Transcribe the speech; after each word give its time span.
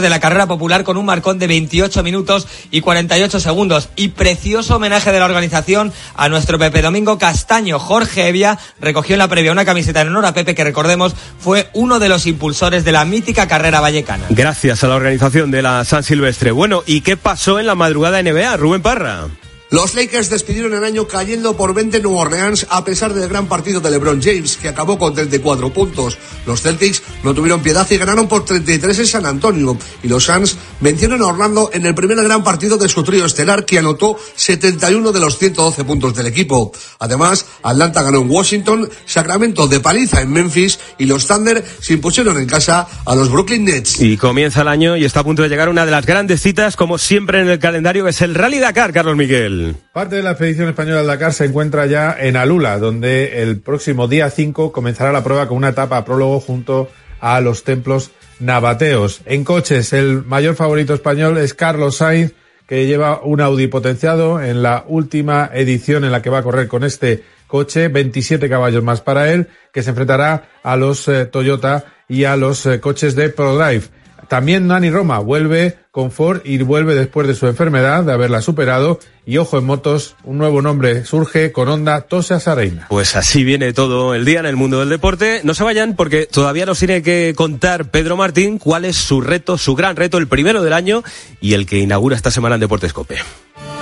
de 0.00 0.08
la 0.08 0.20
carrera 0.20 0.46
popular 0.46 0.84
con 0.84 0.96
un 0.96 1.04
marcón 1.04 1.38
de 1.38 1.46
28 1.46 2.02
minutos 2.02 2.48
y 2.70 2.80
48 2.80 3.38
segundos 3.40 3.90
y 3.94 4.08
precioso 4.08 4.76
homenaje 4.76 5.12
de 5.12 5.18
la 5.18 5.26
organización 5.26 5.92
a 6.14 6.30
nuestro 6.30 6.58
Pepe 6.58 6.80
Domingo 6.80 7.18
Castaño. 7.18 7.78
Jorge 7.78 8.26
Evia 8.26 8.58
recogió 8.80 9.16
en 9.16 9.18
la 9.18 9.28
previa 9.28 9.52
una 9.52 9.66
camiseta 9.66 10.00
en 10.00 10.08
honor 10.08 10.24
a 10.24 10.32
Pepe 10.32 10.54
que 10.54 10.64
recordemos 10.64 11.14
fue 11.38 11.68
uno 11.74 11.98
de 11.98 12.08
los 12.08 12.24
impulsores 12.24 12.86
de 12.86 12.92
la 12.92 13.04
mítica 13.04 13.46
carrera 13.46 13.82
vallecana. 13.82 14.24
Gracias 14.30 14.82
a 14.82 14.88
la 14.88 14.94
organización 14.94 15.50
de 15.50 15.60
la 15.60 15.84
San 15.84 16.02
Silvestre. 16.02 16.52
Bueno, 16.52 16.82
¿y 16.86 17.02
qué 17.02 17.18
pasó 17.18 17.60
en 17.60 17.66
la 17.66 17.74
madrugada 17.74 18.22
NBA, 18.22 18.56
Rubén 18.56 18.80
Parra? 18.80 19.28
Los 19.72 19.94
Lakers 19.94 20.28
despidieron 20.28 20.74
el 20.74 20.84
año 20.84 21.08
cayendo 21.08 21.56
por 21.56 21.72
20 21.72 21.96
en 21.96 22.02
Nueva 22.02 22.20
Orleans 22.20 22.66
a 22.68 22.84
pesar 22.84 23.14
del 23.14 23.26
gran 23.26 23.46
partido 23.46 23.80
de 23.80 23.90
LeBron 23.90 24.20
James, 24.20 24.58
que 24.58 24.68
acabó 24.68 24.98
con 24.98 25.14
34 25.14 25.72
puntos. 25.72 26.18
Los 26.44 26.60
Celtics 26.60 27.02
no 27.22 27.32
tuvieron 27.32 27.62
piedad 27.62 27.90
y 27.90 27.96
ganaron 27.96 28.28
por 28.28 28.44
33 28.44 28.98
en 28.98 29.06
San 29.06 29.24
Antonio. 29.24 29.78
Y 30.02 30.08
los 30.08 30.24
Suns 30.24 30.58
vencieron 30.80 31.22
a 31.22 31.26
Orlando 31.28 31.70
en 31.72 31.86
el 31.86 31.94
primer 31.94 32.22
gran 32.22 32.44
partido 32.44 32.76
de 32.76 32.86
su 32.86 33.02
trío 33.02 33.24
estelar, 33.24 33.64
que 33.64 33.78
anotó 33.78 34.18
71 34.36 35.10
de 35.10 35.20
los 35.20 35.38
112 35.38 35.84
puntos 35.84 36.14
del 36.14 36.26
equipo. 36.26 36.70
Además, 36.98 37.46
Atlanta 37.62 38.02
ganó 38.02 38.20
en 38.20 38.30
Washington, 38.30 38.90
Sacramento 39.06 39.68
de 39.68 39.80
paliza 39.80 40.20
en 40.20 40.32
Memphis 40.32 40.78
y 40.98 41.06
los 41.06 41.26
Thunder 41.26 41.64
se 41.80 41.94
impusieron 41.94 42.36
en 42.36 42.44
casa 42.44 42.86
a 43.06 43.14
los 43.14 43.30
Brooklyn 43.30 43.64
Nets. 43.64 44.02
Y 44.02 44.18
comienza 44.18 44.60
el 44.60 44.68
año 44.68 44.98
y 44.98 45.06
está 45.06 45.20
a 45.20 45.24
punto 45.24 45.40
de 45.40 45.48
llegar 45.48 45.70
una 45.70 45.86
de 45.86 45.92
las 45.92 46.04
grandes 46.04 46.42
citas, 46.42 46.76
como 46.76 46.98
siempre 46.98 47.40
en 47.40 47.48
el 47.48 47.58
calendario, 47.58 48.04
que 48.04 48.10
es 48.10 48.20
el 48.20 48.34
Rally 48.34 48.58
Dakar, 48.58 48.92
Carlos 48.92 49.16
Miguel. 49.16 49.61
Parte 49.92 50.16
de 50.16 50.22
la 50.22 50.32
expedición 50.32 50.68
española 50.68 51.00
al 51.00 51.06
Dakar 51.06 51.32
se 51.32 51.44
encuentra 51.44 51.86
ya 51.86 52.16
en 52.18 52.36
Alula, 52.36 52.78
donde 52.78 53.42
el 53.42 53.60
próximo 53.60 54.08
día 54.08 54.30
5 54.30 54.72
comenzará 54.72 55.12
la 55.12 55.24
prueba 55.24 55.48
con 55.48 55.56
una 55.56 55.70
etapa 55.70 56.04
prólogo 56.04 56.40
junto 56.40 56.88
a 57.20 57.40
los 57.40 57.64
templos 57.64 58.10
nabateos. 58.40 59.22
En 59.26 59.44
coches, 59.44 59.92
el 59.92 60.24
mayor 60.24 60.56
favorito 60.56 60.94
español 60.94 61.38
es 61.38 61.54
Carlos 61.54 61.96
Sainz, 61.96 62.32
que 62.66 62.86
lleva 62.86 63.20
un 63.22 63.40
Audi 63.40 63.66
potenciado 63.66 64.40
en 64.40 64.62
la 64.62 64.84
última 64.88 65.50
edición 65.52 66.04
en 66.04 66.12
la 66.12 66.22
que 66.22 66.30
va 66.30 66.38
a 66.38 66.42
correr 66.42 66.68
con 66.68 66.84
este 66.84 67.22
coche, 67.46 67.88
27 67.88 68.48
caballos 68.48 68.82
más 68.82 69.02
para 69.02 69.32
él, 69.32 69.48
que 69.72 69.82
se 69.82 69.90
enfrentará 69.90 70.48
a 70.62 70.76
los 70.76 71.06
eh, 71.06 71.26
Toyota 71.26 71.84
y 72.08 72.24
a 72.24 72.36
los 72.36 72.64
eh, 72.66 72.80
coches 72.80 73.14
de 73.14 73.28
ProDrive. 73.28 73.84
También 74.32 74.66
Nani 74.66 74.88
Roma 74.88 75.18
vuelve 75.18 75.76
con 75.90 76.10
Ford 76.10 76.40
y 76.42 76.56
vuelve 76.62 76.94
después 76.94 77.26
de 77.28 77.34
su 77.34 77.48
enfermedad, 77.48 78.02
de 78.02 78.12
haberla 78.14 78.40
superado. 78.40 78.98
Y 79.26 79.36
ojo 79.36 79.58
en 79.58 79.66
motos, 79.66 80.16
un 80.24 80.38
nuevo 80.38 80.62
nombre 80.62 81.04
surge 81.04 81.52
con 81.52 81.68
Honda 81.68 82.00
Tosa 82.00 82.40
Sareina. 82.40 82.86
Pues 82.88 83.14
así 83.14 83.44
viene 83.44 83.74
todo 83.74 84.14
el 84.14 84.24
día 84.24 84.40
en 84.40 84.46
el 84.46 84.56
mundo 84.56 84.80
del 84.80 84.88
deporte. 84.88 85.42
No 85.44 85.52
se 85.52 85.64
vayan 85.64 85.96
porque 85.96 86.24
todavía 86.24 86.64
nos 86.64 86.78
tiene 86.78 87.02
que 87.02 87.34
contar 87.36 87.90
Pedro 87.90 88.16
Martín 88.16 88.56
cuál 88.56 88.86
es 88.86 88.96
su 88.96 89.20
reto, 89.20 89.58
su 89.58 89.74
gran 89.74 89.96
reto, 89.96 90.16
el 90.16 90.28
primero 90.28 90.62
del 90.62 90.72
año 90.72 91.02
y 91.42 91.52
el 91.52 91.66
que 91.66 91.80
inaugura 91.80 92.16
esta 92.16 92.30
semana 92.30 92.54
en 92.54 92.62
Deportes 92.62 92.94
Cope. 92.94 93.18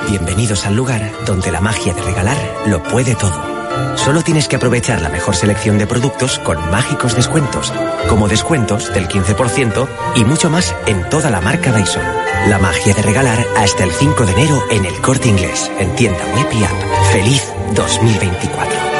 Bienvenidos 0.08 0.66
al 0.66 0.74
lugar 0.74 1.12
donde 1.26 1.52
la 1.52 1.60
magia 1.60 1.94
de 1.94 2.02
regalar 2.02 2.36
lo 2.66 2.82
puede 2.82 3.14
todo. 3.14 3.59
Solo 3.96 4.22
tienes 4.22 4.48
que 4.48 4.56
aprovechar 4.56 5.02
la 5.02 5.08
mejor 5.08 5.36
selección 5.36 5.78
de 5.78 5.86
productos 5.86 6.38
con 6.38 6.58
mágicos 6.70 7.14
descuentos, 7.14 7.72
como 8.08 8.28
descuentos 8.28 8.92
del 8.92 9.08
15% 9.08 9.88
y 10.16 10.24
mucho 10.24 10.50
más 10.50 10.74
en 10.86 11.08
toda 11.10 11.30
la 11.30 11.40
marca 11.40 11.72
Dyson. 11.72 12.02
La 12.48 12.58
magia 12.58 12.94
de 12.94 13.02
regalar 13.02 13.44
hasta 13.56 13.84
el 13.84 13.92
5 13.92 14.26
de 14.26 14.32
enero 14.32 14.62
en 14.70 14.86
el 14.86 14.94
corte 15.00 15.28
inglés, 15.28 15.70
en 15.78 15.94
tienda 15.94 16.24
web 16.34 16.46
y 16.52 16.64
app. 16.64 17.12
¡Feliz 17.12 17.42
2024! 17.74 18.90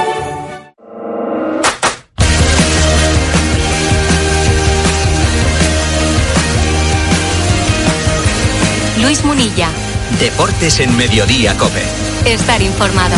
Luis 9.03 9.25
Munilla. 9.25 9.69
Deportes 10.21 10.81
en 10.81 10.97
Mediodía 10.97 11.57
Cope. 11.57 11.83
Estar 12.27 12.61
informado. 12.61 13.17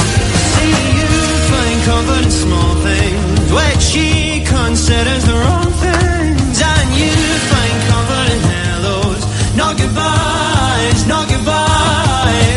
She 3.90 4.42
considers 4.44 5.24
the 5.24 5.34
wrong 5.42 5.70
things, 5.84 6.56
and 6.74 6.88
you 7.00 7.14
find 7.50 7.78
comfort 7.90 8.28
in 8.34 8.40
hellos, 8.54 9.22
not 9.56 9.76
goodbyes, 9.76 11.06
not 11.06 11.28
goodbyes. 11.28 12.51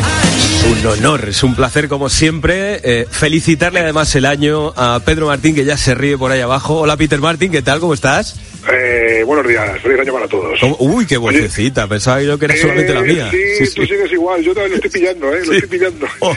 Un 0.72 0.86
honor, 0.88 1.30
es 1.30 1.44
un 1.44 1.56
placer 1.56 1.88
como 1.88 2.09
siempre 2.09 2.80
eh, 2.84 3.08
felicitarle 3.09 3.81
además 3.81 4.16
el 4.16 4.26
año 4.26 4.74
a 4.76 5.00
Pedro 5.06 5.28
Martín 5.28 5.53
que 5.53 5.64
ya 5.64 5.78
se 5.78 5.94
ríe 5.94 6.18
por 6.18 6.31
ahí 6.31 6.42
abajo. 6.42 6.80
Hola 6.80 6.98
Peter 6.98 7.20
Martín, 7.20 7.52
¿qué 7.52 7.62
tal? 7.62 7.80
¿Cómo 7.80 7.94
estás? 7.94 8.40
Eh, 8.72 9.24
buenos 9.26 9.48
días, 9.48 9.80
feliz 9.81 10.00
año 10.00 10.14
para 10.14 10.28
todos. 10.28 10.59
¿Cómo? 10.59 10.76
Uy, 10.80 11.06
qué 11.06 11.18
vocecita, 11.18 11.88
pensaba 11.88 12.22
yo 12.24 12.40
que 12.40 12.46
era 12.46 12.56
solamente 12.58 12.94
la 12.94 13.02
mía. 13.02 13.30
Sí, 13.31 13.76
tú 13.76 13.86
sigues 13.86 14.12
igual, 14.12 14.42
yo 14.42 14.53
también 14.53 14.72
lo 14.72 14.76
estoy 14.78 14.90
pillando, 14.90 15.34
¿eh? 15.34 15.46
Lo 15.46 15.53
estoy 15.53 15.70
pillando. 15.70 16.08
Oh. 16.20 16.36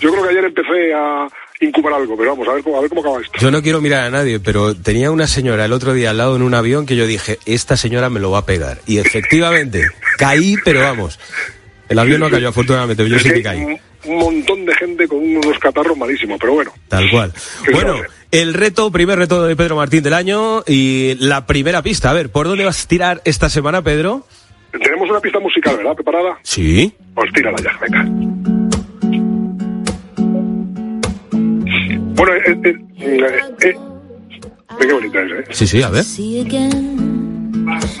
Yo 0.00 0.10
creo 0.10 0.22
que 0.24 0.30
ayer 0.30 0.44
empecé 0.44 0.94
a 0.94 1.28
incubar 1.60 1.94
algo, 1.94 2.16
pero 2.16 2.30
vamos, 2.30 2.48
a 2.48 2.54
ver 2.54 2.62
cómo, 2.64 2.78
a 2.78 2.80
ver 2.80 2.88
cómo 2.88 3.00
acaba 3.00 3.20
esto. 3.20 3.38
Yo 3.38 3.50
no 3.50 3.62
quiero 3.62 3.80
mirar 3.80 4.04
a 4.04 4.10
nadie, 4.10 4.40
pero 4.40 4.74
tenía 4.74 5.10
una 5.10 5.26
señora 5.26 5.64
el 5.64 5.72
otro 5.72 5.92
día 5.92 6.10
al 6.10 6.18
lado 6.18 6.34
en 6.36 6.42
un 6.42 6.54
avión 6.54 6.86
que 6.86 6.96
yo 6.96 7.06
dije, 7.06 7.38
esta 7.46 7.76
señora 7.76 8.10
me 8.10 8.18
lo 8.18 8.30
va 8.30 8.38
a 8.38 8.46
pegar. 8.46 8.78
Y 8.86 8.98
efectivamente, 8.98 9.88
caí, 10.18 10.56
pero 10.64 10.80
vamos. 10.80 11.18
El 11.88 11.98
avión 11.98 12.20
no 12.20 12.30
cayó, 12.30 12.48
afortunadamente, 12.48 13.08
yo 13.08 13.18
sí 13.18 13.30
que 13.30 13.42
caí. 13.42 13.60
un, 14.04 14.18
montón 14.18 14.64
de 14.64 14.74
gente 14.74 15.08
con 15.08 15.18
unos 15.18 15.58
catarros 15.58 15.96
malísimos, 15.96 16.38
pero 16.40 16.54
bueno. 16.54 16.72
Tal 16.88 17.10
cual. 17.10 17.32
¿Qué 17.64 17.72
Bueno, 17.72 17.96
el 18.30 18.54
reto, 18.54 18.90
primer 18.90 19.18
reto 19.18 19.44
de 19.46 19.56
Pedro 19.56 19.76
Martín 19.76 20.02
del 20.02 20.14
año 20.14 20.62
y 20.66 21.14
la 21.18 21.46
primera 21.46 21.82
pista. 21.82 22.10
A 22.10 22.12
ver, 22.12 22.30
¿por 22.30 22.46
dónde 22.46 22.64
vas 22.64 22.84
a 22.84 22.88
tirar 22.88 23.22
esta 23.24 23.48
semana, 23.48 23.82
Pedro? 23.82 24.26
Tenemos 24.70 25.08
una 25.08 25.20
pista 25.20 25.38
musical, 25.40 25.76
¿verdad? 25.78 25.94
¿Preparada? 25.94 26.38
Sí. 26.42 26.92
Pues 27.14 27.32
tírala 27.32 27.56
ya, 27.62 27.78
venga. 27.80 28.04
Bueno, 32.14 32.34
eh, 32.34 32.60
eh, 32.64 32.76
eh, 32.98 33.26
eh, 33.62 33.76
qué 34.78 34.92
bonita 34.92 35.22
es, 35.22 35.32
¿eh? 35.32 35.44
Sí, 35.50 35.66
sí, 35.66 35.82
a 35.82 35.88
ver. 35.88 36.04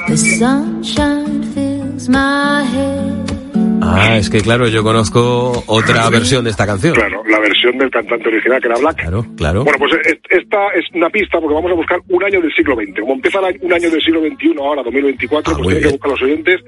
The 0.08 0.16
sunshine 0.16 1.42
fills 1.54 2.08
my 2.08 2.64
head. 2.64 3.37
Ah, 3.80 4.16
es 4.18 4.28
que 4.30 4.40
claro, 4.40 4.68
yo 4.68 4.82
conozco 4.82 5.62
otra 5.66 6.08
versión 6.10 6.44
de 6.44 6.50
esta 6.50 6.66
canción. 6.66 6.94
Claro, 6.94 7.22
la 7.28 7.38
versión 7.40 7.78
del 7.78 7.90
cantante 7.90 8.28
original, 8.28 8.60
que 8.60 8.66
era 8.68 8.78
Black. 8.78 8.96
Claro, 9.00 9.26
claro. 9.36 9.64
Bueno, 9.64 9.78
pues 9.78 9.92
eh, 10.06 10.20
esta 10.30 10.68
es 10.74 10.84
una 10.94 11.08
pista 11.10 11.38
porque 11.40 11.54
vamos 11.54 11.70
a 11.70 11.74
buscar 11.74 12.00
un 12.08 12.22
año 12.24 12.40
del 12.40 12.52
siglo 12.54 12.74
XX. 12.76 13.00
Como 13.00 13.14
empieza 13.14 13.40
un 13.40 13.72
año 13.72 13.90
del 13.90 14.00
siglo 14.02 14.20
XXI 14.20 14.54
ahora, 14.58 14.82
2024, 14.82 15.52
Ah, 15.52 15.56
pues 15.56 15.68
tienen 15.68 15.82
que 15.84 15.92
buscar 15.92 16.10
los 16.10 16.22
oyentes. 16.22 16.60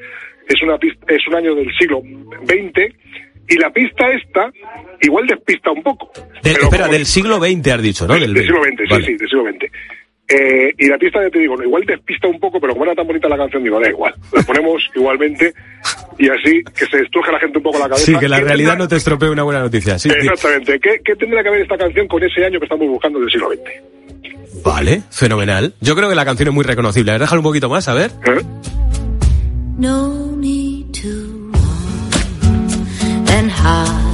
Es 0.48 0.62
una 0.62 0.78
pista, 0.78 1.06
es 1.08 1.26
un 1.28 1.34
año 1.36 1.54
del 1.54 1.68
siglo 1.78 2.00
XX 2.00 2.94
y 3.48 3.56
la 3.58 3.70
pista 3.70 4.06
esta 4.12 4.50
igual 5.02 5.26
despista 5.26 5.70
un 5.70 5.82
poco. 5.82 6.10
Pero 6.42 6.64
espera, 6.64 6.84
como- 6.84 6.92
del 6.96 7.06
siglo 7.06 7.36
XX 7.38 7.68
has 7.72 7.82
dicho, 7.82 8.06
¿no? 8.06 8.14
del, 8.14 8.32
del 8.34 8.44
siglo 8.44 8.62
XX, 8.62 8.90
Vale. 8.90 9.04
sí, 9.04 9.12
sí, 9.12 9.16
del 9.18 9.28
siglo 9.28 9.44
XX. 9.44 9.72
Eh, 10.32 10.72
y 10.78 10.86
la 10.86 10.96
pista, 10.96 11.20
ya 11.22 11.28
te 11.30 11.40
digo, 11.40 11.60
igual 11.60 11.84
despista 11.84 12.28
un 12.28 12.38
poco, 12.38 12.60
pero 12.60 12.72
como 12.74 12.84
era 12.84 12.94
tan 12.94 13.04
bonita 13.06 13.28
la 13.28 13.36
canción, 13.36 13.64
digo, 13.64 13.80
da 13.80 13.88
igual. 13.88 14.14
La 14.32 14.42
ponemos 14.42 14.80
igualmente 14.94 15.52
y 16.18 16.28
así 16.28 16.62
que 16.78 16.86
se 16.86 16.98
destruje 16.98 17.32
la 17.32 17.40
gente 17.40 17.58
un 17.58 17.64
poco 17.64 17.78
la 17.80 17.88
cabeza. 17.88 18.06
Sí, 18.06 18.14
que 18.16 18.28
la 18.28 18.38
¿Qué 18.38 18.44
realidad 18.44 18.70
tendrá- 18.72 18.84
no 18.84 18.88
te 18.88 18.96
estropee 18.96 19.28
una 19.30 19.42
buena 19.42 19.60
noticia. 19.60 19.98
Sí, 19.98 20.08
sí. 20.08 20.16
Exactamente. 20.20 20.78
¿Qué, 20.78 21.00
¿Qué 21.04 21.16
tendrá 21.16 21.42
que 21.42 21.50
ver 21.50 21.62
esta 21.62 21.76
canción 21.76 22.06
con 22.06 22.22
ese 22.22 22.44
año 22.44 22.60
que 22.60 22.66
estamos 22.66 22.86
buscando 22.88 23.18
del 23.18 23.28
siglo 23.30 23.48
XX? 23.50 24.62
Vale, 24.64 25.02
fenomenal. 25.10 25.74
Yo 25.80 25.96
creo 25.96 26.08
que 26.08 26.14
la 26.14 26.24
canción 26.24 26.48
es 26.48 26.54
muy 26.54 26.64
reconocible. 26.64 27.10
A 27.10 27.14
ver, 27.14 27.22
déjalo 27.22 27.40
un 27.40 27.44
poquito 27.44 27.68
más, 27.68 27.88
a 27.88 27.94
ver. 27.94 28.10
¿Eh? 28.26 28.40
No 29.78 30.36
need 30.36 30.86
to 30.92 31.08
run 31.08 31.50
and 33.28 33.50
hide. 33.50 34.10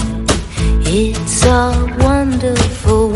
It's 0.88 1.44
a 1.44 1.72
wonderful. 1.98 3.10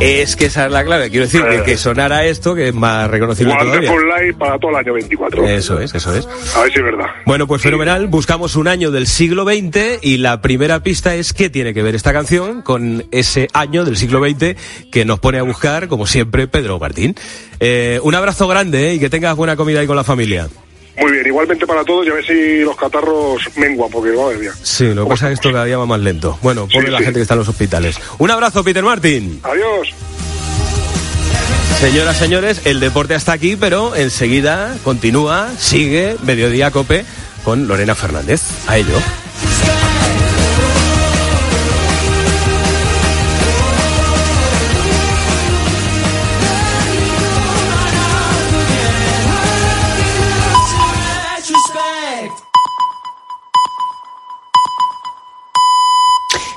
Es 0.00 0.36
que 0.36 0.46
esa 0.46 0.66
es 0.66 0.72
la 0.72 0.84
clave. 0.84 1.10
Quiero 1.10 1.26
decir, 1.26 1.42
que, 1.44 1.62
que 1.62 1.76
sonara 1.76 2.24
esto, 2.24 2.54
que 2.54 2.68
es 2.68 2.74
más 2.74 3.10
reconocible 3.10 3.54
todavía. 3.58 3.90
Life 3.90 4.34
para 4.38 4.58
todo 4.58 4.70
el 4.70 4.76
año 4.78 4.94
24. 4.94 5.46
Eso 5.46 5.78
es, 5.80 5.94
eso 5.94 6.14
es. 6.14 6.26
A 6.56 6.62
ver 6.62 6.72
si 6.72 6.78
es 6.78 6.84
verdad. 6.84 7.06
Bueno, 7.26 7.46
pues 7.46 7.62
fenomenal. 7.62 8.06
Buscamos 8.06 8.56
un 8.56 8.68
año 8.68 8.90
del 8.90 9.06
siglo 9.06 9.44
XX 9.44 9.98
y 10.02 10.18
la 10.18 10.40
primera 10.40 10.82
pista 10.82 11.14
es 11.14 11.32
qué 11.32 11.50
tiene 11.50 11.74
que 11.74 11.82
ver 11.82 11.94
esta 11.94 12.12
canción 12.12 12.62
con 12.62 13.04
ese 13.10 13.48
año 13.52 13.84
del 13.84 13.96
siglo 13.96 14.20
XX 14.24 14.56
que 14.90 15.04
nos 15.04 15.20
pone 15.20 15.38
a 15.38 15.42
buscar, 15.42 15.88
como 15.88 16.06
siempre, 16.06 16.48
Pedro 16.48 16.78
Martín. 16.78 17.14
Eh, 17.60 18.00
un 18.02 18.14
abrazo 18.14 18.48
grande 18.48 18.90
¿eh? 18.90 18.94
y 18.94 19.00
que 19.00 19.10
tengas 19.10 19.36
buena 19.36 19.56
comida 19.56 19.80
ahí 19.80 19.86
con 19.86 19.96
la 19.96 20.04
familia. 20.04 20.48
Muy 21.00 21.12
bien, 21.12 21.26
igualmente 21.26 21.66
para 21.66 21.82
todos 21.84 22.06
y 22.06 22.10
a 22.10 22.14
ver 22.14 22.26
si 22.26 22.58
los 22.60 22.76
catarros 22.76 23.40
menguan, 23.56 23.90
porque 23.90 24.12
madre 24.12 24.36
mía. 24.38 24.52
Sí, 24.62 24.92
lo 24.92 25.04
que 25.04 25.10
pasa 25.10 25.26
es 25.26 25.30
que 25.30 25.34
esto 25.34 25.52
cada 25.52 25.64
día 25.64 25.78
va 25.78 25.86
más 25.86 26.00
lento. 26.00 26.38
Bueno, 26.42 26.66
pobre 26.66 26.86
Sí, 26.86 26.92
la 26.92 26.98
sí. 26.98 27.04
gente 27.04 27.18
que 27.18 27.22
está 27.22 27.34
en 27.34 27.38
los 27.40 27.48
hospitales. 27.48 27.96
Un 28.18 28.30
abrazo, 28.30 28.62
Peter 28.62 28.82
Martín. 28.84 29.40
Adiós. 29.42 29.88
Señoras, 31.80 32.18
señores, 32.18 32.60
el 32.66 32.78
deporte 32.80 33.14
hasta 33.14 33.32
aquí, 33.32 33.56
pero 33.56 33.96
enseguida 33.96 34.76
continúa, 34.84 35.48
sigue 35.58 36.16
Mediodía 36.22 36.70
Cope 36.70 37.06
con 37.42 37.66
Lorena 37.66 37.94
Fernández. 37.94 38.42
A 38.66 38.76
ello. 38.76 38.96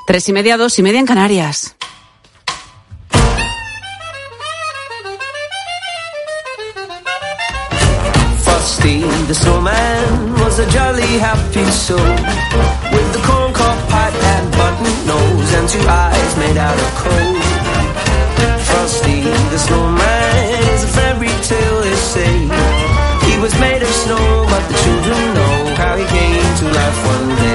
Tres 0.05 0.27
y 0.27 0.33
media, 0.33 0.57
dos 0.57 0.77
y 0.79 0.83
media 0.83 0.99
en 0.99 1.05
Canarias. 1.05 1.75
Frosty 8.43 8.99
the 9.27 9.33
snowman 9.33 10.33
was 10.43 10.59
a 10.59 10.65
jolly 10.69 11.17
happy 11.19 11.63
soul 11.71 11.97
with 12.91 13.13
the 13.13 13.19
corncob 13.25 13.77
pipe 13.87 14.13
and 14.13 14.51
button 14.51 14.93
nose 15.07 15.53
and 15.57 15.69
two 15.69 15.87
eyes 15.87 16.37
made 16.37 16.57
out 16.57 16.77
of 16.77 16.91
coal. 16.99 17.35
Frosty 18.67 19.21
the 19.51 19.57
snowman 19.57 20.63
is 20.73 20.83
a 20.83 20.87
fairy 20.87 21.31
tale 21.47 21.81
they 21.81 21.95
say. 21.95 22.33
He 23.27 23.39
was 23.39 23.57
made 23.59 23.81
of 23.81 23.87
snow, 24.03 24.45
but 24.51 24.67
the 24.67 24.75
children 24.83 25.33
know 25.33 25.75
how 25.79 25.95
he 25.95 26.05
came 26.05 26.55
to 26.59 26.65
life 26.65 26.99
one 27.07 27.29
day. 27.37 27.52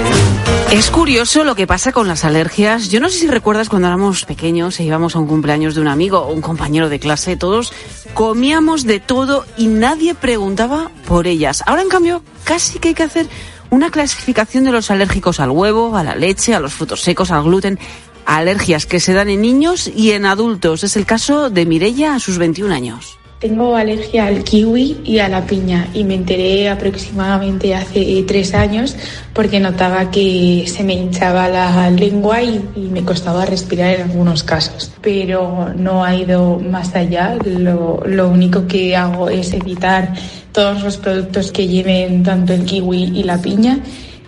Es 0.71 0.91
curioso 0.91 1.45
lo 1.45 1.55
que 1.55 1.67
pasa 1.67 1.93
con 1.93 2.09
las 2.09 2.27
alergias. 2.27 2.91
Yo 2.91 3.01
no 3.01 3.09
sé 3.09 3.21
si 3.21 3.27
recuerdas 3.27 3.71
cuando 3.71 3.89
éramos 3.89 4.27
pequeños 4.27 4.79
e 4.79 4.85
íbamos 4.85 5.17
a 5.17 5.19
un 5.19 5.27
cumpleaños 5.27 5.75
de 5.75 5.81
un 5.81 5.89
amigo 5.89 6.19
o 6.19 6.35
un 6.35 6.43
compañero 6.43 6.91
de 6.91 6.99
clase, 6.99 7.39
todos 7.39 7.73
comíamos 8.13 8.85
de 8.85 9.01
todo 9.01 9.47
y 9.57 9.69
nadie 9.69 10.15
preguntaba 10.15 10.91
por 11.07 11.27
ellas. 11.27 11.63
Ahora, 11.67 11.81
en 11.81 11.89
cambio, 11.89 12.23
casi 12.45 12.79
que 12.79 12.89
hay 12.89 12.95
que 12.95 13.03
hacer 13.03 13.27
una 13.71 13.91
clasificación 13.91 14.65
de 14.65 14.73
los 14.73 14.91
alérgicos 14.91 15.41
al 15.41 15.53
huevo, 15.53 15.97
a 15.97 16.05
la 16.05 16.15
leche, 16.15 16.55
a 16.55 16.61
los 16.61 16.75
frutos 16.75 17.01
secos, 17.01 17.31
al 17.31 17.45
gluten. 17.45 17.79
Alergias 18.27 18.85
que 18.85 19.01
se 19.01 19.15
dan 19.15 19.31
en 19.31 19.41
niños 19.41 19.89
y 19.89 20.13
en 20.13 20.27
adultos. 20.27 20.85
Es 20.85 20.97
el 20.97 21.07
caso 21.07 21.49
de 21.49 21.65
Mirella 21.65 22.15
a 22.15 22.21
sus 22.21 22.37
21 22.37 22.75
años. 22.75 23.19
Tengo 23.41 23.77
alergia 23.77 24.27
al 24.27 24.43
kiwi 24.43 25.03
y 25.05 25.21
a 25.21 25.29
la 25.29 25.47
piña 25.47 25.87
y 25.95 26.03
me 26.03 26.17
enteré 26.17 26.69
aproximadamente 26.69 27.73
hace 27.73 28.25
tres 28.27 28.53
años 28.53 28.97
porque 29.33 29.61
notaba 29.61 30.11
que 30.11 30.65
se 30.67 30.83
me 30.83 30.95
hinchaba 30.95 31.49
la 31.49 31.89
lengua 31.89 32.43
y, 32.43 32.61
y 32.75 32.81
me 32.81 33.05
costaba 33.05 33.47
respirar 33.47 33.95
en 33.95 34.11
algunos 34.11 34.43
casos. 34.43 34.91
Pero 35.03 35.73
no 35.77 36.05
ha 36.05 36.17
ido 36.17 36.59
más 36.59 36.97
allá. 36.97 37.37
Lo, 37.45 38.03
lo 38.05 38.29
único 38.29 38.67
que 38.67 38.97
hago 38.97 39.29
es 39.29 39.53
evitar 39.53 40.15
todos 40.51 40.83
los 40.83 40.97
productos 40.97 41.53
que 41.53 41.69
lleven 41.69 42.25
tanto 42.25 42.55
el 42.55 42.65
kiwi 42.65 43.13
y 43.15 43.23
la 43.23 43.41
piña 43.41 43.79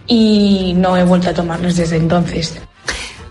y 0.06 0.72
no 0.76 0.96
he 0.96 1.02
vuelto 1.02 1.30
a 1.30 1.34
tomarlos 1.34 1.76
desde 1.76 1.96
entonces. 1.96 2.60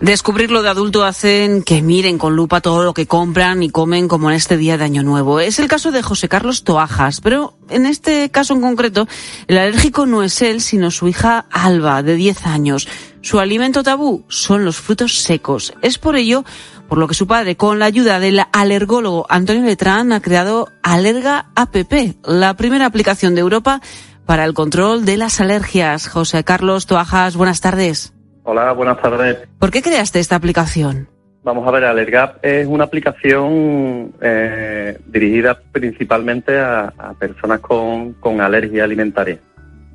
Descubrirlo 0.00 0.62
de 0.62 0.70
adulto 0.70 1.04
hacen 1.04 1.62
que 1.62 1.82
miren 1.82 2.16
con 2.16 2.34
lupa 2.34 2.62
todo 2.62 2.84
lo 2.84 2.94
que 2.94 3.06
compran 3.06 3.62
y 3.62 3.68
comen 3.68 4.08
como 4.08 4.30
en 4.30 4.36
este 4.36 4.56
día 4.56 4.78
de 4.78 4.84
Año 4.84 5.02
Nuevo. 5.02 5.40
Es 5.40 5.58
el 5.58 5.68
caso 5.68 5.92
de 5.92 6.02
José 6.02 6.26
Carlos 6.26 6.64
Toajas, 6.64 7.20
pero 7.20 7.58
en 7.68 7.84
este 7.84 8.30
caso 8.30 8.54
en 8.54 8.62
concreto, 8.62 9.06
el 9.46 9.58
alérgico 9.58 10.06
no 10.06 10.22
es 10.22 10.40
él, 10.40 10.62
sino 10.62 10.90
su 10.90 11.06
hija 11.06 11.44
Alba, 11.50 12.02
de 12.02 12.14
10 12.14 12.46
años. 12.46 12.88
Su 13.20 13.40
alimento 13.40 13.82
tabú 13.82 14.24
son 14.28 14.64
los 14.64 14.78
frutos 14.78 15.18
secos. 15.18 15.74
Es 15.82 15.98
por 15.98 16.16
ello 16.16 16.46
por 16.88 16.96
lo 16.96 17.06
que 17.06 17.14
su 17.14 17.26
padre, 17.26 17.58
con 17.58 17.78
la 17.78 17.84
ayuda 17.84 18.20
del 18.20 18.40
alergólogo 18.52 19.26
Antonio 19.28 19.62
Letrán, 19.64 20.12
ha 20.12 20.22
creado 20.22 20.68
Alerga 20.82 21.50
APP, 21.54 22.16
la 22.24 22.54
primera 22.54 22.86
aplicación 22.86 23.34
de 23.34 23.42
Europa 23.42 23.82
para 24.24 24.46
el 24.46 24.54
control 24.54 25.04
de 25.04 25.18
las 25.18 25.42
alergias. 25.42 26.08
José 26.08 26.42
Carlos 26.42 26.86
Toajas, 26.86 27.36
buenas 27.36 27.60
tardes. 27.60 28.14
Hola, 28.52 28.72
buenas 28.72 29.00
tardes. 29.00 29.38
¿Por 29.60 29.70
qué 29.70 29.80
creaste 29.80 30.18
esta 30.18 30.34
aplicación? 30.34 31.06
Vamos 31.44 31.68
a 31.68 31.70
ver, 31.70 31.84
Alergap 31.84 32.44
es 32.44 32.66
una 32.66 32.82
aplicación 32.82 34.12
eh, 34.20 34.98
dirigida 35.06 35.56
principalmente 35.70 36.58
a, 36.58 36.92
a 36.98 37.14
personas 37.14 37.60
con, 37.60 38.14
con, 38.14 38.40
alergia 38.40 38.82
alimentaria. 38.82 39.38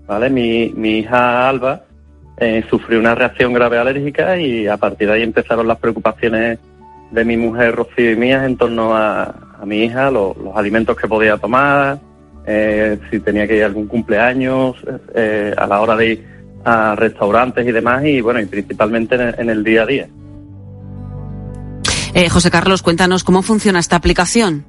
¿vale? 0.08 0.30
Mi, 0.30 0.72
mi 0.74 1.00
hija 1.00 1.50
Alba 1.50 1.82
eh, 2.38 2.64
sufrió 2.70 2.98
una 2.98 3.14
reacción 3.14 3.52
grave 3.52 3.78
alérgica 3.78 4.38
y 4.38 4.68
a 4.68 4.78
partir 4.78 5.10
de 5.10 5.16
ahí 5.16 5.24
empezaron 5.24 5.68
las 5.68 5.80
preocupaciones 5.80 6.58
de 7.12 7.26
mi 7.26 7.36
mujer 7.36 7.76
Rocío 7.76 8.14
y 8.14 8.16
mías 8.16 8.46
en 8.46 8.56
torno 8.56 8.96
a, 8.96 9.36
a 9.60 9.66
mi 9.66 9.84
hija, 9.84 10.10
lo, 10.10 10.34
los 10.42 10.56
alimentos 10.56 10.96
que 10.96 11.10
podía 11.10 11.36
tomar, 11.38 12.00
eh, 12.46 13.00
si 13.12 13.20
tenía 13.20 13.46
que 13.50 13.58
ir 13.58 13.64
a 13.64 13.66
algún 13.66 13.88
cumpleaños, 13.88 14.78
eh, 15.14 15.54
a 15.58 15.68
la 15.68 15.82
hora 15.82 15.98
de 15.98 16.08
ir 16.08 16.35
a 16.66 16.96
restaurantes 16.96 17.66
y 17.66 17.72
demás, 17.72 18.04
y 18.04 18.20
bueno, 18.22 18.42
y 18.42 18.46
principalmente 18.48 19.16
en 19.16 19.22
el, 19.22 19.36
en 19.38 19.50
el 19.50 19.64
día 19.64 19.84
a 19.84 19.86
día. 19.86 20.08
Eh, 22.16 22.30
José 22.30 22.50
Carlos, 22.50 22.82
cuéntanos 22.82 23.24
cómo 23.24 23.42
funciona 23.42 23.80
esta 23.80 23.96
aplicación. 23.96 24.66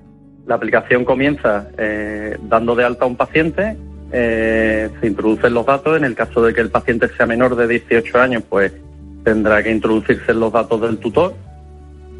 La 0.47 0.57
aplicación 0.57 1.05
comienza 1.05 1.69
eh, 1.79 2.37
dando 2.43 2.75
de 2.75 2.85
alta 2.85 3.05
a 3.05 3.09
un 3.09 3.17
paciente, 3.17 3.77
eh, 4.13 4.91
se 5.01 5.07
introducen 5.07 5.55
los 5.55 5.65
datos, 5.65 5.97
en 5.97 6.05
el 6.05 6.15
caso 6.15 6.43
de 6.43 6.53
que 6.53 6.61
el 6.61 6.71
paciente 6.71 7.09
sea 7.17 7.27
menor 7.27 7.57
de 7.57 7.67
18 7.67 8.21
años, 8.21 8.43
pues 8.49 8.73
tendrá 9.25 9.63
que 9.63 9.71
introducirse 9.71 10.35
los 10.35 10.53
datos 10.53 10.81
del 10.81 10.99
tutor 10.99 11.35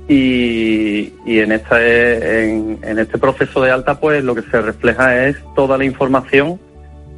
y, 0.09 1.13
y 1.25 1.39
en, 1.41 1.53
esta, 1.53 1.85
en, 1.85 2.79
en, 2.83 2.99
este 2.99 3.19
proceso 3.19 3.61
de 3.63 3.71
alta 3.71 3.99
pues 3.99 4.23
lo 4.23 4.35
que 4.35 4.43
se 4.43 4.61
refleja 4.61 5.27
es 5.27 5.37
toda 5.55 5.77
la 5.77 5.85
información 5.85 6.61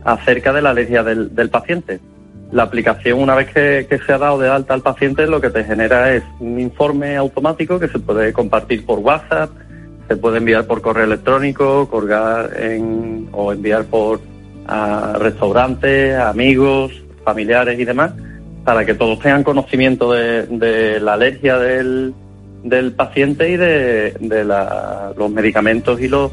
acerca 0.04 0.52
de 0.52 0.62
la 0.62 0.70
alergia 0.70 1.02
del, 1.02 1.34
del 1.34 1.50
paciente. 1.50 2.00
La 2.50 2.62
aplicación 2.62 3.20
una 3.20 3.34
vez 3.34 3.52
que, 3.52 4.00
se 4.06 4.12
ha 4.12 4.18
dado 4.18 4.38
de 4.38 4.48
alta 4.48 4.74
al 4.74 4.80
paciente 4.80 5.26
lo 5.26 5.40
que 5.40 5.50
te 5.50 5.64
genera 5.64 6.14
es 6.14 6.22
un 6.40 6.58
informe 6.58 7.16
automático 7.16 7.78
que 7.78 7.88
se 7.88 7.98
puede 7.98 8.32
compartir 8.32 8.86
por 8.86 9.00
WhatsApp, 9.00 9.50
se 10.08 10.16
puede 10.16 10.38
enviar 10.38 10.66
por 10.66 10.80
correo 10.80 11.04
electrónico, 11.04 11.88
colgar 11.90 12.58
en, 12.58 13.28
o 13.32 13.52
enviar 13.52 13.84
por 13.84 14.20
a 14.66 15.14
restaurantes, 15.18 16.16
amigos, 16.16 16.92
familiares 17.24 17.78
y 17.78 17.84
demás, 17.84 18.12
para 18.64 18.84
que 18.84 18.94
todos 18.94 19.18
tengan 19.18 19.42
conocimiento 19.42 20.12
de, 20.12 20.46
de 20.46 21.00
la 21.00 21.14
alergia 21.14 21.58
del, 21.58 22.14
del 22.62 22.92
paciente 22.92 23.50
y 23.50 23.56
de, 23.56 24.14
de 24.20 24.44
la, 24.44 25.12
los 25.16 25.30
medicamentos 25.30 26.00
y 26.00 26.08
los, 26.08 26.32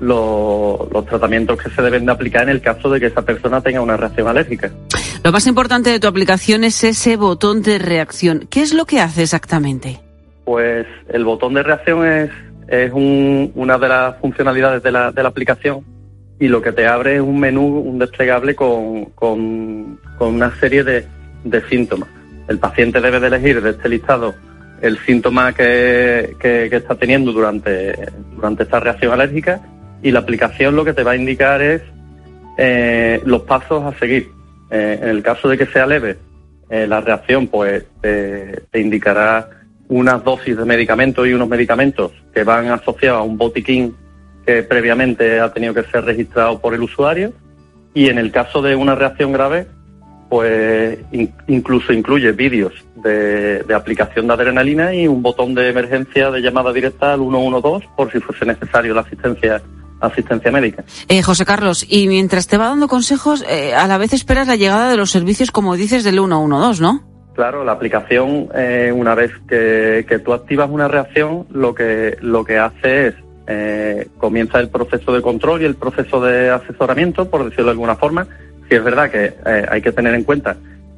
los, 0.00 0.90
los, 0.92 1.06
tratamientos 1.06 1.60
que 1.60 1.70
se 1.70 1.82
deben 1.82 2.06
de 2.06 2.12
aplicar 2.12 2.42
en 2.42 2.50
el 2.50 2.60
caso 2.60 2.90
de 2.90 3.00
que 3.00 3.06
esa 3.06 3.22
persona 3.22 3.60
tenga 3.60 3.80
una 3.80 3.96
reacción 3.96 4.28
alérgica. 4.28 4.70
Lo 5.26 5.32
más 5.32 5.48
importante 5.48 5.90
de 5.90 5.98
tu 5.98 6.06
aplicación 6.06 6.62
es 6.62 6.84
ese 6.84 7.16
botón 7.16 7.60
de 7.60 7.80
reacción. 7.80 8.46
¿Qué 8.48 8.62
es 8.62 8.72
lo 8.72 8.84
que 8.84 9.00
hace 9.00 9.24
exactamente? 9.24 9.98
Pues 10.44 10.86
el 11.08 11.24
botón 11.24 11.54
de 11.54 11.64
reacción 11.64 12.06
es, 12.06 12.92
un, 12.92 13.50
una 13.56 13.76
de 13.76 13.88
las 13.88 14.20
funcionalidades 14.20 14.84
de 14.84 14.92
la, 14.92 15.08
aplicación 15.08 15.84
y 16.38 16.46
lo 16.46 16.62
que 16.62 16.70
te 16.70 16.86
abre 16.86 17.16
es 17.16 17.22
un 17.22 17.40
menú, 17.40 17.80
un 17.80 17.98
desplegable 17.98 18.54
con, 18.54 19.98
una 20.20 20.60
serie 20.60 20.84
de, 20.84 21.04
síntomas. 21.68 22.08
El 22.46 22.60
paciente 22.60 23.00
debe 23.00 23.18
de 23.18 23.26
elegir 23.26 23.60
de 23.60 23.70
este 23.70 23.88
listado 23.88 24.32
el 24.80 24.96
síntoma 24.98 25.52
que, 25.52 26.36
está 26.70 26.94
teniendo 26.94 27.32
durante, 27.32 28.12
durante 28.36 28.62
esta 28.62 28.78
reacción 28.78 29.12
alérgica 29.12 29.60
y 30.04 30.12
la 30.12 30.20
aplicación 30.20 30.76
lo 30.76 30.84
que 30.84 30.92
te 30.92 31.02
va 31.02 31.10
a 31.10 31.16
indicar 31.16 31.60
es 31.62 31.82
eh, 32.58 33.20
los 33.24 33.42
pasos 33.42 33.82
a 33.82 33.98
seguir. 33.98 34.35
Eh, 34.70 34.98
en 35.02 35.08
el 35.08 35.22
caso 35.22 35.48
de 35.48 35.58
que 35.58 35.66
sea 35.66 35.86
leve, 35.86 36.18
eh, 36.68 36.86
la 36.86 37.00
reacción 37.00 37.46
pues 37.46 37.84
te, 38.00 38.64
indicará 38.74 39.48
unas 39.88 40.24
dosis 40.24 40.56
de 40.56 40.64
medicamentos 40.64 41.26
y 41.26 41.32
unos 41.32 41.48
medicamentos 41.48 42.12
que 42.34 42.42
van 42.42 42.68
asociados 42.68 43.20
a 43.20 43.22
un 43.22 43.36
botiquín 43.38 43.96
que 44.44 44.62
previamente 44.62 45.40
ha 45.40 45.52
tenido 45.52 45.74
que 45.74 45.84
ser 45.84 46.04
registrado 46.04 46.60
por 46.60 46.74
el 46.74 46.82
usuario. 46.82 47.32
Y 47.94 48.08
en 48.08 48.18
el 48.18 48.30
caso 48.30 48.60
de 48.60 48.74
una 48.76 48.94
reacción 48.94 49.32
grave 49.32 49.66
pues 50.28 50.98
in, 51.12 51.32
incluso 51.46 51.92
incluye 51.92 52.32
vídeos 52.32 52.72
de, 52.96 53.62
de, 53.62 53.74
aplicación 53.74 54.26
de 54.26 54.32
adrenalina 54.32 54.92
y 54.92 55.06
un 55.06 55.22
botón 55.22 55.54
de 55.54 55.68
emergencia 55.68 56.32
de 56.32 56.40
llamada 56.40 56.72
directa 56.72 57.12
al 57.12 57.20
112 57.20 57.86
por 57.96 58.10
si 58.10 58.18
fuese 58.18 58.44
necesario 58.44 58.92
la 58.92 59.02
asistencia 59.02 59.62
asistencia 60.00 60.50
médica. 60.50 60.84
Eh, 61.08 61.22
José 61.22 61.44
Carlos, 61.44 61.86
y 61.88 62.08
mientras 62.08 62.46
te 62.46 62.56
va 62.56 62.68
dando 62.68 62.88
consejos, 62.88 63.44
eh, 63.48 63.74
a 63.74 63.86
la 63.86 63.98
vez 63.98 64.12
esperas 64.12 64.48
la 64.48 64.56
llegada 64.56 64.90
de 64.90 64.96
los 64.96 65.10
servicios, 65.10 65.50
como 65.50 65.76
dices, 65.76 66.04
del 66.04 66.14
112, 66.14 66.82
¿no? 66.82 67.04
Claro, 67.34 67.64
la 67.64 67.72
aplicación, 67.72 68.48
eh, 68.54 68.92
una 68.94 69.14
vez 69.14 69.30
que, 69.48 70.06
que, 70.08 70.18
tú 70.18 70.32
activas 70.32 70.70
una 70.70 70.88
reacción, 70.88 71.46
lo 71.50 71.74
que, 71.74 72.16
lo 72.20 72.44
que 72.44 72.58
hace 72.58 73.08
es, 73.08 73.14
comienza 74.18 74.58
el 74.58 74.70
proceso 74.70 75.12
de 75.12 75.22
control 75.22 75.62
y 75.62 75.66
el 75.66 75.76
proceso 75.76 76.20
de 76.20 76.50
asesoramiento, 76.50 77.30
por 77.30 77.44
decirlo 77.44 77.66
de 77.66 77.70
alguna 77.72 77.94
forma, 77.94 78.26
Sí 78.68 78.74
es 78.74 78.82
verdad 78.82 79.08
que 79.08 79.32
hay 79.70 79.80
que 79.80 79.92
tener 79.92 80.12
en 80.16 80.24
cuenta 80.24 80.56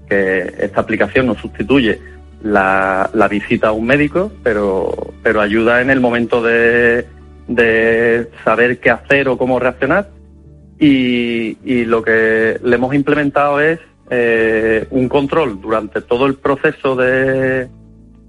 que 0.08 0.54
esta 0.58 0.80
aplicación 0.80 1.26
no 1.26 1.34
sustituye 1.34 2.00
la, 2.42 3.10
la, 3.12 3.28
visita 3.28 3.68
a 3.68 3.72
un 3.72 3.84
médico, 3.84 4.32
pero, 4.42 5.12
pero 5.22 5.42
ayuda 5.42 5.82
en 5.82 5.90
el 5.90 6.00
momento 6.00 6.40
de, 6.42 7.04
de 7.48 8.30
saber 8.44 8.78
qué 8.78 8.90
hacer 8.90 9.28
o 9.28 9.36
cómo 9.36 9.58
reaccionar. 9.58 10.10
Y, 10.78 11.58
y 11.64 11.84
lo 11.84 12.02
que 12.02 12.60
le 12.62 12.76
hemos 12.76 12.94
implementado 12.94 13.60
es 13.60 13.80
eh, 14.10 14.86
un 14.90 15.08
control 15.08 15.60
durante 15.60 16.00
todo 16.00 16.26
el 16.26 16.36
proceso 16.36 16.94
de, 16.94 17.68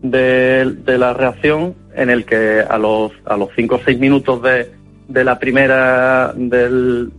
de, 0.02 0.98
la 0.98 1.14
reacción 1.14 1.76
en 1.96 2.10
el 2.10 2.26
que 2.26 2.62
a 2.68 2.78
los, 2.78 3.12
a 3.26 3.38
los 3.38 3.50
cinco 3.56 3.76
o 3.76 3.82
seis 3.86 4.00
minutos 4.00 4.42
de, 4.42 4.72
de 5.08 5.24
la 5.24 5.40
primera, 5.40 6.34
del, 6.36 7.12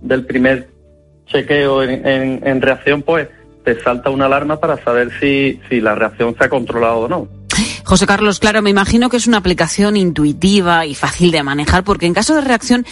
del 0.00 0.26
primer 0.26 0.68
chequeo 1.26 1.82
en, 1.82 2.40
en, 2.46 2.60
reacción, 2.60 3.02
pues 3.02 3.28
te 3.64 3.80
salta 3.82 4.10
una 4.10 4.26
alarma 4.26 4.58
para 4.58 4.82
saber 4.82 5.10
si, 5.20 5.60
si 5.68 5.80
la 5.80 5.94
reacción 5.94 6.34
se 6.36 6.44
ha 6.44 6.48
controlado 6.48 7.00
o 7.00 7.08
no. 7.08 7.28
José 7.84 8.06
Carlos, 8.06 8.38
claro, 8.38 8.62
me 8.62 8.70
imagino 8.70 9.08
que 9.08 9.18
es 9.18 9.26
una 9.26 9.38
aplicación 9.38 9.96
intuitiva 9.96 10.86
y 10.86 10.94
fácil 10.94 11.30
de 11.30 11.42
manejar, 11.42 11.84
porque 11.84 12.06
en 12.06 12.14
caso 12.14 12.34
de 12.34 12.40
reacción, 12.40 12.86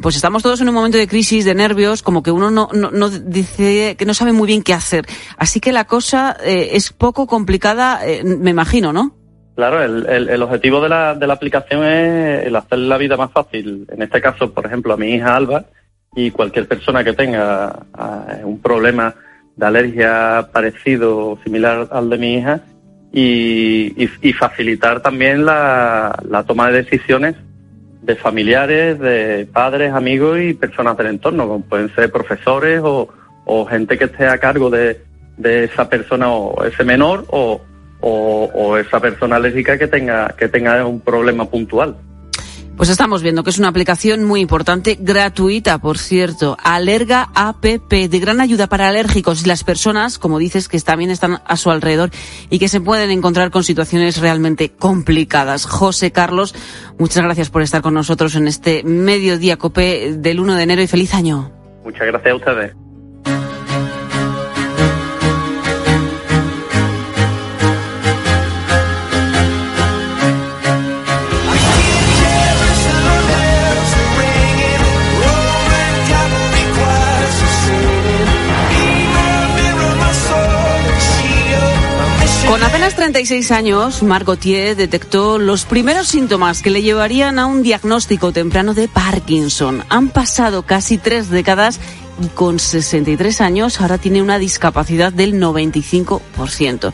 pues 0.00 0.16
estamos 0.16 0.42
todos 0.42 0.60
en 0.60 0.68
un 0.68 0.74
momento 0.74 0.98
de 0.98 1.08
crisis, 1.08 1.44
de 1.44 1.54
nervios, 1.54 2.02
como 2.02 2.22
que 2.22 2.30
uno 2.30 2.50
no, 2.50 2.68
no, 2.72 2.90
no 2.90 3.08
dice 3.08 3.96
que 3.96 4.04
no 4.04 4.14
sabe 4.14 4.32
muy 4.32 4.46
bien 4.46 4.62
qué 4.62 4.74
hacer. 4.74 5.06
Así 5.38 5.60
que 5.60 5.72
la 5.72 5.84
cosa 5.86 6.36
eh, 6.44 6.70
es 6.72 6.92
poco 6.92 7.26
complicada, 7.26 8.06
eh, 8.06 8.22
me 8.24 8.50
imagino, 8.50 8.92
¿no? 8.92 9.16
Claro, 9.54 9.82
el, 9.82 10.06
el, 10.06 10.28
el 10.28 10.42
objetivo 10.42 10.80
de 10.80 10.88
la, 10.88 11.14
de 11.14 11.26
la 11.26 11.34
aplicación 11.34 11.84
es 11.84 12.46
el 12.46 12.56
hacer 12.56 12.78
la 12.78 12.96
vida 12.96 13.16
más 13.16 13.30
fácil. 13.32 13.86
En 13.90 14.02
este 14.02 14.20
caso, 14.20 14.50
por 14.52 14.66
ejemplo, 14.66 14.94
a 14.94 14.96
mi 14.96 15.14
hija 15.14 15.36
Alba 15.36 15.66
y 16.14 16.30
cualquier 16.30 16.66
persona 16.66 17.04
que 17.04 17.12
tenga 17.12 17.86
eh, 17.98 18.44
un 18.44 18.60
problema 18.60 19.14
de 19.56 19.66
alergia 19.66 20.48
parecido 20.52 21.30
o 21.30 21.38
similar 21.42 21.88
al 21.90 22.10
de 22.10 22.18
mi 22.18 22.34
hija 22.34 22.60
y, 23.12 23.92
y, 24.02 24.10
y 24.22 24.32
facilitar 24.32 25.00
también 25.02 25.44
la, 25.44 26.18
la 26.28 26.42
toma 26.44 26.70
de 26.70 26.82
decisiones 26.82 27.36
de 28.02 28.16
familiares, 28.16 28.98
de 28.98 29.46
padres, 29.52 29.92
amigos 29.92 30.40
y 30.40 30.54
personas 30.54 30.96
del 30.96 31.06
entorno, 31.06 31.46
como 31.46 31.64
pueden 31.64 31.94
ser 31.94 32.10
profesores 32.10 32.80
o, 32.82 33.08
o 33.44 33.66
gente 33.66 33.96
que 33.96 34.04
esté 34.04 34.26
a 34.26 34.38
cargo 34.38 34.70
de, 34.70 35.00
de 35.36 35.64
esa 35.64 35.88
persona 35.88 36.30
o 36.30 36.64
ese 36.64 36.84
menor 36.84 37.24
o, 37.28 37.60
o, 38.00 38.50
o 38.52 38.76
esa 38.76 39.00
persona 39.00 39.36
alérgica 39.36 39.78
que 39.78 39.86
tenga, 39.86 40.34
que 40.36 40.48
tenga 40.48 40.84
un 40.84 41.00
problema 41.00 41.44
puntual. 41.48 41.96
Pues 42.76 42.88
estamos 42.88 43.22
viendo 43.22 43.44
que 43.44 43.50
es 43.50 43.58
una 43.58 43.68
aplicación 43.68 44.24
muy 44.24 44.40
importante, 44.40 44.96
gratuita, 44.98 45.78
por 45.78 45.98
cierto. 45.98 46.56
Alerga 46.62 47.28
APP, 47.34 48.08
de 48.08 48.18
gran 48.18 48.40
ayuda 48.40 48.66
para 48.66 48.88
alérgicos 48.88 49.44
y 49.44 49.48
las 49.48 49.62
personas, 49.62 50.18
como 50.18 50.38
dices, 50.38 50.68
que 50.68 50.80
también 50.80 51.10
están 51.10 51.42
a 51.44 51.56
su 51.56 51.70
alrededor 51.70 52.10
y 52.50 52.58
que 52.58 52.68
se 52.68 52.80
pueden 52.80 53.10
encontrar 53.10 53.50
con 53.50 53.62
situaciones 53.62 54.18
realmente 54.18 54.70
complicadas. 54.70 55.66
José 55.66 56.10
Carlos, 56.12 56.54
muchas 56.98 57.22
gracias 57.22 57.50
por 57.50 57.62
estar 57.62 57.82
con 57.82 57.94
nosotros 57.94 58.34
en 58.34 58.48
este 58.48 58.82
mediodía 58.84 59.58
COPE 59.58 60.16
del 60.16 60.40
1 60.40 60.54
de 60.56 60.62
enero 60.62 60.82
y 60.82 60.86
feliz 60.86 61.14
año. 61.14 61.52
Muchas 61.84 62.06
gracias 62.06 62.32
a 62.32 62.36
ustedes. 62.36 62.81
36 83.02 83.50
años, 83.50 84.04
Marc 84.04 84.28
Gauthier 84.28 84.76
detectó 84.76 85.36
los 85.36 85.64
primeros 85.64 86.06
síntomas 86.06 86.62
que 86.62 86.70
le 86.70 86.82
llevarían 86.82 87.40
a 87.40 87.46
un 87.46 87.64
diagnóstico 87.64 88.30
temprano 88.30 88.74
de 88.74 88.86
Parkinson. 88.86 89.82
Han 89.88 90.10
pasado 90.10 90.62
casi 90.62 90.98
tres 90.98 91.28
décadas 91.28 91.80
y 92.22 92.28
con 92.28 92.60
63 92.60 93.40
años 93.40 93.80
ahora 93.80 93.98
tiene 93.98 94.22
una 94.22 94.38
discapacidad 94.38 95.12
del 95.12 95.34
95%. 95.34 96.92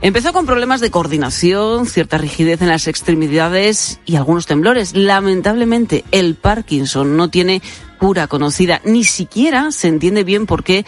Empezó 0.00 0.32
con 0.32 0.46
problemas 0.46 0.80
de 0.80 0.92
coordinación, 0.92 1.86
cierta 1.86 2.18
rigidez 2.18 2.62
en 2.62 2.68
las 2.68 2.86
extremidades 2.86 3.98
y 4.06 4.14
algunos 4.14 4.46
temblores. 4.46 4.94
Lamentablemente, 4.94 6.04
el 6.12 6.36
Parkinson 6.36 7.16
no 7.16 7.30
tiene 7.30 7.62
cura 7.98 8.28
conocida, 8.28 8.80
ni 8.84 9.02
siquiera 9.02 9.72
se 9.72 9.88
entiende 9.88 10.22
bien 10.22 10.46
por 10.46 10.62
qué 10.62 10.86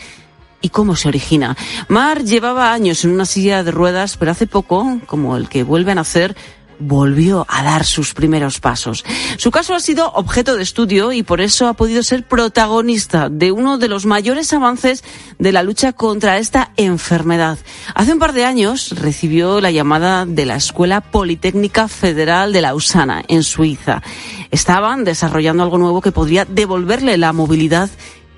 y 0.61 0.71
cómo 0.71 0.97
se 0.97 1.09
origina. 1.09 1.57
Mar 1.89 2.25
llevaba 2.25 2.73
años 2.73 3.05
en 3.05 3.11
una 3.11 3.25
silla 3.25 3.65
de 3.65 3.71
ruedas, 3.71 4.17
pero 4.17 4.31
hace 4.31 4.47
poco, 4.47 5.01
como 5.07 5.37
el 5.37 5.49
que 5.49 5.63
vuelve 5.63 5.93
a 5.93 5.97
nacer, 5.97 6.37
volvió 6.81 7.47
a 7.49 7.63
dar 7.63 7.85
sus 7.85 8.15
primeros 8.15 8.59
pasos. 8.59 9.05
Su 9.37 9.51
caso 9.51 9.75
ha 9.75 9.81
sido 9.81 10.11
objeto 10.13 10.57
de 10.57 10.63
estudio 10.63 11.13
y 11.13 11.23
por 11.23 11.41
eso 11.41 11.69
ha 11.69 11.75
podido 11.75 12.03
ser 12.03 12.27
protagonista 12.27 13.29
de 13.29 13.53
uno 13.53 13.79
de 13.79 13.89
los 13.89 14.07
mayores 14.07 14.53
avances 14.53 15.05
de 15.39 15.53
la 15.53 15.63
lucha 15.63 15.93
contra 15.93 16.39
esta 16.39 16.73
enfermedad. 16.77 17.59
Hace 17.95 18.13
un 18.13 18.19
par 18.19 18.33
de 18.33 18.45
años 18.45 18.99
recibió 18.99 19.61
la 19.61 19.71
llamada 19.71 20.27
de 20.27 20.47
la 20.47 20.57
Escuela 20.57 21.01
Politécnica 21.01 21.87
Federal 21.87 22.53
de 22.53 22.63
Lausana, 22.63 23.23
en 23.29 23.43
Suiza. 23.43 24.03
Estaban 24.51 25.05
desarrollando 25.05 25.63
algo 25.63 25.79
nuevo 25.79 26.01
que 26.01 26.13
podría 26.13 26.45
devolverle 26.45 27.19
la 27.19 27.33
movilidad 27.33 27.91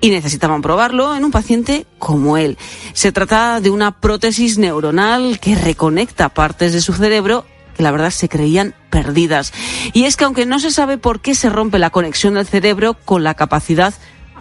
y 0.03 0.09
necesitaban 0.09 0.61
probarlo 0.61 1.15
en 1.15 1.23
un 1.23 1.31
paciente 1.31 1.87
como 1.97 2.35
él. 2.35 2.57
Se 2.91 3.13
trata 3.13 3.61
de 3.61 3.69
una 3.69 4.01
prótesis 4.01 4.57
neuronal 4.57 5.39
que 5.39 5.55
reconecta 5.55 6.27
partes 6.27 6.73
de 6.73 6.81
su 6.81 6.91
cerebro 6.91 7.45
que 7.73 7.83
la 7.83 7.91
verdad 7.91 8.11
se 8.11 8.27
creían 8.27 8.75
perdidas. 8.89 9.53
Y 9.93 10.03
es 10.03 10.17
que 10.17 10.25
aunque 10.25 10.45
no 10.45 10.59
se 10.59 10.71
sabe 10.71 10.97
por 10.97 11.21
qué 11.21 11.35
se 11.35 11.49
rompe 11.49 11.79
la 11.79 11.89
conexión 11.89 12.33
del 12.33 12.45
cerebro 12.45 12.95
con 13.05 13.23
la 13.23 13.33
capacidad 13.33 13.93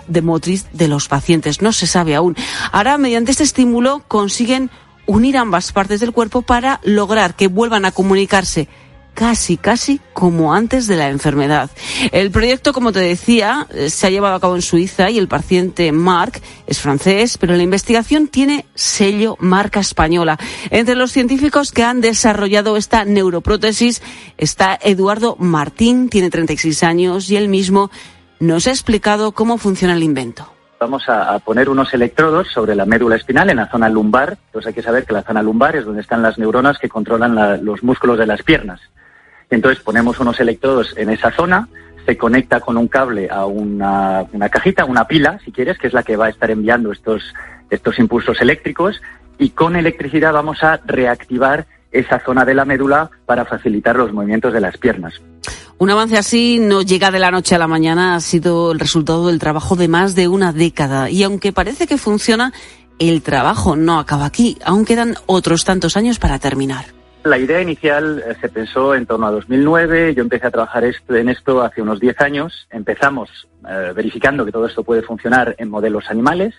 de 0.09 0.21
motriz 0.21 0.67
de 0.73 0.89
los 0.89 1.07
pacientes, 1.07 1.63
no 1.63 1.73
se 1.73 1.87
sabe 1.87 2.17
aún. 2.17 2.35
Ahora, 2.73 2.99
mediante 2.99 3.31
este 3.31 3.45
estímulo, 3.45 4.03
consiguen 4.09 4.69
unir 5.07 5.37
ambas 5.37 5.71
partes 5.71 6.01
del 6.01 6.11
cuerpo 6.11 6.43
para 6.43 6.81
lograr 6.83 7.37
que 7.37 7.47
vuelvan 7.47 7.85
a 7.85 7.93
comunicarse 7.93 8.69
casi, 9.15 9.57
casi 9.57 10.01
como 10.13 10.55
antes 10.55 10.87
de 10.87 10.97
la 10.97 11.09
enfermedad. 11.09 11.71
El 12.13 12.31
proyecto, 12.31 12.73
como 12.73 12.93
te 12.93 13.01
decía, 13.01 13.67
eh, 13.71 13.91
se 13.91 14.07
ha 14.07 14.11
llevado 14.11 14.35
a 14.35 14.41
cabo 14.41 14.55
en 14.55 14.63
Suiza 14.63 15.11
y 15.11 15.19
el 15.19 15.29
paciente 15.29 15.93
Marc 15.93 16.41
es 16.67 16.81
francés, 16.81 17.39
pero 17.39 17.57
la 17.57 17.63
investigación 17.63 18.29
tiene 18.29 18.67
sello 18.75 19.37
marca 19.39 19.81
española. 19.81 20.39
Entre 20.71 20.95
los 20.95 21.13
científicos 21.13 21.73
que 21.73 21.85
han 21.85 22.01
desarrollado 22.01 22.77
esta 22.77 23.05
neuroprótesis 23.05 24.03
está 24.39 24.79
Eduardo 24.83 25.37
Martín, 25.39 26.09
tiene 26.09 26.31
36 26.31 26.83
años 26.83 27.31
y 27.31 27.37
él 27.37 27.49
mismo 27.49 27.91
nos 28.41 28.67
ha 28.67 28.71
explicado 28.71 29.33
cómo 29.33 29.59
funciona 29.59 29.95
el 29.95 30.03
invento 30.03 30.53
vamos 30.83 31.09
a, 31.09 31.39
poner 31.39 31.69
unos 31.69 31.95
electrodos 31.95 32.49
sobre 32.49 32.75
la 32.75 32.85
médula 32.85 33.15
espinal 33.15 33.49
en 33.51 33.59
la 33.59 33.71
zona 33.71 33.89
lumbar. 33.89 34.37
Pues 34.51 34.67
hay 34.67 34.75
que 34.75 34.83
saber 34.83 35.07
que 35.07 35.13
la 35.13 35.23
zona 35.23 35.41
lumbar 35.41 35.77
es 35.77 35.85
donde 35.85 36.01
están 36.01 36.23
las 36.23 36.39
neuronas 36.39 36.79
que 36.79 36.89
controlan 36.89 37.37
la, 37.37 37.57
los 37.57 37.85
músculos 37.85 38.19
de 38.19 38.27
las 38.27 38.43
piernas. 38.43 38.81
Entonces 39.53 39.85
ponemos 39.85 40.19
unos 40.19 40.41
electrodos 40.41 40.95
en 40.97 41.11
esa 41.11 41.31
zona, 41.31 41.69
se 42.07 42.17
conecta 42.17 42.61
con 42.61 42.79
un 42.79 42.89
cable 42.89 43.29
a 43.31 43.45
una, 43.45 44.25
una, 44.33 44.49
cajita, 44.49 44.87
una 44.87 45.07
pila, 45.07 45.39
si 45.45 45.53
quieres, 45.53 45.77
que 45.77 45.89
es 45.89 45.93
la 45.93 46.03
que 46.03 46.17
va 46.17 46.27
a 46.27 46.31
estar 46.31 46.51
enviando 46.51 46.91
estos, 46.91 47.23
estos 47.69 47.99
impulsos 47.99 48.41
eléctricos, 48.41 49.03
y 49.39 49.51
con 49.51 49.77
electricidad 49.77 50.33
vamos 50.33 50.63
a 50.63 50.81
reactivar 50.87 51.67
esa 51.91 52.19
zona 52.21 52.47
de 52.47 52.55
la 52.55 52.65
médula 52.65 53.11
para 53.27 53.45
facilitar 53.45 53.95
los 53.95 54.11
movimientos 54.11 54.55
de 54.55 54.61
las 54.61 54.79
piernas. 54.79 55.21
Un 55.77 55.91
avance 55.91 56.17
así 56.17 56.59
no 56.59 56.81
llega 56.81 57.11
de 57.11 57.19
la 57.19 57.31
noche 57.31 57.55
a 57.55 57.59
la 57.59 57.69
mañana, 57.69 58.15
ha 58.15 58.21
sido 58.21 58.73
el 58.73 58.81
resultado 58.81 59.27
del 59.27 59.39
trabajo 59.39 59.77
de 59.77 59.89
más 59.89 60.15
de 60.15 60.29
una 60.29 60.55
década. 60.55 61.11
Y 61.11 61.25
aunque 61.25 61.53
parece 61.53 61.87
que 61.87 61.99
funciona, 61.99 62.55
el 62.99 63.21
trabajo 63.21 63.77
no 63.77 63.99
acaba 63.99 64.25
aquí. 64.25 64.57
Aún 64.65 64.87
quedan 64.87 65.17
otros 65.27 65.65
tantos 65.67 65.99
años 65.99 66.19
para 66.19 66.39
terminar. 66.39 67.02
La 67.25 67.39
idea 67.39 67.61
inicial 67.61 68.21
eh, 68.27 68.35
se 68.41 68.49
pensó 68.49 68.97
en 68.97 69.07
torno 69.07 69.29
a 69.29 69.31
2009. 69.31 70.15
Yo 70.15 70.23
empecé 70.23 70.49
a 70.49 70.51
trabajar 70.51 70.85
en 70.85 71.29
esto 71.29 71.63
hace 71.63 71.81
unos 71.81 72.01
10 72.01 72.21
años. 72.21 72.67
Empezamos 72.71 73.47
eh, 73.69 73.93
verificando 73.95 74.45
que 74.45 74.51
todo 74.51 74.67
esto 74.67 74.83
puede 74.83 75.03
funcionar 75.03 75.55
en 75.59 75.71
modelos 75.71 76.11
animales 76.11 76.53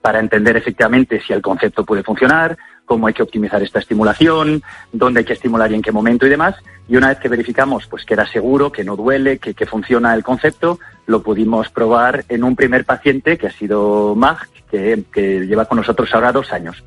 para 0.00 0.18
entender 0.18 0.56
efectivamente 0.56 1.20
si 1.20 1.34
el 1.34 1.42
concepto 1.42 1.84
puede 1.84 2.02
funcionar, 2.02 2.56
cómo 2.86 3.08
hay 3.08 3.12
que 3.12 3.24
optimizar 3.24 3.62
esta 3.62 3.80
estimulación, 3.80 4.62
dónde 4.90 5.20
hay 5.20 5.26
que 5.26 5.32
estimular 5.34 5.70
y 5.70 5.74
en 5.74 5.82
qué 5.82 5.92
momento 5.92 6.26
y 6.26 6.30
demás. 6.30 6.54
Y 6.88 6.96
una 6.96 7.08
vez 7.08 7.18
que 7.18 7.28
verificamos 7.28 7.86
pues 7.86 8.06
que 8.06 8.14
era 8.14 8.26
seguro, 8.26 8.72
que 8.72 8.84
no 8.84 8.96
duele, 8.96 9.38
que, 9.38 9.52
que 9.52 9.66
funciona 9.66 10.14
el 10.14 10.22
concepto, 10.22 10.78
lo 11.06 11.22
pudimos 11.22 11.68
probar 11.68 12.24
en 12.30 12.42
un 12.42 12.56
primer 12.56 12.86
paciente 12.86 13.36
que 13.36 13.48
ha 13.48 13.52
sido 13.52 14.14
Mag, 14.14 14.48
que 14.70 15.46
lleva 15.46 15.66
con 15.66 15.76
nosotros 15.76 16.08
ahora 16.14 16.32
dos 16.32 16.52
años. 16.52 16.82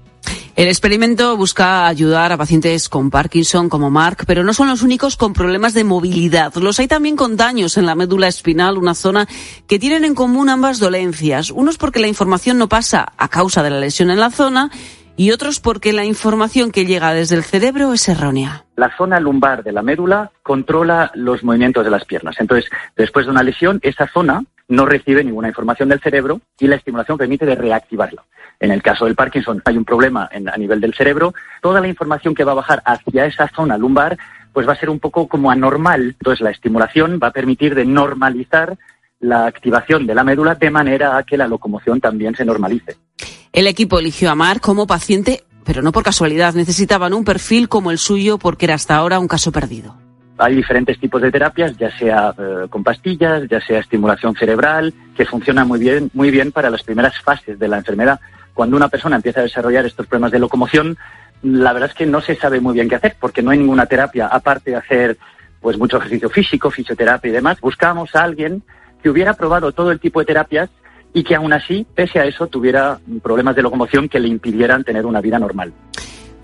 El 0.56 0.68
experimento 0.68 1.38
busca 1.38 1.88
ayudar 1.88 2.32
a 2.32 2.38
pacientes 2.38 2.90
con 2.90 3.10
Parkinson 3.10 3.70
como 3.70 3.90
Mark, 3.90 4.24
pero 4.28 4.44
no 4.44 4.54
son 4.54 4.68
los 4.68 4.82
únicos 4.82 5.16
con 5.16 5.34
problemas 5.34 5.74
de 5.74 5.84
movilidad. 5.84 6.54
Los 6.56 6.80
hay 6.80 6.88
también 6.88 7.16
con 7.16 7.38
daños 7.38 7.78
en 7.78 7.86
la 7.86 7.96
médula 7.96 8.28
espinal, 8.28 8.78
una 8.78 8.96
zona 8.96 9.28
que 9.68 9.80
tienen 9.80 10.04
en 10.04 10.16
común 10.16 10.50
ambas 10.50 10.80
dolencias. 10.80 11.52
Unos 11.52 11.78
porque 11.78 12.00
la 12.00 12.08
información 12.08 12.58
no 12.58 12.68
pasa 12.68 13.14
a 13.18 13.28
causa 13.30 13.64
de 13.64 13.70
la 13.70 13.80
lesión 13.80 14.10
en 14.10 14.20
la 14.20 14.32
zona 14.32 14.70
y 15.16 15.32
otros 15.32 15.60
porque 15.60 15.94
la 15.94 16.06
información 16.06 16.72
que 16.72 16.86
llega 16.86 17.14
desde 17.14 17.36
el 17.36 17.44
cerebro 17.44 17.94
es 17.94 18.08
errónea. 18.08 18.66
La 18.76 18.96
zona 18.98 19.20
lumbar 19.20 19.64
de 19.64 19.74
la 19.74 19.82
médula 19.82 20.32
controla 20.44 21.12
los 21.14 21.44
movimientos 21.44 21.84
de 21.84 21.92
las 21.92 22.06
piernas. 22.06 22.38
Entonces, 22.40 22.70
después 22.96 23.26
de 23.26 23.32
una 23.32 23.44
lesión, 23.44 23.80
esa 23.82 24.08
zona 24.08 24.44
no 24.70 24.86
recibe 24.86 25.24
ninguna 25.24 25.50
información 25.50 25.90
del 25.90 26.00
cerebro 26.00 26.40
y 26.60 26.68
la 26.68 26.78
estimulación 26.78 27.18
permite 27.18 27.46
de 27.46 27.56
reactivarlo. 27.56 28.24
En 28.60 28.72
el 28.72 28.82
caso 28.82 29.06
del 29.06 29.16
Parkinson 29.16 29.62
hay 29.66 29.78
un 29.78 29.86
problema 29.86 30.30
en, 30.32 30.48
a 30.48 30.56
nivel 30.58 30.80
del 30.80 30.94
cerebro, 30.94 31.34
toda 31.62 31.82
la 31.82 31.88
información 31.88 32.34
que 32.34 32.44
va 32.44 32.54
a 32.54 32.56
bajar 32.56 32.82
hacia 32.86 33.26
esa 33.26 33.48
zona 33.50 33.78
lumbar 33.78 34.18
pues 34.54 34.68
va 34.68 34.74
a 34.74 34.80
ser 34.80 34.90
un 34.90 35.00
poco 35.00 35.28
como 35.28 35.52
anormal. 35.52 36.16
Entonces 36.20 36.42
la 36.42 36.52
estimulación 36.52 37.20
va 37.22 37.28
a 37.28 37.32
permitir 37.32 37.76
de 37.76 37.86
normalizar 37.86 38.78
la 39.20 39.46
activación 39.46 40.08
de 40.08 40.16
la 40.16 40.24
médula 40.24 40.56
de 40.56 40.72
manera 40.72 41.18
a 41.18 41.24
que 41.24 41.38
la 41.38 41.48
locomoción 41.48 42.00
también 42.00 42.36
se 42.36 42.46
normalice. 42.46 42.98
El 43.52 43.68
equipo 43.68 44.00
eligió 44.00 44.30
a 44.30 44.36
Mark 44.36 44.62
como 44.62 44.88
paciente, 44.88 45.44
pero 45.66 45.82
no 45.82 45.92
por 45.92 46.04
casualidad. 46.04 46.54
Necesitaban 46.54 47.14
un 47.14 47.26
perfil 47.26 47.68
como 47.70 47.92
el 47.92 47.98
suyo 47.98 48.38
porque 48.38 48.66
era 48.66 48.76
hasta 48.76 48.96
ahora 48.96 49.20
un 49.20 49.28
caso 49.28 49.52
perdido. 49.52 49.96
Hay 50.42 50.56
diferentes 50.56 50.98
tipos 50.98 51.22
de 51.22 51.32
terapias, 51.32 51.78
ya 51.78 51.92
sea 51.92 52.34
eh, 52.38 52.68
con 52.70 52.82
pastillas, 52.82 53.44
ya 53.50 53.60
sea 53.60 53.80
estimulación 53.80 54.36
cerebral, 54.36 54.94
que 55.14 55.26
funcionan 55.26 55.68
muy 55.68 55.80
bien, 55.80 56.10
muy 56.14 56.32
bien 56.32 56.54
para 56.54 56.70
las 56.70 56.82
primeras 56.82 57.20
fases 57.22 57.60
de 57.60 57.68
la 57.68 57.78
enfermedad. 57.78 58.22
Cuando 58.54 58.78
una 58.78 58.88
persona 58.88 59.18
empieza 59.18 59.42
a 59.42 59.44
desarrollar 59.44 59.86
estos 59.86 60.08
problemas 60.08 60.32
de 60.32 60.40
locomoción, 60.40 60.98
la 61.42 61.74
verdad 61.74 61.90
es 61.90 61.96
que 61.96 62.06
no 62.06 62.22
se 62.22 62.36
sabe 62.36 62.62
muy 62.62 62.74
bien 62.74 62.88
qué 62.88 62.96
hacer, 62.96 63.18
porque 63.20 63.42
no 63.42 63.52
hay 63.52 63.58
ninguna 63.58 63.86
terapia, 63.86 64.28
aparte 64.28 64.72
de 64.72 64.78
hacer 64.78 65.18
pues 65.60 65.78
mucho 65.78 65.98
ejercicio 65.98 66.30
físico, 66.30 66.72
fisioterapia 66.72 67.30
y 67.30 67.34
demás. 67.34 67.60
Buscábamos 67.60 68.16
a 68.16 68.24
alguien 68.24 68.64
que 69.04 69.10
hubiera 69.10 69.34
probado 69.34 69.74
todo 69.74 69.92
el 69.92 70.00
tipo 70.00 70.22
de 70.22 70.26
terapias 70.26 70.70
y 71.14 71.24
que 71.24 71.36
aún 71.36 71.52
así, 71.52 71.86
pese 71.96 72.18
a 72.20 72.26
eso, 72.26 72.48
tuviera 72.48 73.00
problemas 73.22 73.58
de 73.58 73.64
locomoción 73.64 74.08
que 74.08 74.22
le 74.22 74.30
impidieran 74.30 74.86
tener 74.86 75.06
una 75.06 75.20
vida 75.20 75.38
normal. 75.38 75.74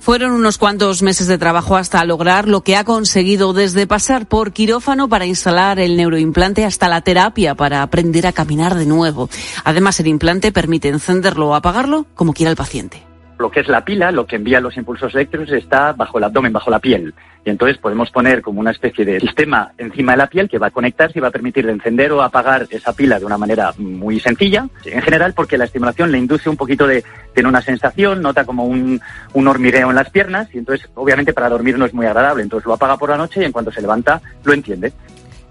Fueron 0.06 0.34
unos 0.34 0.60
cuantos 0.60 1.02
meses 1.02 1.26
de 1.26 1.40
trabajo 1.40 1.78
hasta 1.78 2.06
lograr 2.06 2.48
lo 2.48 2.62
que 2.62 2.76
ha 2.76 2.84
conseguido 2.84 3.54
desde 3.54 3.88
pasar 3.88 4.28
por 4.28 4.54
quirófano 4.54 5.10
para 5.10 5.26
instalar 5.26 5.80
el 5.80 5.98
neuroimplante 5.98 6.64
hasta 6.64 6.88
la 6.88 7.02
terapia 7.02 7.56
para 7.56 7.82
aprender 7.82 8.28
a 8.28 8.32
caminar 8.32 8.76
de 8.76 8.86
nuevo. 8.86 9.32
Además, 9.64 10.00
el 10.00 10.06
implante 10.06 10.52
permite 10.52 10.90
encenderlo 10.90 11.50
o 11.50 11.56
apagarlo 11.56 12.06
como 12.14 12.34
quiera 12.34 12.52
el 12.52 12.56
paciente. 12.56 13.14
Lo 13.38 13.51
que 13.51 13.60
es 13.60 13.68
la 13.68 13.84
pila, 13.84 14.12
lo 14.12 14.25
que 14.25 14.38
envía 14.38 14.60
los 14.60 14.77
impulsos 14.77 15.13
eléctricos, 15.13 15.51
está 15.51 15.94
bajo 15.94 16.18
el 16.18 16.24
abdomen, 16.24 16.54
bajo 16.54 16.70
la 16.70 16.80
piel. 16.80 17.13
Y 17.44 17.51
entonces 17.51 17.77
podemos 17.77 18.10
poner 18.10 18.42
como 18.42 18.60
una 18.60 18.72
especie 18.72 19.06
de 19.06 19.20
sistema 19.20 19.72
encima 19.77 20.13
de 20.13 20.18
la 20.18 20.27
piel 20.27 20.50
que 20.50 20.58
va 20.58 20.68
a 20.68 20.72
conectarse 20.72 21.20
y 21.20 21.22
va 21.22 21.27
a 21.27 21.32
permitir 21.32 21.65
de 21.65 21.74
encender 21.74 22.12
o 22.12 22.24
apagar 22.24 22.65
esa 22.72 22.94
pila 22.94 23.20
de 23.20 23.25
una 23.25 23.38
manera 23.38 23.72
muy 23.77 24.20
sencilla. 24.20 24.68
En 24.84 25.01
general, 25.01 25.34
porque 25.34 25.58
la 25.58 25.65
estimulación 25.65 26.12
le 26.12 26.18
induce 26.18 26.50
un 26.50 26.58
poquito 26.58 26.88
de, 26.88 27.04
tiene 27.34 27.50
una 27.50 27.62
sensación, 27.62 28.22
nota 28.22 28.46
como 28.46 28.65
un, 28.65 29.00
un 29.34 29.48
hormigueo 29.48 29.89
en 29.89 29.96
las 29.96 30.10
piernas 30.10 30.48
y 30.54 30.58
entonces 30.58 30.89
obviamente 30.96 31.34
para 31.34 31.50
dormir 31.50 31.77
no 31.77 31.86
es 31.86 31.94
muy 31.94 32.08
agradable. 32.08 32.42
Entonces 32.42 32.65
lo 32.65 32.74
apaga 32.74 32.98
por 32.98 33.10
la 33.10 33.18
noche 33.18 33.42
y 33.42 33.46
en 33.46 33.51
cuanto 33.51 33.72
se 33.72 33.82
levanta 33.82 34.22
lo 34.44 34.54
entiende. 34.54 34.92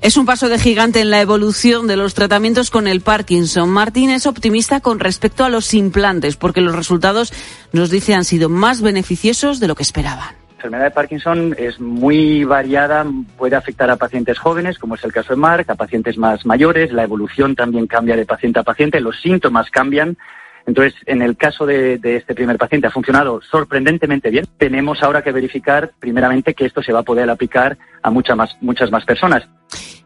Es 0.04 0.18
un 0.18 0.26
paso 0.26 0.50
de 0.50 0.58
gigante 0.58 1.00
en 1.00 1.08
la 1.08 1.22
evolución 1.22 1.86
de 1.86 1.96
los 1.96 2.12
tratamientos 2.12 2.70
con 2.70 2.86
el 2.86 3.00
Parkinson. 3.00 3.70
Martín 3.70 4.10
es 4.10 4.26
optimista 4.26 4.80
con 4.80 5.00
respecto 5.00 5.46
a 5.46 5.48
los 5.48 5.72
implantes 5.72 6.36
porque 6.36 6.60
los 6.60 6.76
resultados, 6.76 7.32
nos 7.72 7.88
dice, 7.88 8.12
han 8.12 8.24
sido 8.24 8.50
más 8.50 8.82
beneficiosos 8.82 9.60
de 9.60 9.66
lo 9.66 9.74
que 9.74 9.82
esperaban. 9.82 10.34
La 10.48 10.54
enfermedad 10.56 10.84
de 10.84 10.90
Parkinson 10.90 11.56
es 11.56 11.80
muy 11.80 12.44
variada, 12.44 13.06
puede 13.38 13.56
afectar 13.56 13.88
a 13.88 13.96
pacientes 13.96 14.38
jóvenes, 14.38 14.78
como 14.78 14.96
es 14.96 15.04
el 15.04 15.12
caso 15.14 15.32
de 15.32 15.40
Mark, 15.40 15.64
a 15.70 15.74
pacientes 15.74 16.18
más 16.18 16.44
mayores, 16.44 16.92
la 16.92 17.04
evolución 17.04 17.56
también 17.56 17.86
cambia 17.86 18.14
de 18.14 18.26
paciente 18.26 18.60
a 18.60 18.62
paciente, 18.62 19.00
los 19.00 19.18
síntomas 19.22 19.70
cambian. 19.70 20.18
Entonces, 20.66 20.94
en 21.06 21.22
el 21.22 21.38
caso 21.38 21.64
de, 21.64 21.98
este 22.02 22.34
primer 22.34 22.58
paciente 22.58 22.88
ha 22.88 22.90
funcionado 22.90 23.40
sorprendentemente 23.40 24.28
bien. 24.28 24.46
Tenemos 24.58 25.02
ahora 25.02 25.22
que 25.22 25.32
verificar, 25.32 25.92
primeramente, 25.98 26.52
que 26.52 26.66
esto 26.66 26.82
se 26.82 26.92
va 26.92 27.00
a 27.00 27.04
poder 27.04 27.30
aplicar 27.30 27.78
a 28.02 28.10
muchas 28.10 28.36
más, 28.36 28.56
muchas 28.60 28.90
más 28.90 29.04
personas. 29.06 29.48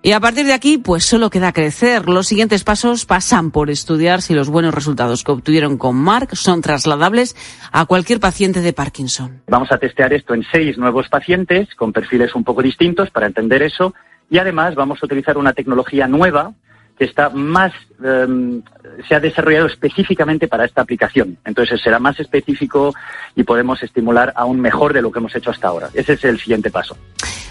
Y 0.09 0.13
a 0.13 0.21
partir 0.21 0.47
de 0.47 0.55
aquí, 0.55 0.79
pues 0.79 1.05
solo 1.05 1.29
queda 1.29 1.53
crecer. 1.53 2.09
Los 2.09 2.29
siguientes 2.29 2.65
pasos 2.65 3.05
pasan 3.05 3.51
por 3.51 3.69
estudiar 3.69 4.23
si 4.23 4.33
los 4.33 4.49
buenos 4.49 4.73
resultados 4.73 5.23
que 5.23 5.33
obtuvieron 5.33 5.77
con 5.77 5.97
Mark 5.97 6.35
son 6.35 6.63
trasladables 6.63 7.37
a 7.73 7.85
cualquier 7.85 8.19
paciente 8.19 8.63
de 8.63 8.73
Parkinson. 8.73 9.43
Vamos 9.49 9.71
a 9.71 9.77
testear 9.77 10.15
esto 10.15 10.33
en 10.33 10.47
seis 10.51 10.79
nuevos 10.79 11.11
pacientes 11.11 11.75
con 11.75 11.93
perfiles 11.93 12.35
un 12.35 12.43
poco 12.43 12.63
distintos 12.63 13.11
para 13.11 13.27
entender 13.27 13.61
eso. 13.61 13.93
Y 14.31 14.39
además 14.39 14.75
vamos 14.77 14.99
a 15.03 15.05
utilizar 15.05 15.37
una 15.37 15.53
tecnología 15.53 16.09
nueva 16.09 16.55
que 16.99 17.05
está 17.05 17.31
más, 17.31 17.73
um, 18.01 18.61
se 19.09 19.15
ha 19.15 19.21
desarrollado 19.21 19.67
específicamente 19.67 20.49
para 20.49 20.65
esta 20.65 20.83
aplicación. 20.83 21.39
Entonces 21.45 21.81
será 21.81 21.99
más 21.99 22.19
específico 22.19 22.93
y 23.37 23.45
podemos 23.45 23.83
estimular 23.83 24.33
aún 24.37 24.61
mejor 24.61 24.93
de 24.93 25.01
lo 25.01 25.13
que 25.13 25.21
hemos 25.21 25.35
hecho 25.37 25.51
hasta 25.51 25.69
ahora. 25.69 25.91
Ese 25.95 26.15
es 26.15 26.25
el 26.25 26.39
siguiente 26.41 26.71
paso. 26.71 26.97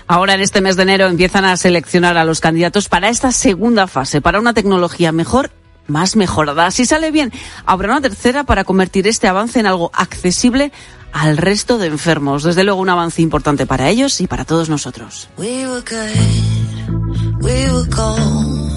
Ahora 0.08 0.34
en 0.36 0.42
este 0.42 0.62
mes 0.62 0.76
de 0.76 0.84
enero 0.84 1.08
empiezan 1.08 1.46
a 1.46 1.56
seleccionar 1.58 2.18
a 2.18 2.26
los 2.26 2.40
candidatos 2.40 2.90
para 2.90 3.10
esta 3.10 3.32
segunda 3.32 3.88
fase, 3.88 4.22
para 4.22 4.40
una 4.40 4.54
tecnología 4.54 5.12
mejor 5.12 5.50
más 5.88 6.16
mejorada. 6.16 6.70
Si 6.72 6.86
sale 6.86 7.12
bien, 7.12 7.32
habrá 7.66 7.92
una 7.92 8.02
tercera 8.02 8.44
para 8.44 8.64
convertir 8.64 9.08
este 9.08 9.28
avance 9.28 9.60
en 9.60 9.68
algo 9.68 9.92
accesible 9.94 10.72
al 11.14 11.38
resto 11.38 11.78
de 11.78 11.88
enfermos. 11.88 12.44
Desde 12.44 12.64
luego 12.64 12.82
un 12.82 12.90
avance 12.90 13.22
importante 13.22 13.66
para 13.66 13.90
ellos 13.90 14.20
y 14.22 14.28
para 14.28 14.46
todos 14.46 14.70
nosotros. 14.70 15.30
We 15.38 15.66
were 15.68 15.82
good, 15.82 17.42
we 17.42 17.72
were 17.72 18.77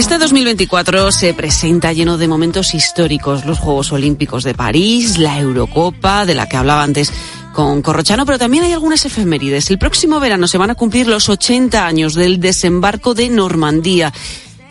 Este 0.00 0.16
2024 0.16 1.12
se 1.12 1.34
presenta 1.34 1.92
lleno 1.92 2.16
de 2.16 2.26
momentos 2.26 2.74
históricos, 2.74 3.44
los 3.44 3.58
Juegos 3.58 3.92
Olímpicos 3.92 4.44
de 4.44 4.54
París, 4.54 5.18
la 5.18 5.38
Eurocopa, 5.38 6.24
de 6.24 6.34
la 6.34 6.48
que 6.48 6.56
hablaba 6.56 6.82
antes 6.82 7.12
con 7.52 7.82
Corrochano, 7.82 8.24
pero 8.24 8.38
también 8.38 8.64
hay 8.64 8.72
algunas 8.72 9.04
efemérides. 9.04 9.68
El 9.68 9.78
próximo 9.78 10.18
verano 10.18 10.48
se 10.48 10.56
van 10.56 10.70
a 10.70 10.74
cumplir 10.74 11.06
los 11.06 11.28
80 11.28 11.86
años 11.86 12.14
del 12.14 12.40
desembarco 12.40 13.12
de 13.12 13.28
Normandía. 13.28 14.10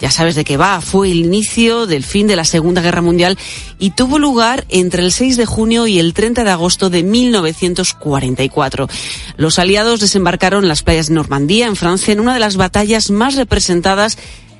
Ya 0.01 0.09
sabes 0.09 0.33
de 0.33 0.43
qué 0.43 0.57
va, 0.57 0.81
fue 0.81 1.11
el 1.11 1.19
inicio 1.19 1.85
del 1.85 2.03
fin 2.03 2.25
de 2.25 2.35
la 2.35 2.43
Segunda 2.43 2.81
Guerra 2.81 3.03
Mundial 3.03 3.37
y 3.77 3.91
tuvo 3.91 4.17
lugar 4.17 4.65
entre 4.69 5.03
el 5.03 5.11
6 5.11 5.37
de 5.37 5.45
junio 5.45 5.85
y 5.85 5.99
el 5.99 6.15
30 6.15 6.43
de 6.43 6.49
agosto 6.49 6.89
de 6.89 7.03
1944. 7.03 8.89
Los 9.37 9.59
aliados 9.59 9.99
desembarcaron 9.99 10.63
en 10.63 10.69
las 10.69 10.81
playas 10.81 11.09
de 11.09 11.13
Normandía, 11.13 11.67
en 11.67 11.75
Francia, 11.75 12.13
en 12.13 12.19
una 12.19 12.33
de 12.33 12.39
las 12.39 12.57
batallas 12.57 13.11
más 13.11 13.35
representadas 13.35 14.17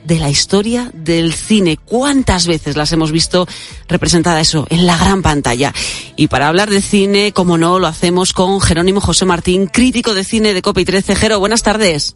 de 0.09 0.19
la 0.19 0.29
historia 0.29 0.91
del 0.93 1.33
cine. 1.33 1.77
¿Cuántas 1.77 2.47
veces 2.47 2.75
las 2.75 2.91
hemos 2.91 3.11
visto 3.13 3.47
representada 3.87 4.41
eso 4.41 4.65
en 4.69 4.85
la 4.87 4.97
gran 4.97 5.21
pantalla? 5.21 5.71
Y 6.17 6.27
para 6.27 6.47
hablar 6.49 6.69
de 6.69 6.81
cine, 6.81 7.31
como 7.31 7.57
no, 7.57 7.79
lo 7.79 7.87
hacemos 7.87 8.33
con 8.33 8.59
Jerónimo 8.59 8.99
José 8.99 9.25
Martín, 9.25 9.67
crítico 9.67 10.13
de 10.15 10.23
cine 10.23 10.53
de 10.53 10.61
Copa 10.63 10.81
y 10.81 10.85
13. 10.85 11.15
Jero, 11.15 11.39
buenas 11.39 11.61
tardes. 11.63 12.15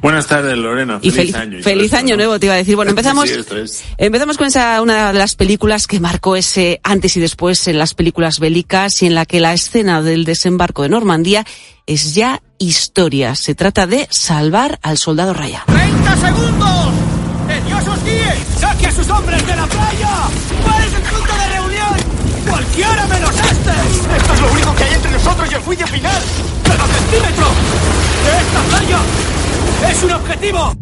Buenas 0.00 0.26
tardes, 0.26 0.56
Lorena. 0.58 0.98
Y 1.00 1.10
Feliz, 1.12 1.32
fel 1.32 1.40
año. 1.42 1.58
y 1.58 1.62
feliz 1.62 1.94
año 1.94 2.16
nuevo, 2.16 2.38
te 2.40 2.46
iba 2.46 2.54
a 2.54 2.58
decir. 2.58 2.74
Bueno, 2.74 2.90
empezamos, 2.96 3.28
Sí, 3.28 3.36
es. 3.56 3.84
empezamos 3.98 4.36
con 4.36 4.48
esa, 4.48 4.82
una 4.82 5.12
de 5.12 5.18
las 5.18 5.36
películas 5.36 5.86
que 5.86 6.00
marcó 6.00 6.34
ese 6.34 6.80
antes 6.82 7.16
y 7.16 7.20
después 7.20 7.68
en 7.68 7.78
las 7.78 7.94
películas 7.94 8.40
bélicas 8.40 9.00
y 9.02 9.06
en 9.06 9.14
la 9.14 9.26
que 9.26 9.38
la 9.38 9.52
escena 9.54 10.02
del 10.02 10.24
desembarco 10.24 10.82
de 10.82 10.88
Normandía 10.88 11.46
es 11.86 12.14
ya 12.14 12.42
historia. 12.58 13.36
Se 13.36 13.54
trata 13.54 13.86
de 13.86 14.08
salvar 14.10 14.80
al 14.82 14.98
soldado 14.98 15.34
Raya. 15.34 15.62
¡30 15.68 16.20
segundos! 16.20 16.81
¡Que 17.72 17.80
Dios 17.80 17.96
os 17.96 18.04
guíe! 18.04 18.34
¡Saque 18.58 18.86
a 18.86 18.92
sus 18.92 19.08
hombres 19.08 19.46
de 19.46 19.56
la 19.56 19.66
playa! 19.66 20.10
¿Cuál 20.62 20.84
es 20.84 20.94
el 20.94 21.02
punto 21.02 21.32
de 21.32 21.48
reunión? 21.48 21.94
¡Cualquiera 22.48 23.06
menos 23.06 23.34
este! 23.34 24.16
¡Esto 24.16 24.34
es 24.34 24.40
lo 24.40 24.52
único 24.52 24.74
que 24.74 24.84
hay 24.84 24.94
entre 24.94 25.10
nosotros 25.12 25.48
y 25.50 25.54
el 25.54 25.60
juicio 25.62 25.86
final! 25.86 26.22
¡Cada 26.64 26.86
centímetro 26.86 27.46
de 28.24 28.40
esta 28.40 28.60
playa 28.68 28.98
es 29.90 30.02
un 30.02 30.10
objetivo! 30.12 30.76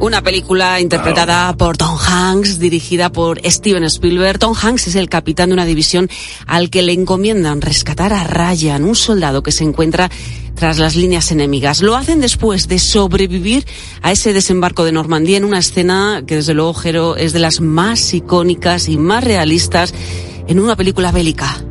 Una 0.00 0.22
película 0.22 0.80
interpretada 0.80 1.54
por 1.56 1.76
Tom 1.76 1.98
Hanks, 1.98 2.58
dirigida 2.58 3.10
por 3.10 3.38
Steven 3.44 3.84
Spielberg. 3.84 4.38
Tom 4.38 4.54
Hanks 4.54 4.86
es 4.86 4.94
el 4.94 5.10
capitán 5.10 5.50
de 5.50 5.54
una 5.54 5.66
división 5.66 6.08
al 6.46 6.70
que 6.70 6.82
le 6.82 6.92
encomiendan 6.92 7.60
rescatar 7.60 8.12
a 8.12 8.24
Ryan, 8.24 8.84
un 8.84 8.94
soldado 8.94 9.42
que 9.42 9.52
se 9.52 9.64
encuentra 9.64 10.08
tras 10.60 10.78
las 10.78 10.94
líneas 10.94 11.32
enemigas. 11.32 11.80
Lo 11.80 11.96
hacen 11.96 12.20
después 12.20 12.68
de 12.68 12.78
sobrevivir 12.78 13.64
a 14.02 14.12
ese 14.12 14.34
desembarco 14.34 14.84
de 14.84 14.92
Normandía 14.92 15.38
en 15.38 15.44
una 15.44 15.58
escena 15.58 16.22
que 16.26 16.36
desde 16.36 16.52
luego, 16.52 16.74
Jero, 16.74 17.16
es 17.16 17.32
de 17.32 17.38
las 17.38 17.62
más 17.62 18.12
icónicas 18.12 18.90
y 18.90 18.98
más 18.98 19.24
realistas 19.24 19.94
en 20.46 20.60
una 20.60 20.76
película 20.76 21.12
bélica. 21.12 21.64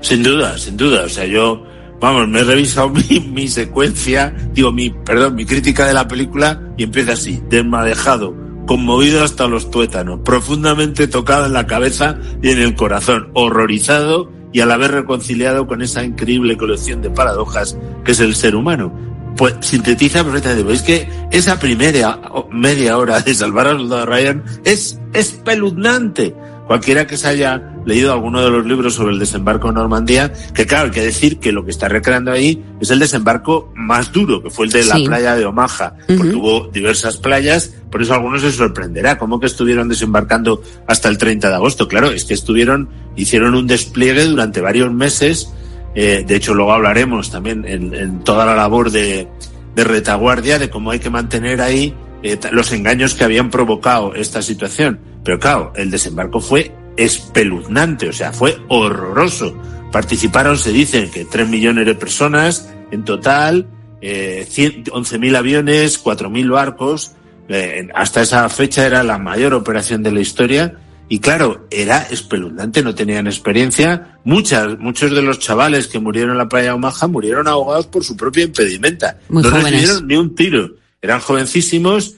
Sin 0.00 0.22
duda, 0.22 0.56
sin 0.56 0.78
duda. 0.78 1.04
O 1.04 1.08
sea, 1.10 1.26
yo, 1.26 1.62
vamos, 2.00 2.26
me 2.26 2.40
he 2.40 2.44
revisado 2.44 2.88
mi, 3.32 3.48
secuencia, 3.48 4.34
digo, 4.54 4.72
mi, 4.72 4.88
perdón, 4.88 5.34
mi 5.34 5.44
crítica 5.44 5.86
de 5.86 5.92
la 5.92 6.08
película 6.08 6.72
y 6.78 6.84
empieza 6.84 7.12
así, 7.12 7.42
desmadejado, 7.50 8.34
conmovido 8.66 9.22
hasta 9.22 9.46
los 9.46 9.70
tuétanos, 9.70 10.20
profundamente 10.24 11.06
tocado 11.06 11.44
en 11.44 11.52
la 11.52 11.66
cabeza 11.66 12.18
y 12.42 12.48
en 12.48 12.60
el 12.60 12.74
corazón, 12.74 13.30
horrorizado 13.34 14.39
y 14.52 14.60
a 14.60 14.66
la 14.66 14.76
vez 14.76 14.90
reconciliado 14.90 15.66
con 15.66 15.82
esa 15.82 16.04
increíble 16.04 16.56
colección 16.56 17.02
de 17.02 17.10
paradojas 17.10 17.76
que 18.04 18.12
es 18.12 18.20
el 18.20 18.34
ser 18.34 18.54
humano. 18.56 18.92
Pues 19.36 19.54
sintetiza 19.60 20.24
perfectamente. 20.24 20.64
Veis 20.64 20.82
que 20.82 21.08
esa 21.30 21.58
primera 21.58 22.20
media 22.50 22.98
hora 22.98 23.20
de 23.20 23.34
salvar 23.34 23.68
al 23.68 23.78
soldado 23.78 24.06
Ryan 24.06 24.44
es 24.64 25.00
espeluznante 25.12 26.34
cualquiera 26.70 27.04
que 27.04 27.16
se 27.16 27.26
haya 27.26 27.60
leído 27.84 28.12
alguno 28.12 28.44
de 28.44 28.48
los 28.48 28.64
libros 28.64 28.94
sobre 28.94 29.12
el 29.12 29.18
desembarco 29.18 29.70
en 29.70 29.74
Normandía, 29.74 30.32
que 30.54 30.66
claro, 30.68 30.84
hay 30.84 30.90
que 30.92 31.00
decir 31.04 31.40
que 31.40 31.50
lo 31.50 31.64
que 31.64 31.72
está 31.72 31.88
recreando 31.88 32.30
ahí 32.30 32.64
es 32.80 32.92
el 32.92 33.00
desembarco 33.00 33.72
más 33.74 34.12
duro, 34.12 34.40
que 34.40 34.50
fue 34.50 34.66
el 34.66 34.70
de 34.70 34.84
la 34.84 34.94
Sí. 34.94 35.04
playa 35.04 35.34
de 35.34 35.46
Omaha, 35.46 35.94
porque 36.06 36.32
hubo 36.36 36.68
diversas 36.68 37.16
playas, 37.16 37.74
por 37.90 38.02
eso 38.02 38.12
a 38.12 38.18
algunos 38.18 38.42
se 38.42 38.52
sorprenderá, 38.52 39.18
¿cómo 39.18 39.40
que 39.40 39.46
estuvieron 39.46 39.88
desembarcando 39.88 40.62
hasta 40.86 41.08
el 41.08 41.18
30 41.18 41.48
de 41.48 41.54
agosto? 41.56 41.88
Claro, 41.88 42.12
es 42.12 42.24
que 42.24 42.34
estuvieron, 42.34 42.88
hicieron 43.16 43.56
un 43.56 43.66
despliegue 43.66 44.24
durante 44.26 44.60
varios 44.60 44.92
meses, 44.92 45.52
eh, 45.96 46.24
de 46.24 46.36
hecho 46.36 46.54
luego 46.54 46.72
hablaremos 46.72 47.32
también 47.32 47.64
en, 47.66 47.92
en 47.96 48.20
toda 48.20 48.46
la 48.46 48.54
labor 48.54 48.92
de, 48.92 49.26
de 49.74 49.82
retaguardia, 49.82 50.60
de 50.60 50.70
cómo 50.70 50.92
hay 50.92 51.00
que 51.00 51.10
mantener 51.10 51.62
ahí 51.62 51.96
eh, 52.22 52.38
los 52.52 52.72
engaños 52.72 53.14
que 53.14 53.24
habían 53.24 53.50
provocado 53.50 54.14
esta 54.14 54.42
situación. 54.42 55.00
Pero 55.24 55.38
claro, 55.38 55.72
el 55.76 55.90
desembarco 55.90 56.40
fue 56.40 56.74
espeluznante, 56.96 58.08
o 58.08 58.12
sea, 58.12 58.32
fue 58.32 58.58
horroroso. 58.68 59.56
Participaron, 59.92 60.58
se 60.58 60.72
dice, 60.72 61.10
que 61.10 61.24
3 61.24 61.48
millones 61.48 61.86
de 61.86 61.94
personas 61.94 62.70
en 62.90 63.04
total, 63.04 63.66
eh, 64.00 64.46
100 64.48 64.84
11.000 64.84 65.36
aviones, 65.36 66.02
4.000 66.02 66.50
barcos. 66.50 67.12
Eh, 67.48 67.88
hasta 67.94 68.22
esa 68.22 68.48
fecha 68.48 68.86
era 68.86 69.02
la 69.02 69.18
mayor 69.18 69.54
operación 69.54 70.02
de 70.02 70.12
la 70.12 70.20
historia. 70.20 70.76
Y 71.08 71.18
claro, 71.18 71.66
era 71.72 72.02
espeluznante, 72.02 72.84
no 72.84 72.94
tenían 72.94 73.26
experiencia. 73.26 74.18
Muchas, 74.22 74.78
muchos 74.78 75.10
de 75.10 75.22
los 75.22 75.40
chavales 75.40 75.88
que 75.88 75.98
murieron 75.98 76.30
en 76.30 76.38
la 76.38 76.48
playa 76.48 76.68
de 76.68 76.74
Omaha 76.74 77.08
murieron 77.08 77.48
ahogados 77.48 77.88
por 77.88 78.04
su 78.04 78.16
propia 78.16 78.44
impedimenta. 78.44 79.18
Muy 79.28 79.42
no 79.42 79.50
jóvenes. 79.50 79.72
recibieron 79.72 80.06
ni 80.06 80.16
un 80.16 80.34
tiro. 80.36 80.79
Eran 81.02 81.20
jovencísimos, 81.20 82.16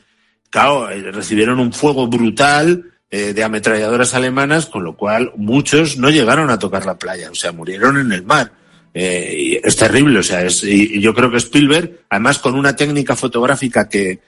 claro, 0.51 0.90
eh, 0.90 1.12
recibieron 1.12 1.61
un 1.61 1.73
fuego 1.73 2.07
brutal 2.09 2.92
eh, 3.11 3.33
de 3.33 3.45
ametralladoras 3.45 4.14
alemanas, 4.14 4.66
con 4.66 4.85
lo 4.85 4.97
cual 4.97 5.33
muchos 5.37 5.97
no 5.97 6.11
llegaron 6.11 6.51
a 6.51 6.59
tocar 6.59 6.87
la 6.87 6.99
playa, 6.99 7.31
o 7.31 7.35
sea, 7.35 7.53
murieron 7.53 7.99
en 7.99 8.12
el 8.12 8.25
mar. 8.25 8.53
Eh, 8.95 9.35
y 9.38 9.61
es 9.62 9.77
terrible, 9.77 10.18
o 10.18 10.23
sea, 10.23 10.42
es, 10.42 10.62
y, 10.64 11.01
yo 11.01 11.14
creo 11.14 11.31
que 11.31 11.38
Spielberg, 11.38 12.01
además 12.11 12.38
con 12.38 12.55
una 12.55 12.77
técnica 12.77 13.16
fotográfica 13.16 13.88
que, 13.88 14.21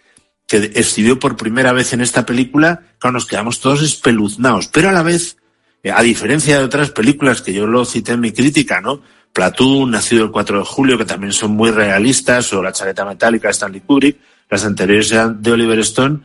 que 0.47 0.57
exhibió 0.75 1.19
por 1.19 1.37
primera 1.37 1.73
vez 1.73 1.93
en 1.93 2.01
esta 2.01 2.25
película, 2.25 2.81
claro, 2.99 3.15
nos 3.15 3.27
quedamos 3.27 3.61
todos 3.61 3.83
espeluznados, 3.83 4.69
pero 4.69 4.89
a 4.89 4.93
la 4.93 5.03
vez, 5.03 5.37
a 5.93 6.03
diferencia 6.03 6.59
de 6.59 6.65
otras 6.65 6.91
películas 6.91 7.43
que 7.43 7.53
yo 7.53 7.67
lo 7.67 7.85
cité 7.85 8.13
en 8.13 8.21
mi 8.21 8.33
crítica, 8.33 8.81
¿no? 8.81 9.03
Platoon, 9.35 9.91
Nacido 9.91 10.25
el 10.25 10.31
4 10.31 10.61
de 10.61 10.65
julio, 10.65 10.97
que 10.97 11.05
también 11.05 11.33
son 11.33 11.51
muy 11.51 11.71
realistas, 11.71 12.53
o 12.53 12.63
La 12.63 12.73
chaqueta 12.73 13.05
metálica 13.05 13.49
de 13.49 13.53
Stanley 13.53 13.81
Kubrick, 13.81 14.17
las 14.55 14.65
anteriores 14.65 15.11
eran 15.11 15.43
de 15.43 15.53
Oliver 15.53 15.81
Stone, 15.81 16.21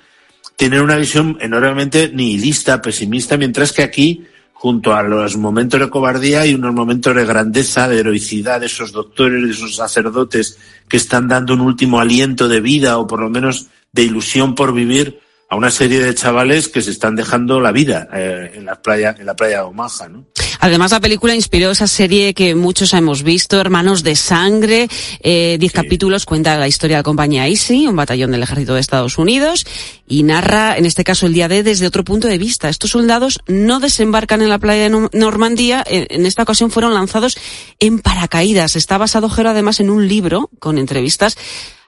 tienen 0.56 0.82
una 0.82 0.98
visión 0.98 1.38
enormemente 1.42 2.12
nihilista, 2.14 2.82
pesimista, 2.82 3.38
mientras 3.38 3.72
que 3.72 3.82
aquí, 3.82 4.26
junto 4.54 4.94
a 4.94 5.02
los 5.02 5.36
momentos 5.36 5.80
de 5.80 5.90
cobardía, 5.90 6.42
hay 6.42 6.54
unos 6.54 6.74
momentos 6.74 7.16
de 7.16 7.26
grandeza, 7.26 7.88
de 7.88 8.00
heroicidad 8.00 8.60
de 8.60 8.68
esos 8.68 8.92
doctores, 8.92 9.44
de 9.44 9.52
esos 9.52 9.76
sacerdotes 9.76 10.60
que 10.88 10.98
están 10.98 11.28
dando 11.28 11.54
un 11.54 11.62
último 11.62 12.00
aliento 12.00 12.48
de 12.48 12.62
vida 12.62 13.00
o 13.00 13.08
por 13.08 13.20
lo 13.20 13.30
menos 13.30 13.68
de 13.92 14.04
ilusión 14.04 14.54
por 14.54 14.74
vivir 14.74 15.20
a 15.50 15.56
una 15.56 15.72
serie 15.72 16.00
de 16.00 16.14
chavales 16.14 16.68
que 16.68 16.82
se 16.82 16.92
están 16.92 17.16
dejando 17.16 17.60
la 17.60 17.72
vida 17.72 18.08
eh, 18.14 18.52
en 18.54 18.66
la 18.66 18.82
playa, 18.82 19.16
en 19.18 19.26
la 19.26 19.36
playa 19.36 19.58
de 19.58 19.64
Omaha, 19.64 20.08
¿no? 20.10 20.28
Además, 20.62 20.92
la 20.92 21.00
película 21.00 21.34
inspiró 21.34 21.72
esa 21.72 21.88
serie 21.88 22.34
que 22.34 22.54
muchos 22.54 22.94
hemos 22.94 23.24
visto, 23.24 23.62
Hermanos 23.62 24.04
de 24.04 24.18
Sangre. 24.18 24.90
Eh, 25.22 25.56
diez 25.58 25.72
capítulos 25.72 26.26
cuenta 26.26 26.58
la 26.58 26.68
historia 26.68 26.98
de 26.98 27.00
la 27.00 27.04
compañía 27.04 27.48
Easy, 27.48 27.88
un 27.88 27.96
batallón 27.96 28.32
del 28.32 28.44
ejército 28.44 28.74
de 28.74 28.82
Estados 28.82 29.18
Unidos, 29.18 29.66
y 30.06 30.24
narra, 30.24 30.78
en 30.78 30.86
este 30.86 31.06
caso, 31.06 31.28
el 31.28 31.34
día 31.34 31.48
D 31.48 31.64
desde 31.64 31.88
otro 31.88 32.04
punto 32.04 32.28
de 32.28 32.38
vista. 32.38 32.68
Estos 32.68 32.92
soldados 32.92 33.40
no 33.48 33.80
desembarcan 33.80 34.42
en 34.42 34.50
la 34.50 34.60
playa 34.60 34.84
de 34.84 34.92
Nor- 34.92 35.10
Normandía, 35.14 35.82
en, 35.88 36.08
en 36.10 36.26
esta 36.26 36.44
ocasión 36.44 36.72
fueron 36.72 36.94
lanzados 36.94 37.38
en 37.80 38.00
paracaídas. 38.00 38.76
Está 38.76 38.98
basado, 38.98 39.30
Jero, 39.30 39.52
además, 39.52 39.80
en 39.80 39.90
un 39.90 40.10
libro 40.10 40.50
con 40.60 40.78
entrevistas 40.78 41.38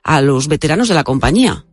a 0.02 0.22
los 0.22 0.48
veteranos 0.48 0.88
de 0.88 0.96
la 0.96 1.04
compañía. 1.04 1.66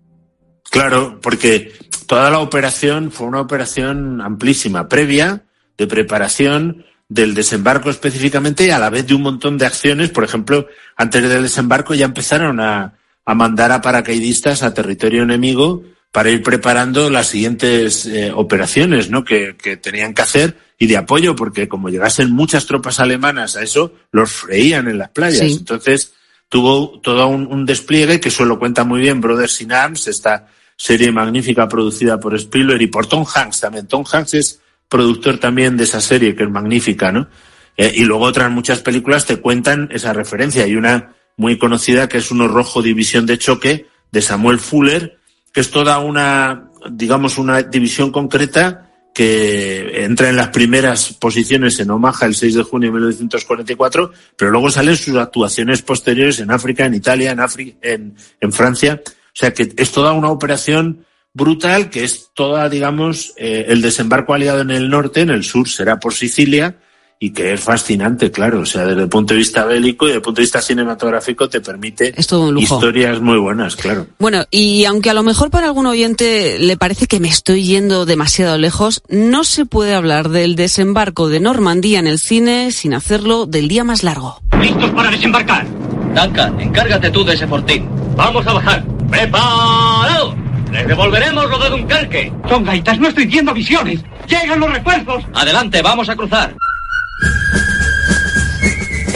Claro, 0.70 1.20
porque 1.20 1.72
toda 2.06 2.30
la 2.30 2.40
operación 2.40 3.10
fue 3.10 3.26
una 3.26 3.40
operación 3.40 4.20
amplísima, 4.20 4.88
previa, 4.88 5.44
de 5.76 5.86
preparación 5.86 6.84
del 7.08 7.34
desembarco 7.34 7.90
específicamente 7.90 8.66
y 8.66 8.70
a 8.70 8.78
la 8.78 8.90
vez 8.90 9.06
de 9.06 9.14
un 9.14 9.22
montón 9.22 9.56
de 9.56 9.66
acciones. 9.66 10.10
Por 10.10 10.24
ejemplo, 10.24 10.68
antes 10.96 11.22
del 11.22 11.42
desembarco 11.42 11.94
ya 11.94 12.04
empezaron 12.04 12.60
a, 12.60 12.94
a 13.24 13.34
mandar 13.34 13.72
a 13.72 13.80
paracaidistas 13.80 14.62
a 14.62 14.74
territorio 14.74 15.22
enemigo 15.22 15.84
para 16.12 16.30
ir 16.30 16.42
preparando 16.42 17.10
las 17.10 17.28
siguientes 17.28 18.06
eh, 18.06 18.32
operaciones 18.34 19.10
¿no? 19.10 19.24
que, 19.24 19.56
que 19.56 19.76
tenían 19.76 20.14
que 20.14 20.22
hacer 20.22 20.56
y 20.78 20.86
de 20.86 20.96
apoyo, 20.96 21.34
porque 21.34 21.68
como 21.68 21.88
llegasen 21.88 22.30
muchas 22.30 22.66
tropas 22.66 23.00
alemanas 23.00 23.56
a 23.56 23.62
eso, 23.62 23.92
los 24.12 24.30
freían 24.30 24.88
en 24.88 24.98
las 24.98 25.10
playas. 25.10 25.46
Sí. 25.46 25.56
Entonces 25.58 26.12
tuvo 26.48 27.00
todo 27.00 27.28
un, 27.28 27.66
despliegue 27.66 28.20
que 28.20 28.28
eso 28.28 28.44
lo 28.44 28.58
cuenta 28.58 28.84
muy 28.84 29.00
bien 29.00 29.20
Brothers 29.20 29.60
in 29.60 29.72
Arms, 29.72 30.06
esta 30.06 30.46
serie 30.76 31.12
magnífica 31.12 31.68
producida 31.68 32.18
por 32.18 32.34
Spielberg 32.34 32.80
y 32.82 32.86
por 32.86 33.06
Tom 33.06 33.24
Hanks 33.32 33.60
también. 33.60 33.86
Tom 33.86 34.04
Hanks 34.10 34.34
es 34.34 34.60
productor 34.88 35.38
también 35.38 35.76
de 35.76 35.84
esa 35.84 36.00
serie 36.00 36.34
que 36.34 36.44
es 36.44 36.50
magnífica, 36.50 37.12
¿no? 37.12 37.28
Eh, 37.76 37.92
y 37.96 38.04
luego 38.04 38.24
otras 38.24 38.50
muchas 38.50 38.80
películas 38.80 39.26
te 39.26 39.36
cuentan 39.36 39.88
esa 39.92 40.12
referencia. 40.12 40.64
Hay 40.64 40.76
una 40.76 41.14
muy 41.36 41.58
conocida 41.58 42.08
que 42.08 42.18
es 42.18 42.30
Uno 42.30 42.48
Rojo 42.48 42.82
División 42.82 43.26
de 43.26 43.38
Choque 43.38 43.86
de 44.10 44.22
Samuel 44.22 44.58
Fuller, 44.58 45.18
que 45.52 45.60
es 45.60 45.70
toda 45.70 45.98
una, 45.98 46.70
digamos, 46.90 47.38
una 47.38 47.62
división 47.62 48.10
concreta 48.10 48.87
que 49.18 50.04
entra 50.04 50.28
en 50.28 50.36
las 50.36 50.50
primeras 50.50 51.12
posiciones 51.14 51.80
en 51.80 51.90
Omaha 51.90 52.24
el 52.26 52.36
6 52.36 52.54
de 52.54 52.62
junio 52.62 52.88
de 52.90 52.92
1944, 52.92 54.12
pero 54.36 54.52
luego 54.52 54.70
salen 54.70 54.96
sus 54.96 55.16
actuaciones 55.16 55.82
posteriores 55.82 56.38
en 56.38 56.52
África, 56.52 56.86
en 56.86 56.94
Italia, 56.94 57.32
en, 57.32 57.38
Afri- 57.38 57.74
en, 57.82 58.14
en 58.40 58.52
Francia. 58.52 59.02
O 59.04 59.34
sea 59.34 59.52
que 59.52 59.72
es 59.76 59.90
toda 59.90 60.12
una 60.12 60.30
operación 60.30 61.04
brutal, 61.34 61.90
que 61.90 62.04
es 62.04 62.30
toda, 62.32 62.68
digamos, 62.68 63.32
eh, 63.36 63.66
el 63.70 63.82
desembarco 63.82 64.34
aliado 64.34 64.60
en 64.60 64.70
el 64.70 64.88
norte, 64.88 65.22
en 65.22 65.30
el 65.30 65.42
sur 65.42 65.68
será 65.68 65.98
por 65.98 66.14
Sicilia, 66.14 66.78
y 67.20 67.30
que 67.30 67.52
es 67.52 67.60
fascinante, 67.60 68.30
claro. 68.30 68.60
O 68.60 68.66
sea, 68.66 68.84
desde 68.86 69.02
el 69.02 69.08
punto 69.08 69.34
de 69.34 69.38
vista 69.38 69.64
bélico 69.64 70.04
y 70.06 70.08
desde 70.08 70.16
el 70.18 70.22
punto 70.22 70.40
de 70.40 70.44
vista 70.44 70.60
cinematográfico 70.62 71.48
te 71.48 71.60
permite 71.60 72.12
Es 72.16 72.26
todo 72.28 72.48
un 72.48 72.54
lujo. 72.54 72.76
historias 72.76 73.20
muy 73.20 73.38
buenas, 73.38 73.74
claro. 73.76 74.06
Bueno, 74.18 74.44
y 74.50 74.84
aunque 74.84 75.10
a 75.10 75.14
lo 75.14 75.22
mejor 75.22 75.50
para 75.50 75.66
algún 75.66 75.86
oyente 75.86 76.58
le 76.58 76.76
parece 76.76 77.06
que 77.06 77.18
me 77.20 77.28
estoy 77.28 77.64
yendo 77.64 78.06
demasiado 78.06 78.56
lejos, 78.56 79.02
no 79.08 79.44
se 79.44 79.66
puede 79.66 79.94
hablar 79.94 80.28
del 80.28 80.54
desembarco 80.54 81.28
de 81.28 81.40
Normandía 81.40 81.98
en 81.98 82.06
el 82.06 82.18
cine 82.18 82.70
sin 82.70 82.94
hacerlo 82.94 83.46
del 83.46 83.68
día 83.68 83.82
más 83.84 84.02
largo. 84.04 84.40
¿Listos 84.60 84.90
para 84.90 85.10
desembarcar? 85.10 85.66
Duncan, 86.14 86.60
encárgate 86.60 87.10
tú 87.10 87.24
de 87.24 87.34
ese 87.34 87.46
fortín. 87.46 87.88
Vamos 88.16 88.46
a 88.46 88.52
bajar. 88.52 88.84
¡Preparado! 89.10 90.36
Les 90.72 90.86
devolveremos 90.86 91.48
lo 91.50 91.58
de 91.58 91.70
Dunkerque. 91.70 92.32
Son 92.48 92.62
gaitas, 92.64 92.98
no 92.98 93.08
estoy 93.08 93.26
viendo 93.26 93.52
visiones. 93.54 94.00
¡Llegan 94.28 94.60
los 94.60 94.70
refuerzos! 94.72 95.24
Adelante, 95.34 95.80
vamos 95.82 96.08
a 96.08 96.16
cruzar. 96.16 96.54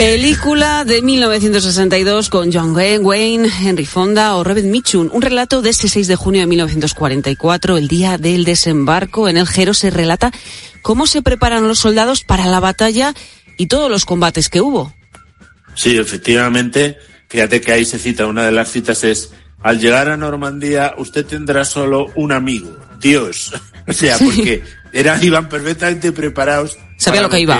Película 0.03 0.83
de 0.83 1.01
1962 1.01 2.29
con 2.29 2.51
John 2.51 2.75
Wayne, 2.75 3.47
Henry 3.61 3.85
Fonda 3.85 4.35
o 4.35 4.43
Robert 4.43 4.65
Mitchum. 4.65 5.09
Un 5.13 5.21
relato 5.21 5.61
de 5.61 5.69
ese 5.69 5.87
6 5.87 6.09
de 6.09 6.17
junio 6.17 6.41
de 6.41 6.47
1944, 6.47 7.77
el 7.77 7.87
día 7.87 8.17
del 8.17 8.43
desembarco. 8.43 9.29
En 9.29 9.37
el 9.37 9.47
Jero 9.47 9.73
se 9.73 9.91
relata 9.91 10.33
cómo 10.81 11.07
se 11.07 11.21
preparan 11.21 11.69
los 11.69 11.79
soldados 11.79 12.25
para 12.25 12.47
la 12.47 12.59
batalla 12.59 13.13
y 13.57 13.67
todos 13.67 13.89
los 13.89 14.03
combates 14.03 14.49
que 14.49 14.59
hubo. 14.59 14.93
Sí, 15.73 15.97
efectivamente. 15.97 16.97
Fíjate 17.29 17.61
que 17.61 17.71
ahí 17.71 17.85
se 17.85 17.97
cita, 17.97 18.27
una 18.27 18.43
de 18.43 18.51
las 18.51 18.69
citas 18.73 19.05
es, 19.05 19.31
al 19.61 19.79
llegar 19.79 20.09
a 20.09 20.17
Normandía 20.17 20.95
usted 20.97 21.25
tendrá 21.25 21.63
solo 21.63 22.07
un 22.15 22.33
amigo, 22.33 22.77
Dios. 22.99 23.53
O 23.87 23.91
sea, 23.93 24.17
Sí. 24.17 24.25
porque 24.25 24.63
eran, 24.91 25.23
iban 25.23 25.47
perfectamente 25.49 26.11
preparados. 26.13 26.77
Sabía 26.97 27.21
lo 27.21 27.29
que 27.29 27.39
iba. 27.39 27.59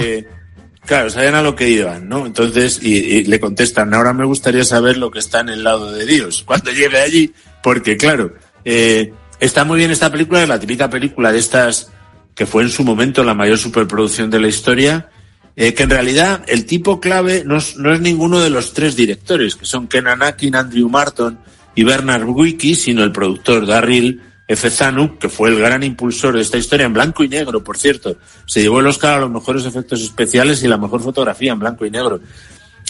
Claro, 0.85 1.09
sabían 1.09 1.35
a 1.35 1.41
lo 1.41 1.55
que 1.55 1.69
iban, 1.69 2.09
¿no? 2.09 2.25
Entonces, 2.25 2.79
y, 2.81 3.23
le 3.23 3.39
contestan, 3.39 3.93
ahora 3.93 4.13
me 4.13 4.25
gustaría 4.25 4.65
saber 4.65 4.97
lo 4.97 5.11
que 5.11 5.19
está 5.19 5.39
en 5.39 5.49
el 5.49 5.63
lado 5.63 5.91
de 5.91 6.05
Dios 6.05 6.43
cuando 6.45 6.71
llegue 6.71 6.99
allí, 6.99 7.33
porque 7.61 7.95
claro, 7.97 8.33
eh, 8.65 9.13
está 9.39 9.63
muy 9.63 9.77
bien 9.77 9.91
esta 9.91 10.11
película, 10.11 10.43
es 10.43 10.49
la 10.49 10.59
típica 10.59 10.89
película 10.89 11.31
de 11.31 11.39
estas 11.39 11.91
que 12.35 12.45
fue 12.45 12.63
en 12.63 12.69
su 12.69 12.83
momento 12.83 13.23
la 13.23 13.35
mayor 13.35 13.57
superproducción 13.57 14.29
de 14.29 14.39
la 14.39 14.47
historia, 14.47 15.09
eh, 15.55 15.73
que 15.73 15.83
en 15.83 15.91
realidad 15.91 16.43
el 16.47 16.65
tipo 16.65 16.99
clave 16.99 17.43
no 17.45 17.57
es, 17.57 17.77
no 17.77 17.93
es 17.93 18.01
ninguno 18.01 18.39
de 18.39 18.49
los 18.49 18.73
tres 18.73 18.95
directores, 18.95 19.55
que 19.55 19.65
son 19.65 19.87
Ken 19.87 20.07
Anakin, 20.07 20.55
Andrew 20.55 20.89
Marton 20.89 21.39
y 21.75 21.83
Bernard 21.83 22.25
Wicki, 22.25 22.75
sino 22.75 23.03
el 23.03 23.11
productor 23.11 23.67
Darryl 23.67 24.21
F. 24.47 24.69
Zanuck, 24.69 25.19
que 25.19 25.29
fue 25.29 25.49
el 25.49 25.59
gran 25.59 25.83
impulsor 25.83 26.35
de 26.35 26.41
esta 26.41 26.57
historia 26.57 26.85
en 26.85 26.93
blanco 26.93 27.23
y 27.23 27.29
negro, 27.29 27.63
por 27.63 27.77
cierto. 27.77 28.17
Se 28.45 28.61
llevó 28.61 28.79
el 28.79 28.87
Oscar 28.87 29.17
a 29.17 29.21
los 29.21 29.31
mejores 29.31 29.65
efectos 29.65 30.01
especiales 30.01 30.63
y 30.63 30.67
la 30.67 30.77
mejor 30.77 31.01
fotografía 31.01 31.53
en 31.53 31.59
blanco 31.59 31.85
y 31.85 31.91
negro. 31.91 32.19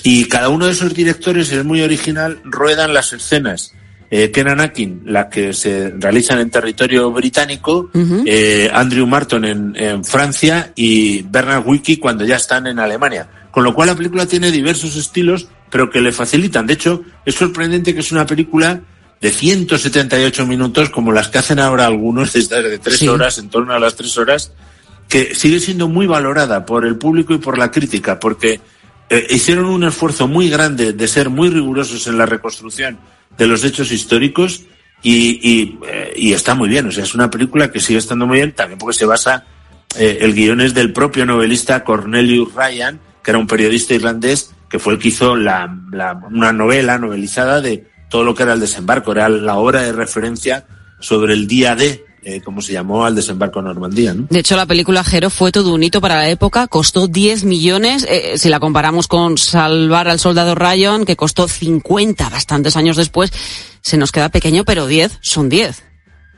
Y 0.04 0.26
cada 0.26 0.50
uno 0.50 0.66
de 0.66 0.72
esos 0.72 0.94
directores 0.94 1.52
es 1.52 1.64
muy 1.64 1.82
original, 1.82 2.42
ruedan 2.44 2.94
las 2.94 3.14
escenas 3.14 3.74
eh, 4.16 4.30
Kenan 4.30 4.62
Akin, 4.62 5.02
las 5.06 5.26
que 5.26 5.54
se 5.54 5.90
realizan 5.98 6.38
en 6.38 6.52
territorio 6.52 7.12
británico, 7.12 7.90
eh, 8.28 8.70
Andrew 8.72 9.08
Martin 9.08 9.44
en, 9.44 9.76
en 9.76 10.06
Francia 10.06 10.72
y 10.76 11.24
Bernard 11.24 11.66
Wiki 11.66 11.98
cuando 11.98 12.24
ya 12.24 12.36
están 12.36 12.68
en 12.68 12.78
Alemania. 12.78 13.28
Con 13.50 13.64
lo 13.64 13.74
cual 13.74 13.88
la 13.88 13.96
película 13.96 14.28
tiene 14.28 14.52
diversos 14.52 14.96
estilos, 14.98 15.48
pero 15.72 15.90
que 15.90 16.00
le 16.00 16.12
facilitan. 16.12 16.68
De 16.68 16.74
hecho, 16.74 17.02
es 17.26 17.34
sorprendente 17.34 17.96
que 17.96 18.02
es 18.02 18.12
una 18.12 18.28
película 18.28 18.82
de 19.22 19.32
178 19.32 20.46
minutos, 20.46 20.90
como 20.90 21.12
las 21.12 21.28
que 21.30 21.38
hacen 21.38 21.60
ahora 21.60 21.86
algunos, 21.86 22.34
desde 22.34 22.62
de 22.62 22.78
tres 22.80 22.98
Sí. 23.00 23.08
horas, 23.08 23.38
en 23.38 23.50
torno 23.50 23.74
a 23.74 23.80
las 23.80 23.96
tres 23.96 24.18
horas, 24.18 24.52
que 25.08 25.34
sigue 25.36 25.60
siendo 25.60 25.88
muy 25.88 26.08
valorada 26.08 26.66
por 26.66 26.86
el 26.86 26.98
público 26.98 27.34
y 27.34 27.38
por 27.38 27.58
la 27.58 27.72
crítica, 27.72 28.20
porque 28.20 28.60
eh, 29.10 29.28
hicieron 29.30 29.66
un 29.66 29.84
esfuerzo 29.84 30.28
muy 30.28 30.50
grande 30.50 30.94
de 30.94 31.08
ser 31.08 31.30
muy 31.30 31.50
rigurosos 31.50 32.08
en 32.08 32.18
la 32.18 32.26
reconstrucción 32.26 32.98
de 33.38 33.48
los 33.48 33.64
hechos 33.64 33.92
históricos 33.92 34.64
y, 35.02 35.40
y, 35.48 35.80
eh, 35.88 36.14
y 36.16 36.34
está 36.34 36.56
muy 36.56 36.70
bien. 36.70 36.88
O 36.88 36.92
sea, 36.92 37.04
es 37.04 37.14
una 37.14 37.30
película 37.30 37.72
que 37.72 37.80
sigue 37.80 38.00
estando 38.00 38.26
muy 38.26 38.38
bien, 38.38 38.54
también 38.54 38.80
porque 38.80 38.98
se 38.98 39.06
basa, 39.06 39.46
eh, 39.98 40.20
el 40.22 40.34
guion 40.34 40.62
es 40.62 40.74
del 40.74 40.94
propio 40.94 41.26
novelista 41.26 41.84
Cornelius 41.84 42.54
Ryan, 42.56 43.00
que 43.24 43.32
era 43.32 43.38
un 43.38 43.48
periodista 43.48 43.94
irlandés, 43.94 44.52
que 44.70 44.80
fue 44.80 44.94
el 44.94 45.00
que 45.00 45.10
hizo 45.10 45.36
la, 45.36 45.74
la- 45.92 46.20
una 46.32 46.52
novela 46.52 46.98
novelizada 46.98 47.62
de 47.62 47.88
todo 48.14 48.24
lo 48.24 48.36
que 48.36 48.44
era 48.44 48.54
el 48.54 48.60
desembarco, 48.60 49.12
era 49.12 49.28
la 49.28 49.56
obra 49.58 49.82
de 49.82 49.92
referencia 49.92 50.68
sobre 51.00 51.34
el 51.34 51.48
día 51.48 51.76
D, 51.76 52.06
eh, 52.22 52.42
como 52.42 52.62
se 52.62 52.72
llamó 52.72 53.06
al 53.06 53.16
desembarco 53.16 53.58
en 53.58 53.66
Normandía. 53.66 54.14
¿no? 54.14 54.28
De 54.30 54.38
hecho, 54.38 54.56
la 54.56 54.68
película 54.68 55.04
Jero 55.04 55.32
fue 55.32 55.52
todo 55.52 55.74
un 55.74 55.82
hito 55.82 56.00
para 56.00 56.18
la 56.18 56.30
época, 56.30 56.68
costó 56.68 57.08
10 57.08 57.44
millones, 57.46 58.06
eh, 58.08 58.38
si 58.38 58.50
la 58.50 58.60
comparamos 58.60 59.08
con 59.08 59.40
Salvar 59.40 60.08
al 60.08 60.20
Soldado 60.20 60.54
Ryan, 60.54 61.06
que 61.06 61.16
costó 61.16 61.48
50 61.48 62.30
bastantes 62.30 62.78
años 62.78 62.98
después, 62.98 63.34
se 63.82 63.98
nos 63.98 64.12
queda 64.12 64.30
pequeño, 64.30 64.64
pero 64.64 64.86
10 64.86 65.18
son 65.22 65.50
10. 65.50 65.84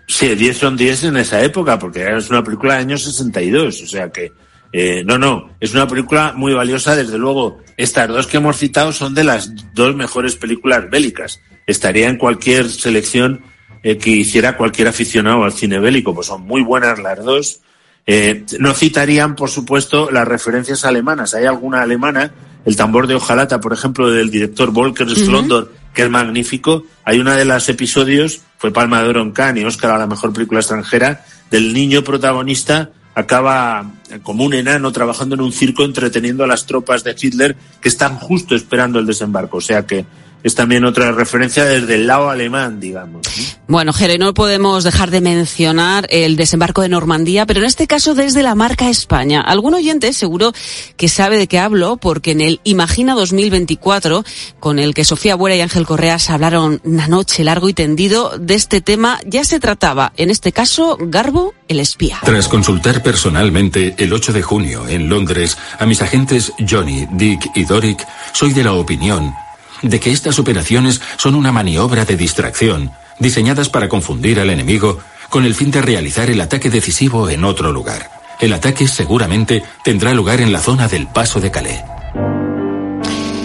Sí, 0.08 0.34
10 0.34 0.58
son 0.58 0.78
10 0.78 1.04
en 1.04 1.18
esa 1.18 1.44
época, 1.44 1.78
porque 1.78 2.08
es 2.16 2.30
una 2.30 2.42
película 2.42 2.76
de 2.76 2.80
años 2.80 3.04
62, 3.04 3.82
o 3.82 3.86
sea 3.88 4.10
que... 4.14 4.32
eh, 4.78 5.06
no, 5.06 5.18
no, 5.18 5.52
es 5.62 5.74
una 5.74 5.88
película 5.88 6.34
muy 6.36 6.54
valiosa, 6.54 6.98
desde 6.98 7.18
luego. 7.18 7.62
Estas 7.78 8.10
dos 8.10 8.28
que 8.28 8.36
hemos 8.36 8.58
citado 8.58 8.92
son 8.92 9.16
de 9.16 9.24
las 9.24 9.54
dos 9.74 9.96
mejores 9.96 10.36
películas 10.36 10.90
bélicas. 10.90 11.40
Estaría 11.66 12.10
en 12.10 12.18
cualquier 12.18 12.70
selección 12.70 13.46
eh, 13.84 13.98
que 13.98 14.10
hiciera 14.10 14.58
cualquier 14.58 14.90
aficionado 14.90 15.46
al 15.46 15.54
cine 15.54 15.80
bélico, 15.80 16.14
pues 16.14 16.28
son 16.28 16.42
muy 16.42 16.62
buenas 16.62 17.00
las 17.00 17.24
dos. 17.24 17.62
Eh, 18.06 18.44
no 18.60 18.74
citarían, 18.74 19.38
por 19.38 19.50
supuesto, 19.50 20.12
las 20.12 20.28
referencias 20.28 20.84
alemanas. 20.84 21.34
Hay 21.36 21.46
alguna 21.46 21.82
alemana, 21.82 22.34
el 22.66 22.76
tambor 22.76 23.08
de 23.08 23.16
hojalata, 23.16 23.62
por 23.62 23.72
ejemplo, 23.72 24.12
del 24.12 24.30
director 24.30 24.72
Volker 24.72 25.08
Ujú. 25.08 25.16
Schlondor, 25.16 25.72
que 25.94 26.02
es 26.02 26.10
magnífico. 26.10 26.84
Hay 27.06 27.22
una 27.22 27.38
de 27.38 27.46
las 27.46 27.70
episodios, 27.70 28.42
fue 28.58 28.74
Palma 28.74 29.02
de 29.02 29.08
Oro 29.08 29.22
en 29.22 29.32
Cannes 29.32 29.64
y 29.64 29.66
Oscar 29.66 29.92
a 29.92 30.00
la 30.00 30.08
mejor 30.08 30.34
película 30.34 30.60
extranjera, 30.60 31.24
del 31.50 31.74
niño 31.74 32.04
protagonista 32.04 32.92
acaba 33.16 33.92
como 34.24 34.44
un 34.44 34.54
enano 34.54 34.92
trabajando 34.92 35.36
en 35.36 35.42
un 35.42 35.54
circo 35.54 35.84
entreteniendo 35.84 36.44
a 36.44 36.48
las 36.48 36.66
tropas 36.66 37.04
de 37.04 37.16
Hitler 37.20 37.56
que 37.82 37.90
están 37.90 38.18
justo 38.18 38.56
esperando 38.56 39.00
el 39.00 39.06
desembarco. 39.06 39.58
O 39.58 39.62
sea 39.62 39.86
que 39.86 40.06
es 40.46 40.54
también 40.54 40.86
otra 40.86 41.12
referencia 41.12 41.66
desde 41.66 41.96
el 41.96 42.06
lado 42.06 42.30
alemán, 42.30 42.80
digamos. 42.80 43.26
¿no? 43.26 43.44
Bueno, 43.68 43.94
Jero, 43.94 44.14
y 44.14 44.20
no 44.20 44.32
podemos 44.36 44.84
dejar 44.84 45.10
de 45.10 45.20
mencionar 45.20 46.06
el 46.12 46.36
desembarco 46.36 46.84
de 46.84 46.90
Normandía, 46.90 47.48
pero 47.48 47.62
en 47.62 47.66
este 47.66 47.88
caso 47.88 48.14
desde 48.14 48.44
la 48.44 48.54
marca 48.54 48.88
España. 48.88 49.42
Algún 49.42 49.74
oyente 49.74 50.14
seguro 50.14 50.54
que 50.98 51.10
sabe 51.10 51.40
de 51.40 51.48
qué 51.48 51.58
hablo, 51.58 51.98
porque 51.98 52.30
en 52.30 52.42
el 52.42 52.62
Imagina 52.64 53.16
2024, 53.16 54.24
con 54.60 54.78
el 54.78 54.94
que 54.94 55.04
Sofía 55.04 55.34
Buera 55.34 55.56
y 55.56 55.62
Ángel 55.62 55.88
Correas 55.88 56.30
hablaron 56.30 56.80
una 56.84 57.08
noche 57.08 57.44
largo 57.44 57.68
y 57.68 57.74
tendido 57.74 58.38
de 58.38 58.54
este 58.54 58.82
tema, 58.82 59.18
ya 59.26 59.44
se 59.46 59.60
trataba, 59.60 60.14
en 60.16 60.30
este 60.30 60.52
caso, 60.52 60.96
Garbo, 61.02 61.56
el 61.68 61.80
espía. 61.80 62.20
Tras 62.24 62.48
consultar 62.48 63.02
personalmente 63.02 63.96
el 63.98 64.14
8 64.14 64.32
de 64.32 64.44
junio 64.44 64.88
en 64.88 65.10
Londres 65.10 65.58
a 65.80 65.88
mis 65.88 66.04
agentes 66.04 66.54
Johnny, 66.70 67.08
Dick 67.14 67.50
y 67.56 67.64
Doric, 67.64 68.06
soy 68.32 68.54
de 68.54 68.64
la 68.64 68.74
opinión 68.74 69.34
de 69.82 70.00
que 70.00 70.12
estas 70.12 70.40
operaciones 70.40 71.02
son 71.18 71.36
una 71.36 71.52
maniobra 71.52 72.06
de 72.06 72.18
distracción, 72.18 72.92
diseñadas 73.20 73.70
para 73.70 73.90
confundir 73.90 74.40
al 74.40 74.50
enemigo 74.50 75.00
con 75.30 75.46
el 75.46 75.56
fin 75.56 75.72
de 75.72 75.82
realizar 75.82 76.30
el 76.30 76.42
ataque 76.42 76.70
decisivo 76.70 77.30
en 77.30 77.44
otro 77.44 77.72
lugar. 77.72 78.10
El 78.40 78.54
ataque 78.54 78.88
seguramente 78.88 79.64
tendrá 79.84 80.14
lugar 80.14 80.42
en 80.42 80.52
la 80.52 80.60
zona 80.60 80.88
del 80.88 81.08
Paso 81.08 81.40
de 81.40 81.52
Calais. 81.52 81.82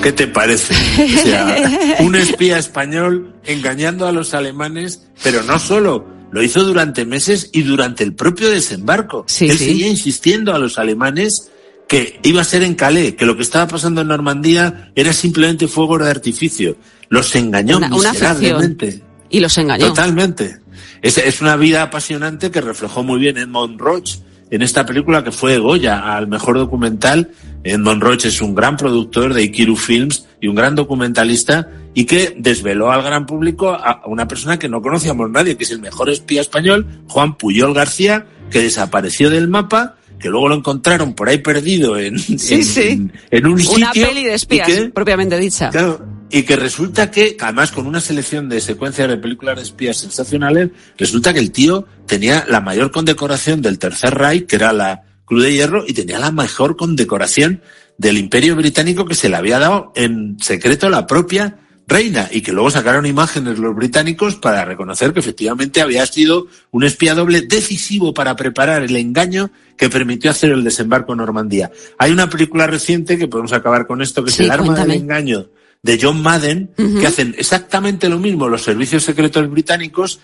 ¿Qué 0.02 0.12
te 0.12 0.26
parece? 0.26 0.74
O 0.74 1.22
sea, 1.22 1.96
un 2.00 2.16
espía 2.16 2.58
español 2.58 3.34
engañando 3.44 4.06
a 4.06 4.12
los 4.12 4.32
alemanes, 4.34 5.06
pero 5.22 5.42
no 5.42 5.58
solo, 5.58 6.06
lo 6.30 6.42
hizo 6.42 6.64
durante 6.64 7.04
meses 7.04 7.50
y 7.52 7.62
durante 7.62 8.02
el 8.02 8.14
propio 8.14 8.50
desembarco. 8.50 9.26
Él 9.40 9.58
sí. 9.58 9.58
seguía 9.58 9.88
insistiendo 9.88 10.54
a 10.54 10.58
los 10.58 10.78
alemanes 10.78 11.50
que 11.90 12.20
iba 12.22 12.40
a 12.40 12.44
ser 12.44 12.62
en 12.62 12.76
Calais, 12.76 13.16
que 13.16 13.26
lo 13.26 13.35
que 13.37 13.42
estaba 13.42 13.66
pasando 13.66 14.00
en 14.03 14.07
Normandía 14.07 14.92
era 14.94 15.12
simplemente 15.12 15.66
fuego 15.66 15.98
de 15.98 16.09
artificio. 16.09 16.76
Los 17.09 17.35
engañó 17.35 17.79
Una- 17.79 17.92
una 17.92 18.12
miserablemente. 18.12 19.03
Y 19.29 19.40
los 19.40 19.59
engañó. 19.59 19.88
Totalmente. 19.88 20.61
Es, 21.03 21.18
es 21.18 21.40
una 21.40 21.57
vida 21.57 21.83
apasionante 21.83 22.53
que 22.53 22.61
reflejó 22.61 23.03
muy 23.03 23.18
bien 23.18 23.38
Edmond 23.38 23.81
Roche 23.81 24.20
en 24.53 24.62
esta 24.62 24.87
película 24.87 25.24
que 25.24 25.33
fue 25.33 25.59
Goya 25.59 26.14
al 26.16 26.29
mejor 26.29 26.59
documental. 26.59 27.33
Edmond 27.64 28.00
Roche 28.05 28.29
es 28.29 28.40
un 28.40 28.55
gran 28.55 28.76
productor 28.76 29.35
de 29.35 29.42
Ikiru 29.42 29.74
Films 29.74 30.26
y 30.40 30.46
un 30.46 30.55
gran 30.55 30.76
documentalista 30.76 31.70
y 31.92 32.05
que 32.05 32.37
desveló 32.38 32.92
al 32.92 33.03
gran 33.03 33.26
público 33.26 33.70
a 33.70 34.03
una 34.07 34.29
persona 34.29 34.61
que 34.61 34.68
no 34.68 34.81
conocíamos 34.81 35.29
nadie, 35.29 35.57
que 35.57 35.64
es 35.64 35.72
el 35.72 35.81
mejor 35.81 36.09
espía 36.09 36.40
español, 36.40 36.87
Juan 37.09 37.37
Puyol 37.37 37.74
García, 37.74 38.26
que 38.48 38.62
desapareció 38.62 39.29
del 39.29 39.48
mapa, 39.48 39.96
que 40.20 40.28
luego 40.28 40.48
lo 40.48 40.54
encontraron 40.54 41.14
por 41.14 41.28
ahí 41.28 41.38
perdido 41.38 41.98
en, 41.98 42.18
Sí, 42.18 42.54
en- 42.54 42.64
sí. 42.64 42.80
en- 42.83 43.12
en 43.30 43.46
un 43.46 43.59
sitio. 43.59 43.76
Una 43.76 43.92
peli 43.92 44.24
de 44.24 44.35
espías, 44.35 44.68
que- 44.68 44.90
propiamente 44.90 45.38
dicha. 45.38 45.70
Claro, 45.70 46.04
y 46.30 46.42
que 46.44 46.54
resulta 46.56 47.11
que, 47.11 47.37
además 47.40 47.72
con 47.72 47.87
una 47.87 48.00
selección 48.00 48.48
de 48.48 48.61
secuencias 48.61 49.09
de 49.09 49.16
películas 49.16 49.56
de 49.56 49.62
espías 49.62 49.96
sensacionales, 49.96 50.70
resulta 50.98 51.33
que 51.33 51.40
el 51.40 51.50
tío 51.50 51.87
tenía 52.06 52.44
la 52.48 52.61
mayor 52.61 52.90
condecoración 52.92 53.62
del 53.62 53.78
Tercer 53.78 54.14
Reich, 54.14 54.46
que 54.46 54.56
era 54.56 54.72
la 54.72 55.02
Cruz 55.24 55.42
de 55.44 55.52
Hierro, 55.54 55.85
y 55.87 55.92
tenía 55.94 56.18
la 56.18 56.30
mejor 56.30 56.76
condecoración 56.76 57.62
del 57.98 58.16
Imperio 58.18 58.56
Británico 58.56 59.04
que 59.04 59.14
se 59.14 59.28
le 59.28 59.37
había 59.37 59.59
dado 59.59 59.92
en 59.96 60.37
secreto 60.40 60.87
a 60.87 60.90
la 60.90 61.06
propia 61.06 61.59
reina, 61.90 62.29
y 62.31 62.40
que 62.40 62.53
luego 62.53 62.70
sacaron 62.70 63.05
imágenes 63.05 63.59
los 63.59 63.74
británicos 63.74 64.37
para 64.37 64.64
reconocer 64.64 65.12
que 65.12 65.20
efectivamente 65.20 65.83
había 65.83 66.07
sido 66.07 66.46
un 66.70 66.85
espía 66.85 67.14
doble 67.14 67.42
decisivo 67.42 68.14
para 68.14 68.37
preparar 68.37 68.83
el 68.83 68.96
engaño 68.96 69.50
que 69.76 69.90
permitió 69.90 70.31
hacer 70.31 70.50
el 70.53 70.64
desembarco 70.64 71.12
en 71.12 71.18
Normandía. 71.18 71.70
Hay 71.98 72.12
una 72.12 72.31
película 72.31 72.66
reciente 72.66 73.18
que 73.18 73.29
podemos 73.29 73.53
acabar 73.53 73.87
con 73.87 74.00
esto, 74.00 74.24
que 74.24 74.31
Sí, 74.31 74.42
es 74.42 74.46
El 74.46 74.53
arma 74.53 74.66
cuéntame. 74.66 74.94
del 74.94 75.03
engaño 75.03 75.50
de 75.83 75.98
John 76.00 76.22
Madden, 76.22 76.70
que 76.76 77.07
hacen 77.07 77.35
exactamente 77.38 78.09
lo 78.09 78.18
mismo 78.18 78.48
los 78.48 78.62
servicios 78.62 79.03
secretos 79.03 79.50
británicos 79.50 80.20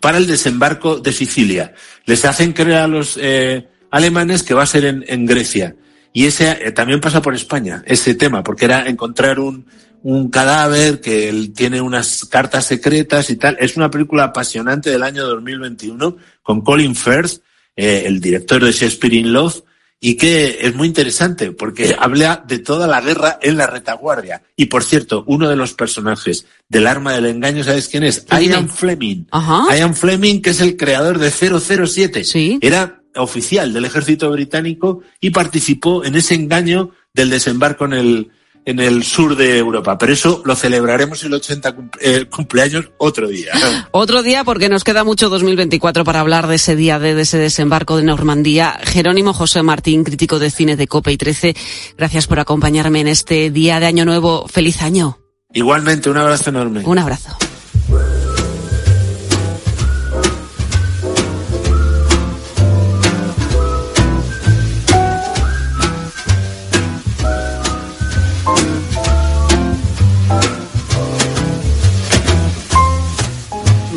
para 0.00 0.18
el 0.18 0.26
desembarco 0.26 0.98
de 0.98 1.12
Sicilia. 1.12 1.74
Les 2.06 2.24
hacen 2.24 2.52
creer 2.52 2.78
a 2.78 2.86
los 2.86 3.18
eh, 3.20 3.68
alemanes 3.90 4.42
que 4.42 4.54
va 4.54 4.62
a 4.62 4.66
ser 4.66 4.84
en, 4.84 5.04
en 5.08 5.26
Grecia. 5.26 5.74
Y 6.12 6.26
ese 6.26 6.50
eh, 6.50 6.72
también 6.72 7.00
pasa 7.00 7.20
por 7.20 7.34
España, 7.34 7.82
ese 7.86 8.14
tema, 8.14 8.42
porque 8.42 8.66
era 8.66 8.86
encontrar 8.86 9.40
un, 9.40 9.66
un 10.02 10.30
cadáver 10.30 11.00
que 11.00 11.28
él 11.28 11.52
tiene 11.54 11.80
unas 11.80 12.24
cartas 12.24 12.66
secretas 12.66 13.30
y 13.30 13.36
tal. 13.36 13.56
Es 13.60 13.76
una 13.76 13.90
película 13.90 14.24
apasionante 14.24 14.90
del 14.90 15.02
año 15.02 15.26
2021 15.26 16.16
con 16.42 16.60
Colin 16.62 16.94
Firth, 16.94 17.40
eh, 17.76 18.02
el 18.06 18.20
director 18.20 18.62
de 18.64 18.72
Shakespeare 18.72 19.14
in 19.14 19.32
Love, 19.32 19.62
y 20.00 20.16
que 20.16 20.58
es 20.62 20.74
muy 20.74 20.88
interesante 20.88 21.52
porque 21.52 21.94
habla 21.98 22.44
de 22.46 22.58
toda 22.58 22.88
la 22.88 23.00
guerra 23.00 23.38
en 23.40 23.56
la 23.56 23.68
retaguardia. 23.68 24.42
Y 24.56 24.66
por 24.66 24.82
cierto, 24.82 25.22
uno 25.28 25.48
de 25.48 25.54
los 25.54 25.74
personajes 25.74 26.46
del 26.68 26.88
arma 26.88 27.12
del 27.12 27.26
engaño, 27.26 27.62
¿sabes 27.62 27.86
quién 27.86 28.02
es? 28.02 28.26
Ian 28.26 28.68
Fleming. 28.68 29.26
Ian 29.70 29.94
Fleming, 29.94 30.42
que 30.42 30.50
es 30.50 30.60
el 30.60 30.76
creador 30.76 31.20
de 31.20 31.30
007. 31.30 32.58
Era 32.60 33.00
oficial 33.14 33.72
del 33.72 33.84
ejército 33.84 34.30
británico 34.32 35.02
y 35.20 35.30
participó 35.30 36.04
en 36.04 36.16
ese 36.16 36.34
engaño 36.34 36.90
del 37.14 37.30
desembarco 37.30 37.84
en 37.84 37.92
el, 37.92 38.30
en 38.64 38.78
el 38.80 39.02
sur 39.02 39.36
de 39.36 39.58
Europa. 39.58 39.98
Pero 39.98 40.12
eso 40.12 40.42
lo 40.44 40.54
celebraremos 40.54 41.22
el 41.24 41.34
80 41.34 41.74
cum- 41.74 41.90
eh, 42.00 42.26
cumpleaños 42.30 42.90
otro 42.98 43.26
día. 43.28 43.52
Otro 43.90 44.22
día, 44.22 44.44
porque 44.44 44.68
nos 44.68 44.84
queda 44.84 45.04
mucho 45.04 45.28
2024 45.28 46.04
para 46.04 46.20
hablar 46.20 46.46
de 46.46 46.54
ese 46.56 46.76
día 46.76 46.98
D, 46.98 47.14
de 47.14 47.22
ese 47.22 47.38
desembarco 47.38 47.96
de 47.96 48.04
Normandía. 48.04 48.78
Jerónimo 48.84 49.32
José 49.32 49.62
Martín, 49.62 50.04
crítico 50.04 50.38
de 50.38 50.50
cine 50.50 50.76
de 50.76 50.86
Copa 50.86 51.10
y 51.10 51.16
13, 51.16 51.54
gracias 51.98 52.26
por 52.26 52.38
acompañarme 52.40 53.00
en 53.00 53.08
este 53.08 53.50
día 53.50 53.80
de 53.80 53.86
Año 53.86 54.04
Nuevo. 54.04 54.46
Feliz 54.48 54.80
año. 54.82 55.18
Igualmente, 55.52 56.08
un 56.08 56.16
abrazo 56.16 56.50
enorme. 56.50 56.82
Un 56.84 56.98
abrazo. 56.98 57.36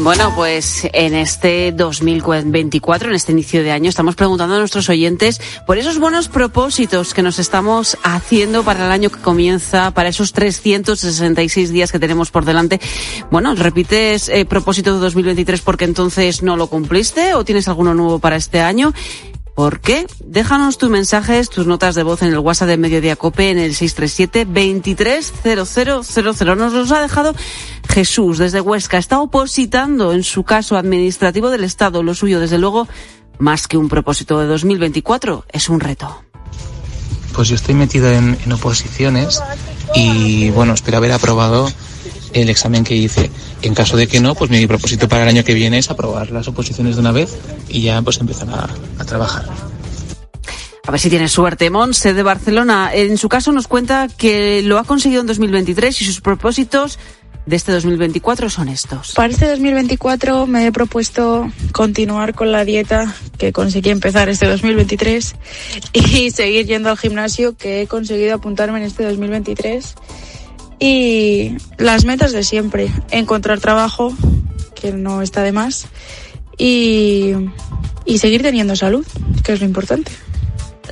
Bueno, 0.05 0.35
pues 0.35 0.87
en 0.93 1.15
este 1.15 1.71
2024, 1.71 3.09
en 3.09 3.15
este 3.15 3.31
inicio 3.31 3.63
de 3.63 3.71
año, 3.71 3.89
estamos 3.89 4.13
preguntando 4.13 4.53
a 4.53 4.59
nuestros 4.59 4.87
oyentes 4.87 5.41
por 5.65 5.79
esos 5.79 5.97
buenos 5.97 6.27
propósitos 6.27 7.15
que 7.15 7.23
nos 7.23 7.39
estamos 7.39 7.97
haciendo 8.03 8.61
para 8.61 8.85
el 8.85 8.91
año 8.91 9.09
que 9.09 9.19
comienza, 9.19 9.89
para 9.89 10.09
esos 10.09 10.31
366 10.31 11.71
días 11.71 11.91
que 11.91 11.97
tenemos 11.97 12.29
por 12.29 12.45
delante. 12.45 12.79
Bueno, 13.31 13.55
¿repites 13.55 14.29
eh, 14.29 14.45
propósito 14.45 14.93
de 14.93 14.99
2023 14.99 15.61
porque 15.61 15.85
entonces 15.85 16.43
no 16.43 16.55
lo 16.55 16.67
cumpliste 16.67 17.33
o 17.33 17.43
tienes 17.43 17.67
alguno 17.67 17.95
nuevo 17.95 18.19
para 18.19 18.35
este 18.35 18.61
año? 18.61 18.93
¿Por 19.55 19.79
qué? 19.79 20.05
Déjanos 20.19 20.77
tus 20.77 20.89
mensajes, 20.89 21.49
tus 21.49 21.65
notas 21.65 21.95
de 21.95 22.03
voz 22.03 22.21
en 22.21 22.27
el 22.27 22.39
WhatsApp 22.39 22.67
de 22.67 22.75
Mediodía 22.75 23.15
Cope 23.15 23.51
en 23.51 23.57
el 23.57 23.73
637-230000. 23.73 26.57
Nos 26.57 26.73
los 26.73 26.91
ha 26.91 27.01
dejado 27.01 27.33
Jesús 27.87 28.37
desde 28.37 28.59
Huesca. 28.59 28.97
Está 28.97 29.21
opositando 29.21 30.11
en 30.11 30.23
su 30.23 30.43
caso 30.43 30.75
administrativo 30.75 31.49
del 31.49 31.63
Estado. 31.63 32.03
Lo 32.03 32.13
suyo, 32.13 32.41
desde 32.41 32.57
luego, 32.57 32.89
más 33.39 33.69
que 33.69 33.77
un 33.77 33.87
propósito 33.87 34.41
de 34.41 34.47
2024, 34.47 35.45
es 35.49 35.69
un 35.69 35.79
reto. 35.79 36.21
Pues 37.33 37.47
yo 37.47 37.55
estoy 37.55 37.75
metido 37.75 38.11
en, 38.11 38.37
en 38.43 38.51
oposiciones 38.51 39.41
y 39.95 40.49
bueno, 40.49 40.73
espero 40.73 40.97
haber 40.97 41.13
aprobado 41.13 41.69
el 42.41 42.49
examen 42.49 42.83
que 42.83 42.95
hice. 42.95 43.31
En 43.61 43.73
caso 43.73 43.97
de 43.97 44.07
que 44.07 44.19
no, 44.19 44.35
pues 44.35 44.51
mi 44.51 44.67
propósito 44.67 45.07
para 45.07 45.23
el 45.23 45.29
año 45.29 45.43
que 45.43 45.53
viene 45.53 45.77
es 45.77 45.89
aprobar 45.89 46.31
las 46.31 46.47
oposiciones 46.47 46.95
de 46.95 47.01
una 47.01 47.11
vez 47.11 47.37
y 47.69 47.81
ya 47.81 48.01
pues 48.01 48.19
empezar 48.19 48.49
a, 48.49 48.69
a 49.01 49.05
trabajar. 49.05 49.45
A 50.87 50.91
ver 50.91 50.99
si 50.99 51.09
tiene 51.09 51.27
suerte. 51.27 51.69
Monse 51.69 52.13
de 52.13 52.21
Barcelona, 52.21 52.91
en 52.93 53.17
su 53.17 53.27
caso 53.27 53.51
nos 53.51 53.67
cuenta 53.67 54.07
que 54.07 54.61
lo 54.61 54.77
ha 54.77 54.83
conseguido 54.83 55.21
en 55.21 55.27
2023 55.27 56.01
y 56.01 56.05
sus 56.05 56.21
propósitos 56.21 56.99
de 57.45 57.55
este 57.55 57.71
2024 57.71 58.49
son 58.49 58.69
estos. 58.69 59.13
Para 59.13 59.31
este 59.31 59.47
2024 59.47 60.47
me 60.47 60.67
he 60.67 60.71
propuesto 60.71 61.51
continuar 61.71 62.33
con 62.33 62.51
la 62.51 62.65
dieta 62.65 63.15
que 63.37 63.53
conseguí 63.53 63.89
empezar 63.89 64.29
este 64.29 64.47
2023 64.47 65.35
y 65.93 66.31
seguir 66.31 66.65
yendo 66.65 66.89
al 66.89 66.97
gimnasio 66.97 67.55
que 67.55 67.81
he 67.81 67.87
conseguido 67.87 68.35
apuntarme 68.35 68.79
en 68.79 68.85
este 68.85 69.03
2023 69.03 69.95
y 70.79 71.57
las 71.77 72.05
metas 72.05 72.31
de 72.31 72.43
siempre, 72.43 72.89
encontrar 73.11 73.59
trabajo, 73.59 74.13
que 74.73 74.91
no 74.91 75.21
está 75.21 75.41
de 75.43 75.51
más, 75.51 75.87
y, 76.57 77.33
y 78.05 78.17
seguir 78.17 78.41
teniendo 78.41 78.75
salud, 78.75 79.05
que 79.43 79.53
es 79.53 79.59
lo 79.59 79.65
importante. 79.65 80.11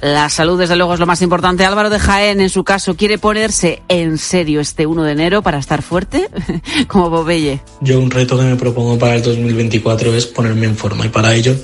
La 0.01 0.27
salud, 0.29 0.59
desde 0.59 0.75
luego, 0.75 0.93
es 0.95 0.99
lo 0.99 1.05
más 1.05 1.21
importante. 1.21 1.63
Álvaro 1.63 1.89
de 1.89 1.99
Jaén, 1.99 2.41
en 2.41 2.49
su 2.49 2.63
caso, 2.63 2.95
quiere 2.95 3.17
ponerse 3.17 3.81
en 3.87 4.17
serio 4.17 4.59
este 4.59 4.85
1 4.85 5.03
de 5.03 5.11
enero 5.11 5.41
para 5.41 5.59
estar 5.59 5.81
fuerte, 5.81 6.27
como 6.87 7.09
Bobelle. 7.09 7.61
Yo 7.79 7.99
un 7.99 8.11
reto 8.11 8.37
que 8.37 8.43
me 8.43 8.55
propongo 8.55 8.97
para 8.97 9.15
el 9.15 9.21
2024 9.21 10.13
es 10.13 10.25
ponerme 10.25 10.65
en 10.65 10.75
forma 10.75 11.05
y 11.05 11.09
para 11.09 11.33
ello 11.33 11.55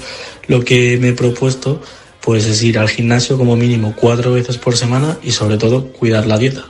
lo 0.47 0.63
que 0.63 0.97
me 1.01 1.09
he 1.09 1.13
propuesto 1.13 1.81
pues 2.21 2.45
es 2.45 2.61
ir 2.63 2.77
al 2.77 2.89
gimnasio 2.89 3.37
como 3.37 3.55
mínimo 3.55 3.93
cuatro 3.95 4.33
veces 4.33 4.57
por 4.57 4.77
semana 4.77 5.17
y 5.23 5.31
sobre 5.31 5.57
todo 5.57 5.91
cuidar 5.91 6.25
la 6.25 6.37
dieta. 6.37 6.65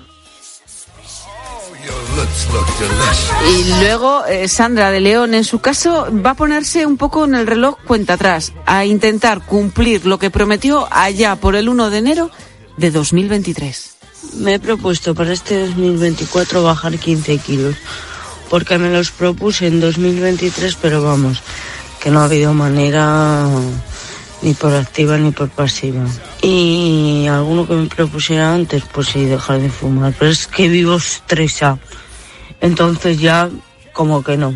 Y 3.47 3.81
luego 3.81 4.25
eh, 4.25 4.47
Sandra 4.47 4.91
de 4.91 4.99
León, 4.99 5.33
en 5.33 5.43
su 5.43 5.59
caso, 5.59 6.07
va 6.25 6.31
a 6.31 6.35
ponerse 6.35 6.85
un 6.85 6.97
poco 6.97 7.25
en 7.25 7.35
el 7.35 7.47
reloj 7.47 7.77
cuenta 7.85 8.13
atrás, 8.13 8.53
a 8.65 8.85
intentar 8.85 9.45
cumplir 9.45 10.05
lo 10.05 10.19
que 10.19 10.29
prometió 10.29 10.87
allá 10.91 11.35
por 11.35 11.55
el 11.55 11.69
1 11.69 11.89
de 11.89 11.97
enero 11.97 12.31
de 12.77 12.91
2023. 12.91 13.95
Me 14.35 14.55
he 14.55 14.59
propuesto 14.59 15.15
para 15.15 15.33
este 15.33 15.67
2024 15.67 16.63
bajar 16.63 16.97
15 16.97 17.37
kilos, 17.37 17.75
porque 18.49 18.77
me 18.77 18.91
los 18.91 19.11
propuse 19.11 19.67
en 19.67 19.79
2023, 19.79 20.75
pero 20.81 21.01
vamos, 21.01 21.41
que 22.01 22.09
no 22.09 22.19
ha 22.19 22.25
habido 22.25 22.53
manera 22.53 23.47
ni 24.41 24.53
por 24.53 24.73
activa 24.73 25.17
ni 25.17 25.31
por 25.31 25.49
pasiva. 25.49 26.05
Y 26.41 27.27
alguno 27.27 27.67
que 27.67 27.73
me 27.75 27.87
propusiera 27.87 28.53
antes, 28.53 28.83
pues 28.91 29.07
sí, 29.07 29.25
dejar 29.25 29.59
de 29.59 29.69
fumar, 29.69 30.13
pero 30.17 30.31
es 30.31 30.47
que 30.47 30.67
vivo 30.67 30.95
estresado. 30.95 31.79
Entonces 32.61 33.19
ya 33.19 33.49
como 33.93 34.23
que 34.23 34.37
no. 34.37 34.53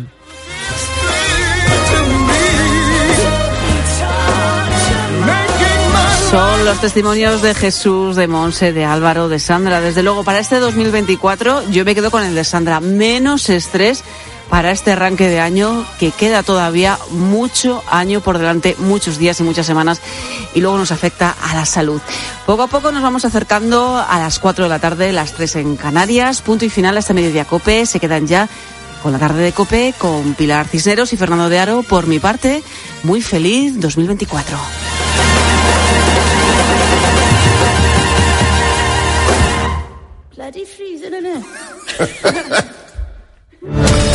Son 6.34 6.64
los 6.64 6.80
testimonios 6.80 7.42
de 7.42 7.54
Jesús, 7.54 8.16
de 8.16 8.26
Monse, 8.26 8.72
de 8.72 8.84
Álvaro, 8.84 9.28
de 9.28 9.38
Sandra. 9.38 9.80
Desde 9.80 10.02
luego, 10.02 10.24
para 10.24 10.40
este 10.40 10.58
2024 10.58 11.70
yo 11.70 11.84
me 11.84 11.94
quedo 11.94 12.10
con 12.10 12.24
el 12.24 12.34
de 12.34 12.42
Sandra. 12.42 12.80
Menos 12.80 13.48
estrés 13.50 14.02
para 14.48 14.70
este 14.70 14.92
arranque 14.92 15.28
de 15.28 15.40
año 15.40 15.84
que 15.98 16.10
queda 16.10 16.42
todavía 16.42 16.98
mucho 17.10 17.82
año 17.90 18.20
por 18.20 18.38
delante, 18.38 18.76
muchos 18.78 19.18
días 19.18 19.40
y 19.40 19.42
muchas 19.42 19.66
semanas 19.66 20.00
y 20.54 20.60
luego 20.60 20.78
nos 20.78 20.92
afecta 20.92 21.34
a 21.42 21.54
la 21.54 21.66
salud. 21.66 22.00
Poco 22.46 22.62
a 22.62 22.66
poco 22.68 22.92
nos 22.92 23.02
vamos 23.02 23.24
acercando 23.24 23.96
a 23.96 24.18
las 24.18 24.38
4 24.38 24.64
de 24.64 24.70
la 24.70 24.78
tarde, 24.78 25.12
las 25.12 25.32
3 25.32 25.56
en 25.56 25.76
Canarias, 25.76 26.42
punto 26.42 26.64
y 26.64 26.70
final 26.70 26.96
hasta 26.96 27.14
mediodía 27.14 27.44
cope, 27.44 27.86
se 27.86 28.00
quedan 28.00 28.26
ya 28.26 28.48
con 29.02 29.12
la 29.12 29.18
tarde 29.18 29.42
de 29.42 29.52
cope 29.52 29.94
con 29.98 30.34
Pilar 30.34 30.66
Cisneros 30.66 31.12
y 31.12 31.16
Fernando 31.16 31.48
de 31.48 31.58
Aro. 31.58 31.82
Por 31.82 32.06
mi 32.06 32.18
parte, 32.20 32.62
muy 33.02 33.20
feliz 33.20 33.78
2024. 33.78 34.56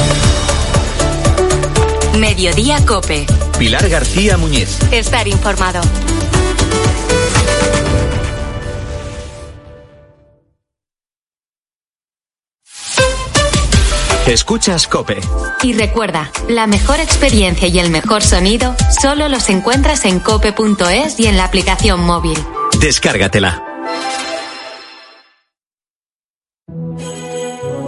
Mediodía 2.20 2.86
Cope. 2.86 3.26
Pilar 3.58 3.88
García 3.88 4.38
Muñiz. 4.38 4.78
Estar 4.92 5.26
informado. 5.30 5.80
Escuchas 14.28 14.88
Cope. 14.88 15.22
Y 15.64 15.74
recuerda, 15.74 16.30
la 16.50 16.68
mejor 16.68 17.00
experiencia 17.00 17.70
y 17.70 17.80
el 17.80 17.90
mejor 17.90 18.22
sonido 18.22 18.76
solo 19.02 19.30
los 19.30 19.50
encuentras 19.50 20.04
en 20.04 20.20
cope.es 20.20 21.20
y 21.20 21.28
en 21.28 21.38
la 21.38 21.46
aplicación 21.46 22.02
móvil. 22.02 22.38
Descárgatela. 22.82 23.64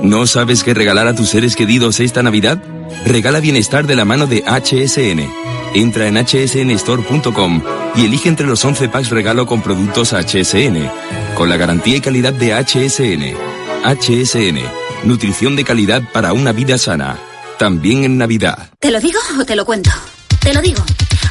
¿No 0.02 0.26
sabes 0.26 0.64
qué 0.64 0.74
regalar 0.74 1.08
a 1.08 1.16
tus 1.16 1.30
seres 1.30 1.56
queridos 1.56 2.00
esta 2.00 2.24
Navidad? 2.24 2.64
Regala 3.06 3.40
bienestar 3.40 3.88
de 3.88 3.96
la 3.96 4.06
mano 4.06 4.28
de 4.28 4.44
HSN. 4.44 5.30
Entra 5.74 6.08
en 6.08 6.16
hsnstore.com 6.26 7.64
y 7.96 8.06
elige 8.06 8.30
entre 8.30 8.48
los 8.48 8.64
11 8.64 8.90
packs 8.90 9.10
regalo 9.10 9.46
con 9.46 9.62
productos 9.62 10.14
HSN, 10.14 10.90
con 11.36 11.50
la 11.50 11.58
garantía 11.58 11.98
y 11.98 12.02
calidad 12.02 12.34
de 12.34 12.54
HSN. 12.54 13.36
HSN, 13.84 14.60
nutrición 15.04 15.56
de 15.56 15.64
calidad 15.64 16.04
para 16.12 16.34
una 16.34 16.52
vida 16.52 16.78
sana, 16.78 17.18
también 17.58 18.04
en 18.04 18.18
Navidad. 18.18 18.70
¿Te 18.80 18.92
lo 18.92 19.00
digo 19.00 19.20
o 19.40 19.46
te 19.46 19.56
lo 19.56 19.66
cuento? 19.66 19.90
Te 20.40 20.54
lo 20.54 20.62
digo. 20.62 20.84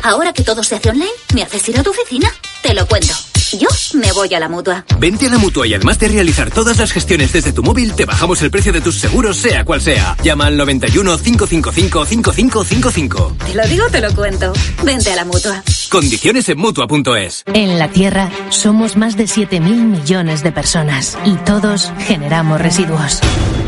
Ahora 0.02 0.32
que 0.32 0.42
todo 0.42 0.62
se 0.62 0.76
hace 0.76 0.90
online, 0.90 1.10
¿me 1.34 1.42
haces 1.42 1.68
ir 1.68 1.78
a 1.78 1.82
tu 1.82 1.90
oficina? 1.90 2.32
Te 2.62 2.74
lo 2.74 2.86
cuento. 2.86 3.14
Yo 3.58 3.68
me 3.94 4.12
voy 4.12 4.32
a 4.34 4.40
la 4.40 4.48
mutua. 4.48 4.84
Vente 4.98 5.26
a 5.26 5.30
la 5.30 5.38
mutua 5.38 5.66
y 5.66 5.74
además 5.74 5.98
de 5.98 6.08
realizar 6.08 6.50
todas 6.50 6.78
las 6.78 6.92
gestiones 6.92 7.32
desde 7.32 7.52
tu 7.52 7.62
móvil, 7.62 7.94
te 7.94 8.04
bajamos 8.04 8.40
el 8.42 8.50
precio 8.50 8.72
de 8.72 8.80
tus 8.80 8.96
seguros, 8.96 9.36
sea 9.36 9.64
cual 9.64 9.80
sea. 9.80 10.16
Llama 10.22 10.46
al 10.46 10.56
91 10.56 11.18
555 11.18 12.04
5555. 12.04 13.36
Te 13.46 13.54
lo 13.54 13.66
digo, 13.66 13.86
te 13.90 14.00
lo 14.00 14.14
cuento. 14.14 14.52
Vente 14.84 15.12
a 15.12 15.16
la 15.16 15.24
mutua. 15.24 15.62
Condiciones 15.88 16.48
en 16.48 16.58
mutua.es. 16.58 17.42
En 17.46 17.78
la 17.78 17.88
Tierra 17.88 18.30
somos 18.50 18.96
más 18.96 19.16
de 19.16 19.24
7.000 19.24 19.60
millones 19.60 20.44
de 20.44 20.52
personas 20.52 21.18
y 21.24 21.34
todos 21.36 21.92
generamos 22.06 22.60
residuos. 22.60 23.20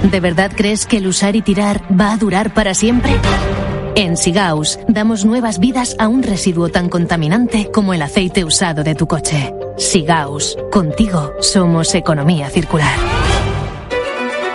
¿De 0.05 0.21
verdad 0.21 0.53
crees 0.57 0.87
que 0.87 0.99
el 0.99 1.09
usar 1.09 1.35
y 1.35 1.43
tirar 1.43 1.83
va 1.99 2.13
a 2.13 2.17
durar 2.17 2.55
para 2.55 2.75
siempre? 2.75 3.13
En 3.95 4.17
Sigaus 4.17 4.79
damos 4.89 5.27
nuevas 5.27 5.59
vidas 5.59 5.97
a 5.99 6.09
un 6.09 6.23
residuo 6.23 6.71
tan 6.71 6.89
contaminante 6.89 7.71
como 7.71 7.93
el 7.93 8.01
aceite 8.01 8.43
usado 8.43 8.83
de 8.85 8.95
tu 8.95 9.07
coche. 9.07 9.53
Sigaus, 9.77 10.57
contigo 10.71 11.33
somos 11.41 11.95
economía 11.95 12.49
circular. 12.49 13.22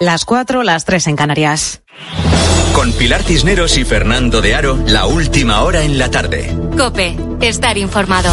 Las 0.00 0.24
cuatro, 0.24 0.62
las 0.62 0.84
tres 0.84 1.08
en 1.08 1.16
Canarias. 1.16 1.82
Con 2.72 2.92
Pilar 2.92 3.24
Cisneros 3.24 3.76
y 3.78 3.84
Fernando 3.84 4.40
de 4.40 4.54
Aro, 4.54 4.78
la 4.86 5.06
última 5.06 5.62
hora 5.62 5.82
en 5.82 5.98
la 5.98 6.08
tarde. 6.08 6.56
Cope, 6.76 7.16
estar 7.40 7.76
informado. 7.76 8.32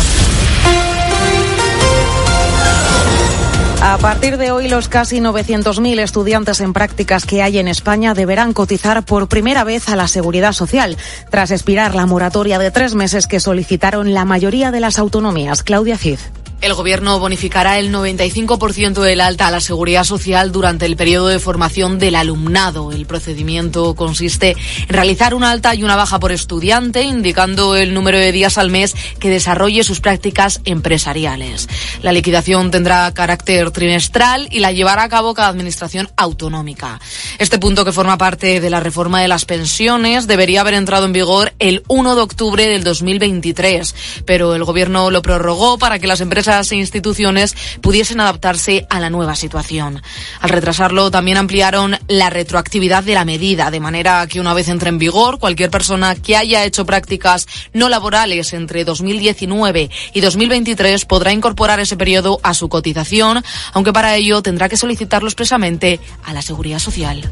A 3.81 3.97
partir 3.97 4.37
de 4.37 4.51
hoy, 4.51 4.67
los 4.67 4.89
casi 4.89 5.17
900.000 5.17 5.99
estudiantes 5.99 6.61
en 6.61 6.73
prácticas 6.73 7.25
que 7.25 7.41
hay 7.41 7.57
en 7.57 7.67
España 7.67 8.13
deberán 8.13 8.53
cotizar 8.53 9.03
por 9.03 9.27
primera 9.27 9.63
vez 9.63 9.89
a 9.89 9.95
la 9.95 10.07
seguridad 10.07 10.53
social, 10.53 10.97
tras 11.31 11.49
expirar 11.49 11.95
la 11.95 12.05
moratoria 12.05 12.59
de 12.59 12.69
tres 12.69 12.93
meses 12.93 13.25
que 13.25 13.39
solicitaron 13.39 14.13
la 14.13 14.23
mayoría 14.23 14.69
de 14.69 14.81
las 14.81 14.99
autonomías. 14.99 15.63
Claudia 15.63 15.97
Cid. 15.97 16.19
El 16.61 16.73
Gobierno 16.73 17.19
bonificará 17.19 17.77
el 17.79 17.93
95% 17.93 19.01
del 19.01 19.21
alta 19.21 19.47
a 19.47 19.51
la 19.51 19.59
seguridad 19.59 20.03
social 20.03 20.51
durante 20.51 20.85
el 20.85 20.95
periodo 20.95 21.27
de 21.27 21.39
formación 21.39 21.99
del 21.99 22.15
alumnado. 22.15 22.91
El 22.91 23.05
procedimiento 23.05 23.93
consiste 23.93 24.55
en 24.87 24.89
realizar 24.89 25.35
una 25.35 25.51
alta 25.51 25.75
y 25.75 25.83
una 25.83 25.95
baja 25.95 26.19
por 26.19 26.31
estudiante, 26.31 27.03
indicando 27.03 27.75
el 27.75 27.93
número 27.93 28.17
de 28.17 28.31
días 28.31 28.57
al 28.57 28.71
mes 28.71 28.95
que 29.19 29.29
desarrolle 29.29 29.83
sus 29.83 29.99
prácticas 29.99 30.61
empresariales. 30.65 31.67
La 32.01 32.11
liquidación 32.11 32.71
tendrá 32.71 33.13
carácter 33.13 33.71
trimestral 33.71 34.47
y 34.49 34.59
la 34.59 34.71
llevará 34.71 35.03
a 35.03 35.09
cabo 35.09 35.33
cada 35.33 35.49
administración 35.49 36.09
autonómica. 36.15 36.99
Este 37.37 37.59
punto, 37.59 37.85
que 37.85 37.91
forma 37.91 38.17
parte 38.17 38.59
de 38.59 38.69
la 38.69 38.79
reforma 38.79 39.21
de 39.21 39.27
las 39.27 39.45
pensiones, 39.45 40.25
debería 40.25 40.61
haber 40.61 40.73
entrado 40.73 41.05
en 41.05 41.13
vigor 41.13 41.53
el 41.59 41.83
1 41.87 42.15
de 42.15 42.21
octubre 42.21 42.67
del 42.67 42.83
2023, 42.83 44.23
pero 44.25 44.55
el 44.55 44.63
Gobierno 44.63 45.11
lo 45.11 45.21
prorrogó 45.21 45.77
para 45.77 45.99
que 45.99 46.07
las 46.07 46.21
empresas 46.21 46.44
e 46.47 46.75
instituciones 46.75 47.55
pudiesen 47.81 48.19
adaptarse 48.19 48.85
a 48.89 48.99
la 48.99 49.09
nueva 49.09 49.35
situación. 49.35 50.01
Al 50.41 50.49
retrasarlo, 50.49 51.09
también 51.09 51.37
ampliaron 51.37 51.97
la 52.07 52.29
retroactividad 52.29 53.03
de 53.03 53.15
la 53.15 53.25
medida, 53.25 53.71
de 53.71 53.79
manera 53.79 54.27
que 54.27 54.39
una 54.39 54.53
vez 54.53 54.69
entre 54.69 54.89
en 54.89 54.99
vigor, 54.99 55.39
cualquier 55.39 55.71
persona 55.71 56.15
que 56.15 56.37
haya 56.37 56.63
hecho 56.63 56.85
prácticas 56.85 57.47
no 57.73 57.89
laborales 57.89 58.53
entre 58.53 58.85
2019 58.85 59.89
y 60.13 60.21
2023 60.21 61.05
podrá 61.05 61.31
incorporar 61.31 61.79
ese 61.79 61.97
periodo 61.97 62.39
a 62.43 62.53
su 62.53 62.69
cotización, 62.69 63.43
aunque 63.73 63.93
para 63.93 64.15
ello 64.15 64.41
tendrá 64.43 64.69
que 64.69 64.77
solicitarlo 64.77 65.27
expresamente 65.27 65.99
a 66.23 66.33
la 66.33 66.41
Seguridad 66.43 66.79
Social. 66.79 67.27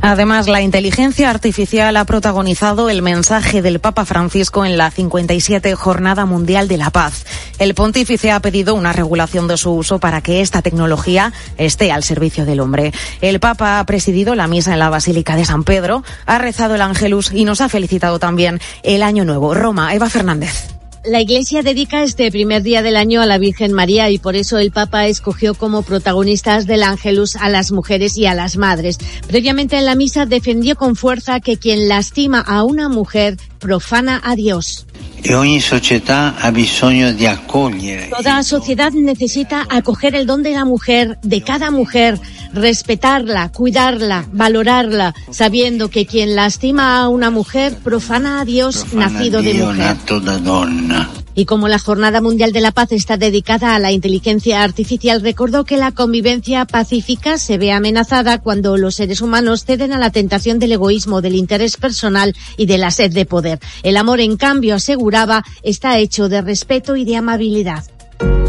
Además, 0.00 0.46
la 0.46 0.60
inteligencia 0.60 1.30
artificial 1.30 1.96
ha 1.96 2.04
protagonizado 2.04 2.90
el 2.90 3.02
mensaje 3.02 3.62
del 3.62 3.80
Papa 3.80 4.04
Francisco 4.04 4.64
en 4.64 4.76
la 4.76 4.90
57 4.90 5.74
Jornada 5.74 6.26
Mundial 6.26 6.68
de 6.68 6.76
la 6.76 6.90
Paz. 6.90 7.24
El 7.58 7.74
pontífice 7.74 8.30
ha 8.30 8.40
pedido 8.40 8.57
una 8.66 8.92
regulación 8.92 9.48
de 9.48 9.56
su 9.56 9.72
uso 9.72 9.98
para 9.98 10.20
que 10.20 10.40
esta 10.40 10.62
tecnología 10.62 11.32
esté 11.56 11.92
al 11.92 12.02
servicio 12.02 12.44
del 12.44 12.60
hombre. 12.60 12.92
El 13.20 13.40
Papa 13.40 13.78
ha 13.78 13.86
presidido 13.86 14.34
la 14.34 14.48
misa 14.48 14.72
en 14.72 14.78
la 14.78 14.90
Basílica 14.90 15.36
de 15.36 15.44
San 15.44 15.64
Pedro, 15.64 16.04
ha 16.26 16.38
rezado 16.38 16.74
el 16.74 16.82
Ángelus 16.82 17.32
y 17.32 17.44
nos 17.44 17.60
ha 17.60 17.68
felicitado 17.68 18.18
también 18.18 18.60
el 18.82 19.02
Año 19.02 19.24
Nuevo. 19.24 19.54
Roma, 19.54 19.94
Eva 19.94 20.10
Fernández. 20.10 20.77
La 21.08 21.22
Iglesia 21.22 21.62
dedica 21.62 22.02
este 22.02 22.30
primer 22.30 22.62
día 22.62 22.82
del 22.82 22.94
año 22.94 23.22
a 23.22 23.26
la 23.26 23.38
Virgen 23.38 23.72
María 23.72 24.10
y 24.10 24.18
por 24.18 24.36
eso 24.36 24.58
el 24.58 24.72
Papa 24.72 25.06
escogió 25.06 25.54
como 25.54 25.80
protagonistas 25.80 26.66
del 26.66 26.82
Ángelus 26.82 27.34
a 27.36 27.48
las 27.48 27.72
mujeres 27.72 28.18
y 28.18 28.26
a 28.26 28.34
las 28.34 28.58
madres. 28.58 28.98
Previamente 29.26 29.78
en 29.78 29.86
la 29.86 29.94
misa 29.94 30.26
defendió 30.26 30.76
con 30.76 30.96
fuerza 30.96 31.40
que 31.40 31.56
quien 31.56 31.88
lastima 31.88 32.40
a 32.40 32.62
una 32.62 32.90
mujer 32.90 33.38
profana 33.58 34.20
a 34.22 34.36
Dios. 34.36 34.86
Toda 38.10 38.42
sociedad 38.42 38.92
necesita 38.92 39.66
acoger 39.70 40.14
el 40.14 40.26
don 40.26 40.42
de 40.42 40.52
la 40.52 40.66
mujer, 40.66 41.18
de 41.22 41.42
cada 41.42 41.70
mujer, 41.70 42.20
respetarla, 42.52 43.50
cuidarla, 43.52 44.26
valorarla, 44.32 45.14
sabiendo 45.30 45.88
que 45.90 46.06
quien 46.06 46.36
lastima 46.36 47.00
a 47.00 47.08
una 47.08 47.30
mujer 47.30 47.76
profana 47.82 48.40
a 48.40 48.44
Dios 48.44 48.92
nacido 48.92 49.42
de 49.42 49.54
mujer. 49.54 49.96
Y 51.38 51.44
como 51.44 51.68
la 51.68 51.78
Jornada 51.78 52.20
Mundial 52.20 52.50
de 52.50 52.60
la 52.60 52.72
Paz 52.72 52.90
está 52.90 53.16
dedicada 53.16 53.76
a 53.76 53.78
la 53.78 53.92
inteligencia 53.92 54.64
artificial, 54.64 55.22
recordó 55.22 55.64
que 55.64 55.76
la 55.76 55.92
convivencia 55.92 56.64
pacífica 56.64 57.38
se 57.38 57.58
ve 57.58 57.70
amenazada 57.70 58.38
cuando 58.38 58.76
los 58.76 58.96
seres 58.96 59.20
humanos 59.20 59.64
ceden 59.64 59.92
a 59.92 59.98
la 59.98 60.10
tentación 60.10 60.58
del 60.58 60.72
egoísmo, 60.72 61.20
del 61.20 61.36
interés 61.36 61.76
personal 61.76 62.34
y 62.56 62.66
de 62.66 62.78
la 62.78 62.90
sed 62.90 63.12
de 63.12 63.24
poder. 63.24 63.60
El 63.84 63.96
amor, 63.96 64.18
en 64.18 64.36
cambio, 64.36 64.74
aseguraba, 64.74 65.44
está 65.62 65.98
hecho 65.98 66.28
de 66.28 66.42
respeto 66.42 66.96
y 66.96 67.04
de 67.04 67.14
amabilidad. 67.14 67.84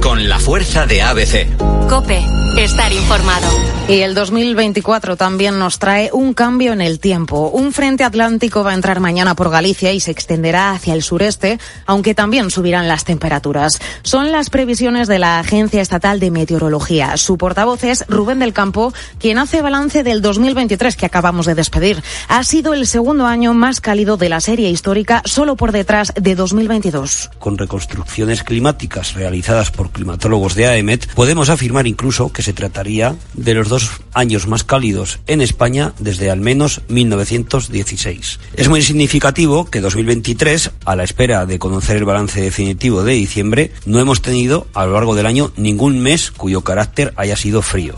Con 0.02 0.28
la 0.28 0.40
fuerza 0.40 0.88
de 0.88 1.04
ABC. 1.04 1.48
Cope, 1.88 2.24
estar 2.58 2.92
informado. 2.92 3.48
Y 3.88 4.02
el 4.02 4.14
2024 4.14 5.18
también 5.18 5.58
nos 5.58 5.80
trae 5.80 6.12
un 6.14 6.36
cambio 6.36 6.74
en 6.74 6.82
el 6.82 7.00
tiempo. 7.00 7.50
Un 7.50 7.74
frente 7.74 8.04
atlántico 8.04 8.64
va 8.64 8.72
a 8.72 8.74
entrar 8.76 9.00
mañana 9.00 9.34
por 9.34 9.50
Galicia 9.50 9.92
y 9.92 10.00
se 10.00 10.12
extenderá 10.12 10.72
hacia 10.72 10.94
el 10.94 11.02
sureste, 11.02 11.60
aunque 11.88 12.14
también 12.14 12.52
subirán 12.52 12.88
las 12.88 13.04
temperaturas. 13.04 13.80
Son 14.04 14.32
las 14.32 14.52
previsiones 14.52 15.08
de 15.08 15.18
la 15.18 15.40
Agencia 15.40 15.82
Estatal 15.82 16.20
de 16.20 16.30
Meteorología. 16.30 17.18
Su 17.18 17.38
portavoz 17.38 17.84
es 17.84 18.06
Rubén 18.08 18.38
del 18.38 18.54
Campo, 18.54 18.94
quien 19.18 19.40
hace 19.40 19.64
balance 19.64 20.04
del 20.04 20.22
2023 20.22 20.96
que 20.96 21.08
acabamos 21.08 21.48
de 21.48 21.56
despedir. 21.56 22.04
Ha 22.28 22.44
sido 22.44 22.76
el 22.76 22.86
segundo 22.86 23.26
año 23.26 23.56
más 23.56 23.82
cálido 23.82 24.18
de 24.18 24.30
la 24.30 24.40
serie 24.40 24.70
histórica, 24.70 25.24
solo 25.26 25.56
por 25.56 25.72
detrás 25.72 26.14
de 26.16 26.36
2022. 26.36 27.32
Con 27.40 27.58
reconstrucciones 27.58 28.44
climáticas 28.44 29.16
realizadas 29.16 29.72
por 29.72 29.90
climatólogos 29.90 30.54
de 30.54 30.68
AEMET, 30.68 31.12
podemos 31.14 31.50
afirmar 31.50 31.88
incluso 31.88 32.32
que 32.32 32.39
se 32.42 32.54
trataría 32.54 33.16
de 33.34 33.54
los 33.54 33.70
dos 33.70 33.90
años 34.14 34.48
más 34.48 34.64
cálidos 34.64 35.20
en 35.28 35.42
España 35.42 35.94
desde 36.00 36.30
al 36.32 36.40
menos 36.40 36.82
1916. 36.88 38.40
Es 38.56 38.70
muy 38.70 38.82
significativo 38.82 39.66
que 39.66 39.82
2023, 39.82 40.72
a 40.86 40.96
la 40.96 41.04
espera 41.04 41.46
de 41.46 41.60
conocer 41.60 41.98
el 41.98 42.06
balance 42.06 42.42
definitivo 42.42 43.04
de 43.04 43.14
diciembre, 43.14 43.72
no 43.86 44.00
hemos 44.00 44.22
tenido 44.22 44.68
a 44.74 44.86
lo 44.86 44.94
largo 44.94 45.16
del 45.16 45.26
año 45.26 45.52
ningún 45.56 46.00
mes 46.00 46.32
cuyo 46.32 46.62
carácter 46.62 47.14
haya 47.16 47.36
sido 47.36 47.62
frío. 47.62 47.96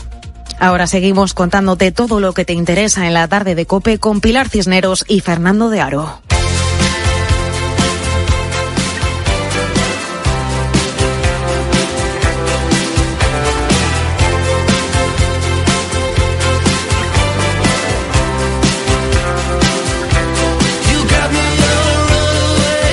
Ahora 0.58 0.86
seguimos 0.86 1.34
contándote 1.34 1.90
todo 1.90 2.20
lo 2.20 2.34
que 2.34 2.44
te 2.44 2.52
interesa 2.52 3.06
en 3.06 3.14
la 3.14 3.26
tarde 3.26 3.54
de 3.54 3.66
Cope 3.66 3.98
con 3.98 4.20
Pilar 4.20 4.48
Cisneros 4.48 5.04
y 5.08 5.20
Fernando 5.20 5.70
de 5.70 5.80
Aro. 5.80 6.22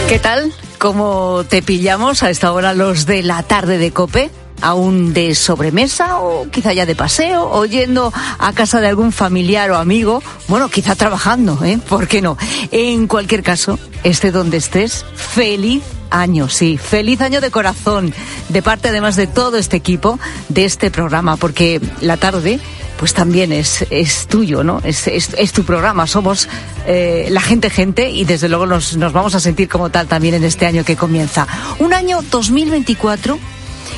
¿Qué 0.09 0.17
tal? 0.17 0.51
¿Cómo 0.79 1.43
te 1.47 1.61
pillamos 1.61 2.23
a 2.23 2.31
esta 2.31 2.51
hora 2.51 2.73
los 2.73 3.05
de 3.05 3.21
la 3.21 3.43
tarde 3.43 3.77
de 3.77 3.91
Cope? 3.91 4.31
aún 4.59 5.13
de 5.13 5.35
sobremesa 5.35 6.19
o 6.19 6.49
quizá 6.49 6.73
ya 6.73 6.85
de 6.85 6.95
paseo 6.95 7.47
o 7.49 7.63
yendo 7.65 8.11
a 8.39 8.51
casa 8.51 8.81
de 8.81 8.87
algún 8.87 9.13
familiar 9.13 9.71
o 9.71 9.77
amigo, 9.77 10.21
bueno, 10.49 10.67
quizá 10.67 10.95
trabajando, 10.95 11.63
¿eh? 11.63 11.79
¿Por 11.87 12.09
qué 12.09 12.21
no? 12.21 12.37
En 12.71 13.07
cualquier 13.07 13.41
caso, 13.41 13.79
esté 14.03 14.31
donde 14.31 14.57
estés, 14.57 15.05
feliz 15.15 15.83
año, 16.09 16.49
sí, 16.49 16.77
feliz 16.77 17.21
año 17.21 17.39
de 17.39 17.51
corazón, 17.51 18.13
de 18.49 18.61
parte 18.61 18.89
además 18.89 19.15
de 19.15 19.27
todo 19.27 19.57
este 19.57 19.77
equipo 19.77 20.19
de 20.49 20.65
este 20.65 20.91
programa, 20.91 21.37
porque 21.37 21.79
la 22.01 22.17
tarde 22.17 22.59
pues 22.99 23.13
también 23.13 23.53
es, 23.53 23.85
es 23.89 24.27
tuyo, 24.27 24.61
¿no? 24.61 24.81
Es, 24.83 25.07
es, 25.07 25.53
tu 25.53 25.63
programa, 25.63 26.05
somos 26.05 26.49
eh, 26.85 27.27
la 27.31 27.39
gente 27.39 27.69
gente 27.69 28.09
y 28.09 28.25
desde 28.25 28.49
luego 28.49 28.65
nos, 28.65 28.97
nos 28.97 29.13
vamos 29.13 29.35
a 29.35 29.39
sentir 29.39 29.69
como 29.69 29.89
tal 29.89 30.07
también 30.07 30.33
en 30.35 30.43
este 30.43 30.65
año 30.65 30.83
que 30.83 30.97
comienza. 30.97 31.47
Un 31.79 31.93
año 31.93 32.19
2024 32.29 33.39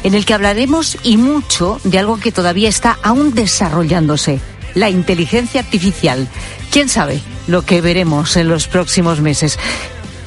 en 0.04 0.14
el 0.14 0.24
que 0.24 0.36
hablaremos 0.36 1.00
y 1.02 1.18
mucho 1.18 1.82
de 1.84 1.98
algo 1.98 2.20
que 2.20 2.32
todavía 2.32 2.70
está 2.70 3.00
aún 3.02 3.34
desarrollándose, 3.34 4.40
la 4.76 4.92
inteligencia 4.92 5.62
artificial. 5.62 6.28
¿Quién 6.70 6.88
sabe 6.88 7.22
lo 7.48 7.64
que 7.66 7.82
veremos 7.82 8.38
en 8.38 8.50
los 8.50 8.68
próximos 8.68 9.20
meses? 9.20 9.58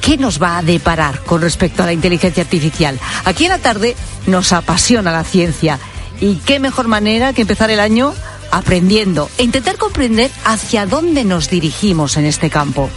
¿qué 0.01 0.17
nos 0.17 0.39
va 0.39 0.59
a 0.59 0.61
deparar 0.61 1.21
con 1.21 1.41
respecto 1.41 1.81
a 1.81 1.87
la 1.87 1.93
inteligencia 1.93 2.43
artificial? 2.43 2.99
Aquí 3.23 3.45
en 3.45 3.51
la 3.51 3.57
tarde 3.57 3.95
nos 4.27 4.53
apasiona 4.53 5.11
la 5.11 5.23
ciencia 5.23 5.79
y 6.21 6.35
qué 6.35 6.59
mejor 6.59 6.87
manera 6.87 7.33
que 7.33 7.41
empezar 7.41 7.71
el 7.71 7.79
año 7.79 8.13
aprendiendo 8.55 9.29
e 9.37 9.43
intentar 9.43 9.77
comprender 9.77 10.31
hacia 10.45 10.85
dónde 10.85 11.25
nos 11.25 11.49
dirigimos 11.49 12.15
en 12.15 12.25
este 12.25 12.49
campo. 12.49 12.89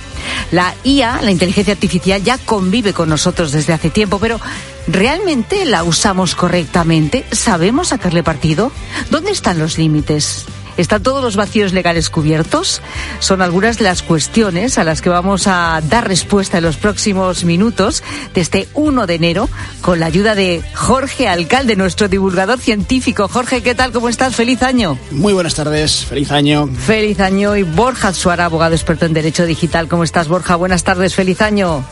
La 0.53 0.75
IA, 0.85 1.21
la 1.23 1.31
inteligencia 1.31 1.75
artificial, 1.75 2.23
ya 2.23 2.39
convive 2.39 2.93
con 2.93 3.09
nosotros 3.09 3.51
desde 3.51 3.73
hace 3.73 3.91
tiempo, 3.91 4.19
pero 4.19 4.41
¿realmente 4.87 5.65
la 5.65 5.83
usamos 5.83 6.37
correctamente? 6.37 7.25
¿Sabemos 7.33 7.89
sacarle 7.89 8.23
partido? 8.23 8.71
¿Dónde 9.11 9.33
están 9.33 9.59
los 9.59 9.79
límites? 9.79 10.47
¿Están 10.79 11.03
todos 11.03 11.23
los 11.23 11.37
vacíos 11.37 11.73
legales 11.73 12.09
cubiertos? 12.09 12.81
Son 13.19 13.43
algunas 13.43 13.79
de 13.79 13.85
las 13.85 14.03
cuestiones 14.03 14.79
a 14.79 14.85
las 14.85 15.03
que 15.03 15.11
vamos 15.11 15.47
a 15.47 15.83
dar 15.91 16.07
respuesta 16.07 16.59
en 16.59 16.65
los 16.65 16.77
próximos 16.77 17.45
minutos 17.45 18.03
de 18.33 18.41
este 18.41 18.69
1 18.75 19.07
de 19.07 19.15
enero 19.15 19.51
con 19.81 19.99
la 19.99 20.07
ayuda 20.07 20.37
de 20.37 20.63
Jorge 20.75 21.29
Alcalde, 21.29 21.75
nuestro 21.75 22.09
divulgador 22.09 22.61
científico. 22.61 23.29
Jorge, 23.29 23.61
¿qué 23.61 23.75
tal? 23.75 23.91
¿Cómo 23.91 24.09
estás? 24.09 24.37
Feliz 24.37 24.63
año. 24.63 24.97
Muy 25.11 25.33
buenas 25.33 25.57
tardes, 25.57 26.05
feliz 26.05 26.31
año. 26.31 26.69
Feliz 26.69 27.19
año 27.19 27.57
y 27.57 27.65
Borja 27.65 28.13
Suara, 28.13 28.45
abogado 28.45 28.75
experto 28.75 29.05
en 29.05 29.15
Derecho 29.15 29.47
Digital. 29.47 29.89
¿Cómo 29.89 30.05
estás, 30.05 30.29
Borja? 30.29 30.55
Buenas 30.55 30.85
tardes, 30.85 31.15
feliz 31.15 31.43
año. 31.43 31.85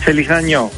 Feliz 0.00 0.28
año. 0.30 0.70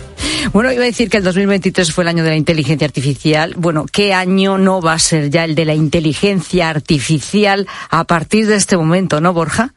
Bueno, 0.53 0.73
iba 0.73 0.83
a 0.83 0.87
decir 0.87 1.09
que 1.09 1.18
el 1.18 1.25
2023 1.25 1.93
fue 1.93 2.05
el 2.05 2.09
año 2.09 2.25
de 2.25 2.31
la 2.31 2.37
inteligencia 2.37 2.87
artificial. 2.87 3.55
Bueno, 3.57 3.87
¿qué 3.91 4.12
año 4.12 4.59
no 4.59 4.83
va 4.83 4.95
a 4.95 4.99
ser 4.99 5.31
ya 5.31 5.45
el 5.45 5.55
de 5.55 5.64
la 5.64 5.75
inteligencia 5.75 6.68
artificial 6.68 7.66
a 7.91 8.05
partir 8.05 8.47
de 8.47 8.57
este 8.57 8.77
momento, 8.77 9.20
no, 9.20 9.33
Borja? 9.33 9.73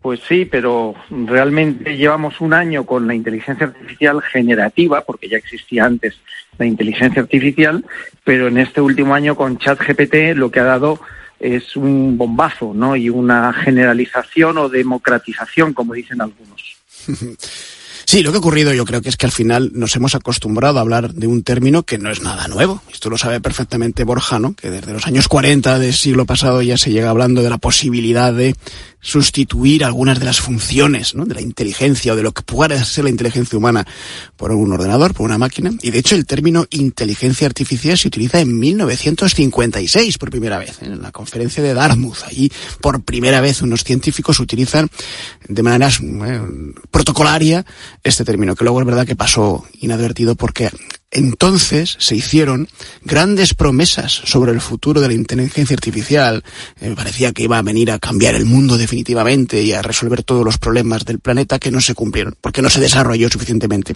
Pues 0.00 0.20
sí, 0.28 0.44
pero 0.44 0.94
realmente 1.08 1.96
llevamos 1.96 2.40
un 2.40 2.52
año 2.52 2.84
con 2.84 3.06
la 3.06 3.14
inteligencia 3.14 3.66
artificial 3.66 4.20
generativa, 4.22 5.02
porque 5.02 5.28
ya 5.28 5.38
existía 5.38 5.86
antes 5.86 6.14
la 6.58 6.66
inteligencia 6.66 7.22
artificial, 7.22 7.84
pero 8.22 8.48
en 8.48 8.58
este 8.58 8.80
último 8.80 9.14
año 9.14 9.34
con 9.34 9.56
ChatGPT 9.58 10.36
lo 10.36 10.50
que 10.50 10.60
ha 10.60 10.64
dado 10.64 11.00
es 11.40 11.76
un 11.76 12.18
bombazo, 12.18 12.72
¿no? 12.74 12.96
Y 12.96 13.08
una 13.08 13.52
generalización 13.52 14.58
o 14.58 14.68
democratización, 14.68 15.72
como 15.72 15.94
dicen 15.94 16.20
algunos. 16.20 16.76
Sí, 18.06 18.22
lo 18.22 18.30
que 18.30 18.36
ha 18.36 18.40
ocurrido 18.40 18.72
yo 18.74 18.84
creo 18.84 19.02
que 19.02 19.08
es 19.08 19.16
que 19.16 19.26
al 19.26 19.32
final 19.32 19.70
nos 19.74 19.96
hemos 19.96 20.14
acostumbrado 20.14 20.78
a 20.78 20.82
hablar 20.82 21.14
de 21.14 21.26
un 21.26 21.42
término 21.42 21.84
que 21.84 21.98
no 21.98 22.10
es 22.10 22.22
nada 22.22 22.48
nuevo. 22.48 22.82
Esto 22.92 23.10
lo 23.10 23.18
sabe 23.18 23.40
perfectamente 23.40 24.04
Borja, 24.04 24.38
¿no? 24.38 24.54
Que 24.54 24.70
desde 24.70 24.92
los 24.92 25.06
años 25.06 25.28
40 25.28 25.78
del 25.78 25.94
siglo 25.94 26.26
pasado 26.26 26.62
ya 26.62 26.76
se 26.76 26.90
llega 26.90 27.10
hablando 27.10 27.42
de 27.42 27.50
la 27.50 27.58
posibilidad 27.58 28.32
de 28.32 28.54
sustituir 29.04 29.84
algunas 29.84 30.18
de 30.18 30.24
las 30.24 30.40
funciones 30.40 31.14
¿no? 31.14 31.26
de 31.26 31.34
la 31.34 31.42
inteligencia 31.42 32.14
o 32.14 32.16
de 32.16 32.22
lo 32.22 32.32
que 32.32 32.42
pueda 32.42 32.82
ser 32.84 33.04
la 33.04 33.10
inteligencia 33.10 33.56
humana 33.56 33.86
por 34.36 34.50
un 34.50 34.72
ordenador, 34.72 35.12
por 35.12 35.26
una 35.26 35.36
máquina. 35.36 35.70
Y 35.82 35.90
de 35.90 35.98
hecho 35.98 36.14
el 36.14 36.24
término 36.24 36.64
inteligencia 36.70 37.46
artificial 37.46 37.98
se 37.98 38.08
utiliza 38.08 38.40
en 38.40 38.58
1956 38.58 40.16
por 40.16 40.30
primera 40.30 40.58
vez, 40.58 40.80
en 40.80 41.02
la 41.02 41.12
conferencia 41.12 41.62
de 41.62 41.74
Dartmouth. 41.74 42.24
Allí 42.26 42.50
por 42.80 43.04
primera 43.04 43.42
vez 43.42 43.60
unos 43.60 43.84
científicos 43.84 44.40
utilizan 44.40 44.88
de 45.46 45.62
manera 45.62 45.88
eh, 45.88 46.40
protocolaria 46.90 47.64
este 48.02 48.24
término, 48.24 48.56
que 48.56 48.64
luego 48.64 48.80
es 48.80 48.86
verdad 48.86 49.06
que 49.06 49.16
pasó 49.16 49.66
inadvertido 49.80 50.34
porque 50.34 50.70
entonces 51.14 51.96
se 51.98 52.16
hicieron 52.16 52.68
grandes 53.04 53.54
promesas 53.54 54.12
sobre 54.12 54.52
el 54.52 54.60
futuro 54.60 55.00
de 55.00 55.08
la 55.08 55.14
inteligencia 55.14 55.74
artificial. 55.74 56.44
Eh, 56.80 56.92
parecía 56.94 57.32
que 57.32 57.44
iba 57.44 57.56
a 57.56 57.62
venir 57.62 57.90
a 57.90 57.98
cambiar 57.98 58.34
el 58.34 58.44
mundo 58.44 58.76
definitivamente 58.76 59.62
y 59.62 59.72
a 59.72 59.80
resolver 59.80 60.22
todos 60.22 60.44
los 60.44 60.58
problemas 60.58 61.04
del 61.04 61.20
planeta 61.20 61.58
que 61.58 61.70
no 61.70 61.80
se 61.80 61.94
cumplieron, 61.94 62.36
porque 62.40 62.62
no 62.62 62.68
se 62.68 62.80
desarrolló 62.80 63.28
suficientemente. 63.28 63.94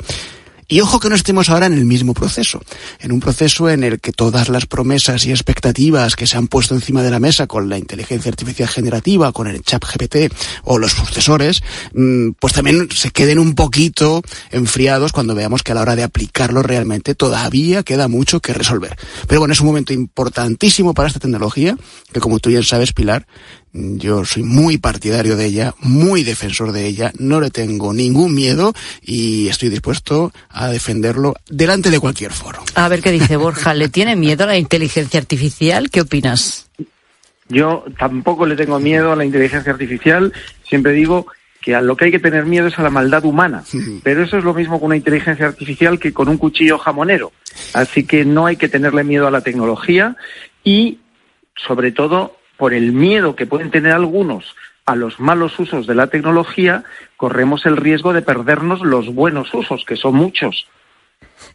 Y 0.71 0.81
ojo 0.83 1.01
que 1.01 1.09
no 1.09 1.14
estemos 1.14 1.49
ahora 1.49 1.64
en 1.64 1.73
el 1.73 1.87
mismo 1.87 2.12
proceso, 2.12 2.61
en 3.01 3.11
un 3.11 3.21
proceso 3.21 3.71
en 3.71 3.85
el 3.85 4.01
que 4.01 4.12
todas 4.12 4.51
las 4.51 4.66
promesas 4.66 5.25
y 5.25 5.31
expectativas 5.31 6.14
que 6.14 6.27
se 6.27 6.37
han 6.37 6.47
puesto 6.47 6.75
encima 6.75 7.03
de 7.03 7.11
la 7.11 7.19
mesa 7.19 7.47
con 7.47 7.71
la 7.71 7.79
inteligencia 7.79 8.29
artificial 8.29 8.69
generativa, 8.69 9.33
con 9.33 9.47
el 9.47 9.62
chat 9.62 9.83
GPT 9.83 10.31
o 10.64 10.77
los 10.77 10.93
sucesores, 10.93 11.62
mm, 11.95 12.33
pues 12.39 12.53
también 12.53 12.89
se 12.95 13.11
queden 13.12 13.39
un 13.39 13.55
poquito 13.55 14.21
enfriados 14.51 15.12
cuando 15.12 15.35
veamos 15.35 15.62
que 15.62 15.73
a 15.73 15.75
la 15.75 15.81
hora 15.81 15.97
de 15.97 16.03
aplicarlo 16.03 16.62
realmente 16.62 17.14
todavía 17.14 17.83
queda 17.83 18.07
mucho 18.09 18.41
que 18.41 18.53
resolver. 18.53 18.95
Pero 19.27 19.41
bueno, 19.41 19.55
es 19.55 19.61
un 19.61 19.69
momento 19.69 19.95
importantísimo 19.95 20.93
para 20.93 21.09
esta 21.09 21.21
tecnología, 21.21 21.79
que 22.12 22.21
como 22.21 22.41
tú 22.41 22.51
ya 22.51 22.62
sabes, 22.62 22.93
Pilar, 22.93 23.27
yo 23.73 24.25
soy 24.25 24.43
muy 24.43 24.79
partidario 24.79 25.37
de 25.37 25.47
ella, 25.47 25.75
muy 25.81 26.25
defensor 26.25 26.73
de 26.73 26.87
ella, 26.87 27.12
no 27.19 27.41
le 27.41 27.51
tengo 27.51 27.93
ningún 27.93 28.35
miedo 28.35 28.73
y 29.03 29.49
estoy 29.49 29.69
dispuesto 29.69 30.33
a 30.49 30.69
defenderlo 30.69 31.35
delante 31.49 31.91
de 31.91 32.01
cualquier 32.01 32.33
foro. 32.33 32.62
A 32.75 32.89
ver 32.89 33.03
qué 33.03 33.11
dice 33.11 33.37
Borja, 33.37 33.75
¿le 33.75 33.89
tiene 33.89 34.16
miedo 34.16 34.45
a 34.45 34.49
la 34.49 34.59
inteligencia 34.59 35.21
artificial? 35.21 35.91
¿Qué 35.91 36.01
opinas? 36.01 36.71
Yo 37.49 37.85
tampoco 37.99 38.47
le 38.47 38.57
tengo 38.57 38.79
miedo 38.79 39.12
a 39.12 39.16
la 39.16 39.25
inteligencia 39.25 39.73
artificial, 39.73 40.33
siempre 40.69 40.93
digo 40.93 41.27
que 41.61 41.75
a 41.75 41.81
lo 41.81 41.97
que 41.97 42.07
hay 42.07 42.11
que 42.11 42.19
tener 42.19 42.47
miedo 42.47 42.69
es 42.69 42.79
a 42.79 42.83
la 42.83 42.91
maldad 42.91 43.25
humana, 43.25 43.64
pero 44.03 44.23
eso 44.23 44.39
es 44.39 44.45
lo 44.45 44.55
mismo 44.55 44.79
con 44.79 44.87
una 44.87 44.97
inteligencia 44.97 45.47
artificial 45.47 45.99
que 45.99 46.12
con 46.12 46.29
un 46.29 46.39
cuchillo 46.39 46.79
jamonero, 46.79 47.33
así 47.73 48.05
que 48.05 48.25
no 48.25 48.47
hay 48.47 48.57
que 48.57 48.69
tenerle 48.69 49.03
miedo 49.03 49.27
a 49.27 49.31
la 49.31 49.41
tecnología 49.41 50.16
y 50.62 50.99
sobre 51.57 51.91
todo 51.91 52.38
por 52.59 52.75
el 52.75 52.93
miedo 52.93 53.35
que 53.37 53.47
pueden 53.47 53.71
tener 53.71 53.93
algunos 53.93 54.55
a 54.85 54.97
los 54.97 55.21
malos 55.21 55.59
usos 55.59 55.87
de 55.87 55.95
la 55.95 56.09
tecnología, 56.09 56.85
corremos 57.17 57.65
el 57.67 57.77
riesgo 57.77 58.13
de 58.13 58.23
perdernos 58.23 58.81
los 58.81 59.15
buenos 59.15 59.53
usos, 59.55 59.85
que 59.87 59.97
son 59.97 60.17
muchos. 60.17 60.67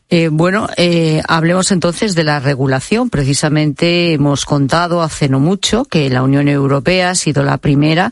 Eh, 0.10 0.30
bueno, 0.32 0.68
eh, 0.78 1.22
hablemos 1.28 1.72
entonces 1.72 2.16
de 2.16 2.24
la 2.24 2.40
regulación. 2.40 3.10
Precisamente 3.10 4.14
hemos 4.14 4.46
contado 4.46 5.02
hace 5.02 5.30
no 5.30 5.40
mucho 5.40 5.86
que 5.86 6.10
la 6.10 6.24
Unión 6.24 6.48
Europea 6.48 7.10
ha 7.10 7.16
sido 7.16 7.44
la 7.44 7.58
primera 7.58 8.12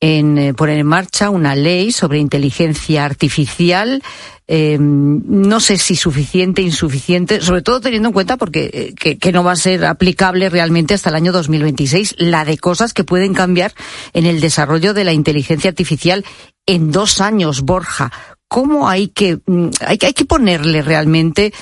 en 0.00 0.38
eh, 0.38 0.54
poner 0.54 0.78
en 0.78 0.86
marcha 0.86 1.28
una 1.30 1.54
ley 1.54 1.92
sobre 1.92 2.18
inteligencia 2.18 3.04
artificial. 3.04 4.02
Eh, 4.48 4.78
no 4.80 5.60
sé 5.60 5.78
si 5.78 5.94
suficiente, 5.94 6.62
insuficiente, 6.62 7.40
sobre 7.40 7.62
todo 7.62 7.80
teniendo 7.80 8.08
en 8.08 8.14
cuenta 8.14 8.36
porque 8.36 8.94
eh, 8.98 9.16
que, 9.18 9.32
no 9.32 9.44
va 9.44 9.52
a 9.52 9.56
ser 9.56 9.84
aplicable 9.84 10.48
realmente 10.48 10.94
hasta 10.94 11.10
el 11.10 11.16
año 11.16 11.30
2026 11.30 12.16
la 12.18 12.44
de 12.44 12.58
cosas 12.58 12.92
que 12.92 13.04
pueden 13.04 13.32
cambiar 13.32 13.72
en 14.12 14.26
el 14.26 14.40
desarrollo 14.40 14.92
de 14.92 15.04
la 15.04 15.12
inteligencia 15.12 15.70
artificial 15.70 16.24
en 16.66 16.90
dos 16.90 17.20
años, 17.20 17.60
Borja. 17.60 18.10
¿Cómo 18.48 18.88
hay 18.88 19.08
que, 19.08 19.38
mm, 19.46 19.68
hay, 19.86 19.98
hay 20.02 20.12
que 20.12 20.24
ponerle 20.24 20.82
realmente 20.82 21.52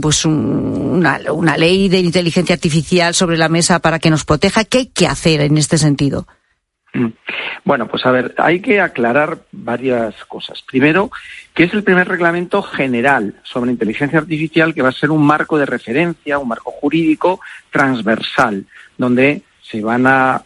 pues 0.00 0.24
una, 0.24 1.20
una 1.32 1.56
ley 1.56 1.88
de 1.88 1.98
inteligencia 1.98 2.54
artificial 2.54 3.14
sobre 3.14 3.36
la 3.36 3.48
mesa 3.48 3.80
para 3.80 3.98
que 3.98 4.10
nos 4.10 4.24
proteja? 4.24 4.64
¿Qué 4.64 4.78
hay 4.78 4.86
que 4.86 5.08
hacer 5.08 5.40
en 5.40 5.58
este 5.58 5.78
sentido? 5.78 6.28
Mm. 6.94 7.08
Bueno, 7.64 7.86
pues 7.86 8.04
a 8.06 8.10
ver, 8.10 8.34
hay 8.38 8.60
que 8.60 8.80
aclarar 8.80 9.38
varias 9.52 10.14
cosas. 10.24 10.62
Primero, 10.62 11.10
que 11.54 11.64
es 11.64 11.74
el 11.74 11.84
primer 11.84 12.08
reglamento 12.08 12.62
general 12.62 13.34
sobre 13.42 13.70
inteligencia 13.70 14.18
artificial 14.18 14.74
que 14.74 14.82
va 14.82 14.88
a 14.88 14.92
ser 14.92 15.10
un 15.10 15.26
marco 15.26 15.58
de 15.58 15.66
referencia, 15.66 16.38
un 16.38 16.48
marco 16.48 16.70
jurídico 16.70 17.40
transversal, 17.70 18.64
donde 18.96 19.42
se 19.62 19.82
van 19.82 20.06
a, 20.06 20.42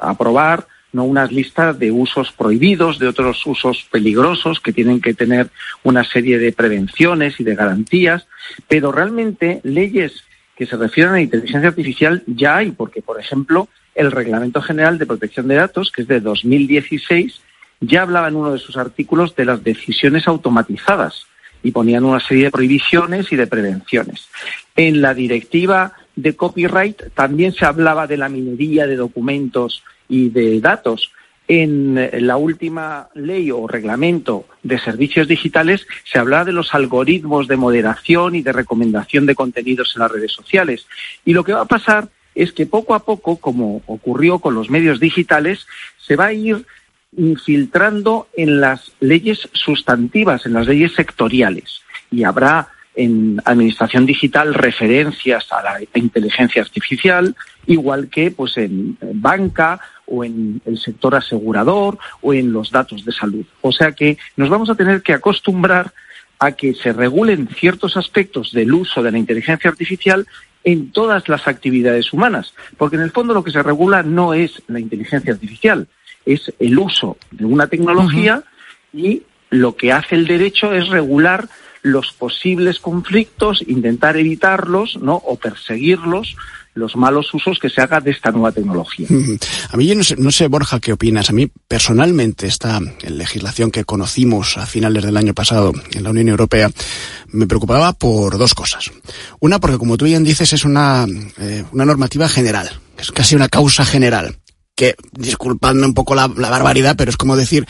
aprobar 0.00 0.66
no 0.92 1.04
unas 1.04 1.32
listas 1.32 1.76
de 1.78 1.90
usos 1.90 2.30
prohibidos, 2.30 3.00
de 3.00 3.08
otros 3.08 3.44
usos 3.46 3.88
peligrosos 3.90 4.60
que 4.60 4.72
tienen 4.72 5.00
que 5.00 5.14
tener 5.14 5.48
una 5.82 6.04
serie 6.04 6.38
de 6.38 6.52
prevenciones 6.52 7.40
y 7.40 7.44
de 7.44 7.56
garantías, 7.56 8.28
pero 8.68 8.92
realmente 8.92 9.60
leyes 9.64 10.22
que 10.56 10.66
se 10.66 10.76
refieren 10.76 11.14
a 11.14 11.20
inteligencia 11.20 11.70
artificial 11.70 12.22
ya 12.28 12.58
hay, 12.58 12.70
porque, 12.70 13.02
por 13.02 13.18
ejemplo, 13.18 13.68
el 13.94 14.10
Reglamento 14.10 14.60
General 14.60 14.98
de 14.98 15.06
Protección 15.06 15.48
de 15.48 15.56
Datos, 15.56 15.90
que 15.90 16.02
es 16.02 16.08
de 16.08 16.20
2016, 16.20 17.40
ya 17.80 18.02
hablaba 18.02 18.28
en 18.28 18.36
uno 18.36 18.52
de 18.52 18.58
sus 18.58 18.76
artículos 18.76 19.34
de 19.36 19.44
las 19.44 19.62
decisiones 19.62 20.26
automatizadas 20.26 21.26
y 21.62 21.70
ponían 21.70 22.04
una 22.04 22.20
serie 22.20 22.44
de 22.44 22.50
prohibiciones 22.50 23.32
y 23.32 23.36
de 23.36 23.46
prevenciones. 23.46 24.28
En 24.76 25.00
la 25.00 25.14
directiva 25.14 25.94
de 26.14 26.36
copyright 26.36 27.14
también 27.14 27.52
se 27.52 27.64
hablaba 27.64 28.06
de 28.06 28.16
la 28.16 28.28
minería 28.28 28.86
de 28.86 28.96
documentos 28.96 29.82
y 30.08 30.28
de 30.28 30.60
datos. 30.60 31.10
En 31.46 32.26
la 32.26 32.36
última 32.36 33.08
ley 33.14 33.50
o 33.50 33.66
reglamento 33.66 34.46
de 34.62 34.78
servicios 34.78 35.28
digitales 35.28 35.86
se 36.04 36.18
hablaba 36.18 36.44
de 36.44 36.52
los 36.52 36.74
algoritmos 36.74 37.48
de 37.48 37.56
moderación 37.56 38.34
y 38.34 38.42
de 38.42 38.52
recomendación 38.52 39.26
de 39.26 39.34
contenidos 39.34 39.92
en 39.94 40.00
las 40.00 40.12
redes 40.12 40.32
sociales. 40.32 40.86
Y 41.24 41.32
lo 41.32 41.44
que 41.44 41.52
va 41.52 41.62
a 41.62 41.66
pasar 41.66 42.08
es 42.34 42.52
que 42.52 42.66
poco 42.66 42.94
a 42.94 43.04
poco, 43.04 43.36
como 43.36 43.82
ocurrió 43.86 44.38
con 44.38 44.54
los 44.54 44.70
medios 44.70 45.00
digitales, 45.00 45.66
se 45.98 46.16
va 46.16 46.26
a 46.26 46.32
ir 46.32 46.66
infiltrando 47.16 48.28
en 48.36 48.60
las 48.60 48.92
leyes 49.00 49.48
sustantivas, 49.52 50.46
en 50.46 50.54
las 50.54 50.66
leyes 50.66 50.92
sectoriales. 50.94 51.82
Y 52.10 52.24
habrá 52.24 52.68
en 52.96 53.40
administración 53.44 54.06
digital 54.06 54.54
referencias 54.54 55.50
a 55.50 55.62
la 55.62 55.78
inteligencia 55.94 56.62
artificial, 56.62 57.34
igual 57.66 58.08
que 58.08 58.30
pues 58.30 58.56
en 58.56 58.96
banca 59.00 59.80
o 60.06 60.24
en 60.24 60.60
el 60.64 60.78
sector 60.78 61.14
asegurador 61.14 61.98
o 62.20 62.34
en 62.34 62.52
los 62.52 62.70
datos 62.70 63.04
de 63.04 63.12
salud. 63.12 63.44
O 63.62 63.72
sea 63.72 63.92
que 63.92 64.18
nos 64.36 64.48
vamos 64.48 64.70
a 64.70 64.74
tener 64.74 65.02
que 65.02 65.12
acostumbrar 65.12 65.92
a 66.38 66.52
que 66.52 66.74
se 66.74 66.92
regulen 66.92 67.48
ciertos 67.48 67.96
aspectos 67.96 68.52
del 68.52 68.72
uso 68.72 69.02
de 69.02 69.12
la 69.12 69.18
inteligencia 69.18 69.70
artificial 69.70 70.26
en 70.64 70.90
todas 70.90 71.28
las 71.28 71.46
actividades 71.46 72.12
humanas, 72.12 72.54
porque 72.76 72.96
en 72.96 73.02
el 73.02 73.10
fondo 73.10 73.34
lo 73.34 73.44
que 73.44 73.50
se 73.50 73.62
regula 73.62 74.02
no 74.02 74.34
es 74.34 74.62
la 74.66 74.80
inteligencia 74.80 75.32
artificial, 75.32 75.86
es 76.24 76.52
el 76.58 76.78
uso 76.78 77.18
de 77.30 77.44
una 77.44 77.66
tecnología 77.66 78.42
y 78.92 79.22
lo 79.50 79.76
que 79.76 79.92
hace 79.92 80.14
el 80.14 80.26
derecho 80.26 80.72
es 80.72 80.88
regular 80.88 81.48
los 81.82 82.12
posibles 82.12 82.80
conflictos, 82.80 83.62
intentar 83.66 84.16
evitarlos, 84.16 84.96
¿no? 84.96 85.16
o 85.16 85.36
perseguirlos 85.36 86.34
los 86.74 86.96
malos 86.96 87.32
usos 87.32 87.58
que 87.58 87.70
se 87.70 87.80
haga 87.80 88.00
de 88.00 88.10
esta 88.10 88.30
nueva 88.30 88.52
tecnología. 88.52 89.06
A 89.70 89.76
mí 89.76 89.86
yo 89.86 89.94
no 89.94 90.04
sé, 90.04 90.16
no 90.16 90.30
sé, 90.30 90.48
Borja, 90.48 90.80
qué 90.80 90.92
opinas. 90.92 91.30
A 91.30 91.32
mí 91.32 91.50
personalmente 91.68 92.46
esta 92.46 92.80
legislación 93.06 93.70
que 93.70 93.84
conocimos 93.84 94.58
a 94.58 94.66
finales 94.66 95.04
del 95.04 95.16
año 95.16 95.34
pasado 95.34 95.72
en 95.92 96.02
la 96.02 96.10
Unión 96.10 96.28
Europea 96.28 96.70
me 97.28 97.46
preocupaba 97.46 97.92
por 97.92 98.38
dos 98.38 98.54
cosas. 98.54 98.90
Una, 99.40 99.60
porque 99.60 99.78
como 99.78 99.96
tú 99.96 100.04
bien 100.04 100.24
dices, 100.24 100.52
es 100.52 100.64
una, 100.64 101.06
eh, 101.38 101.64
una 101.72 101.84
normativa 101.84 102.28
general, 102.28 102.68
es 102.98 103.12
casi 103.12 103.34
una 103.36 103.48
causa 103.48 103.84
general 103.84 104.36
que, 104.74 104.96
disculpadme 105.12 105.86
un 105.86 105.94
poco 105.94 106.14
la, 106.14 106.26
barbaridad, 106.26 106.96
pero 106.96 107.10
es 107.10 107.16
como 107.16 107.36
decir, 107.36 107.66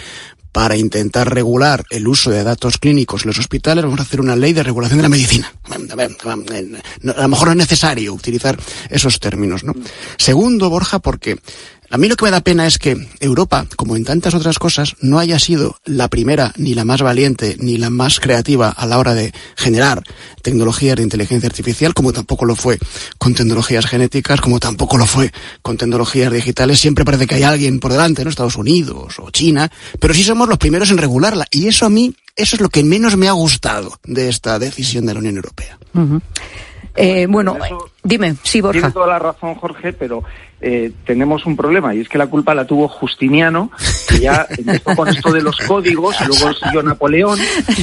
para 0.54 0.76
intentar 0.76 1.34
regular 1.34 1.84
el 1.90 2.06
uso 2.06 2.30
de 2.30 2.44
datos 2.44 2.78
clínicos 2.78 3.24
en 3.24 3.30
los 3.30 3.40
hospitales, 3.40 3.82
vamos 3.82 3.98
a 3.98 4.04
hacer 4.04 4.20
una 4.20 4.36
ley 4.36 4.52
de 4.52 4.62
regulación 4.62 4.98
de 4.98 5.02
la 5.02 5.08
medicina. 5.08 5.52
A 5.68 7.22
lo 7.22 7.28
mejor 7.28 7.48
no 7.48 7.52
es 7.52 7.58
necesario 7.58 8.14
utilizar 8.14 8.56
esos 8.88 9.18
términos, 9.18 9.64
¿no? 9.64 9.74
Segundo, 10.16 10.70
Borja, 10.70 11.00
porque 11.00 11.40
a 11.90 11.96
mí 11.98 12.08
lo 12.08 12.16
que 12.16 12.24
me 12.24 12.32
da 12.32 12.40
pena 12.40 12.66
es 12.66 12.78
que 12.78 12.96
Europa, 13.20 13.66
como 13.76 13.94
en 13.94 14.04
tantas 14.04 14.34
otras 14.34 14.58
cosas, 14.58 14.96
no 15.00 15.18
haya 15.18 15.38
sido 15.38 15.76
la 15.84 16.08
primera, 16.08 16.52
ni 16.56 16.74
la 16.74 16.84
más 16.84 17.02
valiente, 17.02 17.56
ni 17.60 17.76
la 17.76 17.90
más 17.90 18.18
creativa 18.20 18.68
a 18.68 18.86
la 18.86 18.98
hora 18.98 19.14
de 19.14 19.32
generar 19.54 20.02
tecnologías 20.42 20.96
de 20.96 21.02
inteligencia 21.02 21.48
artificial, 21.48 21.94
como 21.94 22.12
tampoco 22.12 22.46
lo 22.46 22.56
fue 22.56 22.78
con 23.18 23.34
tecnologías 23.34 23.86
genéticas, 23.86 24.40
como 24.40 24.58
tampoco 24.58 24.96
lo 24.96 25.06
fue 25.06 25.30
con 25.62 25.76
tecnologías 25.76 26.32
digitales. 26.32 26.80
Siempre 26.80 27.04
parece 27.04 27.26
que 27.26 27.36
hay 27.36 27.42
alguien 27.44 27.78
por 27.78 27.92
delante, 27.92 28.24
¿no? 28.24 28.30
Estados 28.30 28.56
Unidos 28.56 29.14
o 29.18 29.30
China, 29.30 29.70
pero 30.00 30.14
sí 30.14 30.24
somos 30.24 30.43
los 30.48 30.58
primeros 30.58 30.90
en 30.90 30.98
regularla. 30.98 31.46
Y 31.50 31.68
eso 31.68 31.86
a 31.86 31.90
mí, 31.90 32.14
eso 32.36 32.56
es 32.56 32.62
lo 32.62 32.68
que 32.68 32.82
menos 32.84 33.16
me 33.16 33.28
ha 33.28 33.32
gustado 33.32 33.98
de 34.04 34.28
esta 34.28 34.58
decisión 34.58 35.06
de 35.06 35.14
la 35.14 35.20
Unión 35.20 35.36
Europea. 35.36 35.78
Uh 35.94 36.00
-huh. 36.00 36.20
eh, 36.96 37.26
bueno, 37.28 37.56
dime, 38.02 38.36
sí, 38.42 38.60
Borja. 38.60 38.80
Tiene 38.80 38.92
toda 38.92 39.06
la 39.06 39.18
razón, 39.18 39.54
Jorge, 39.54 39.92
pero 39.92 40.24
eh, 40.66 40.92
tenemos 41.04 41.44
un 41.44 41.56
problema 41.56 41.94
y 41.94 42.00
es 42.00 42.08
que 42.08 42.16
la 42.16 42.26
culpa 42.26 42.54
la 42.54 42.66
tuvo 42.66 42.88
Justiniano, 42.88 43.70
que 44.08 44.20
ya 44.20 44.46
empezó 44.56 44.96
con 44.96 45.08
esto 45.08 45.30
de 45.30 45.42
los 45.42 45.58
códigos 45.58 46.16
y 46.22 46.24
luego 46.24 46.54
siguió 46.54 46.82
Napoleón. 46.82 47.38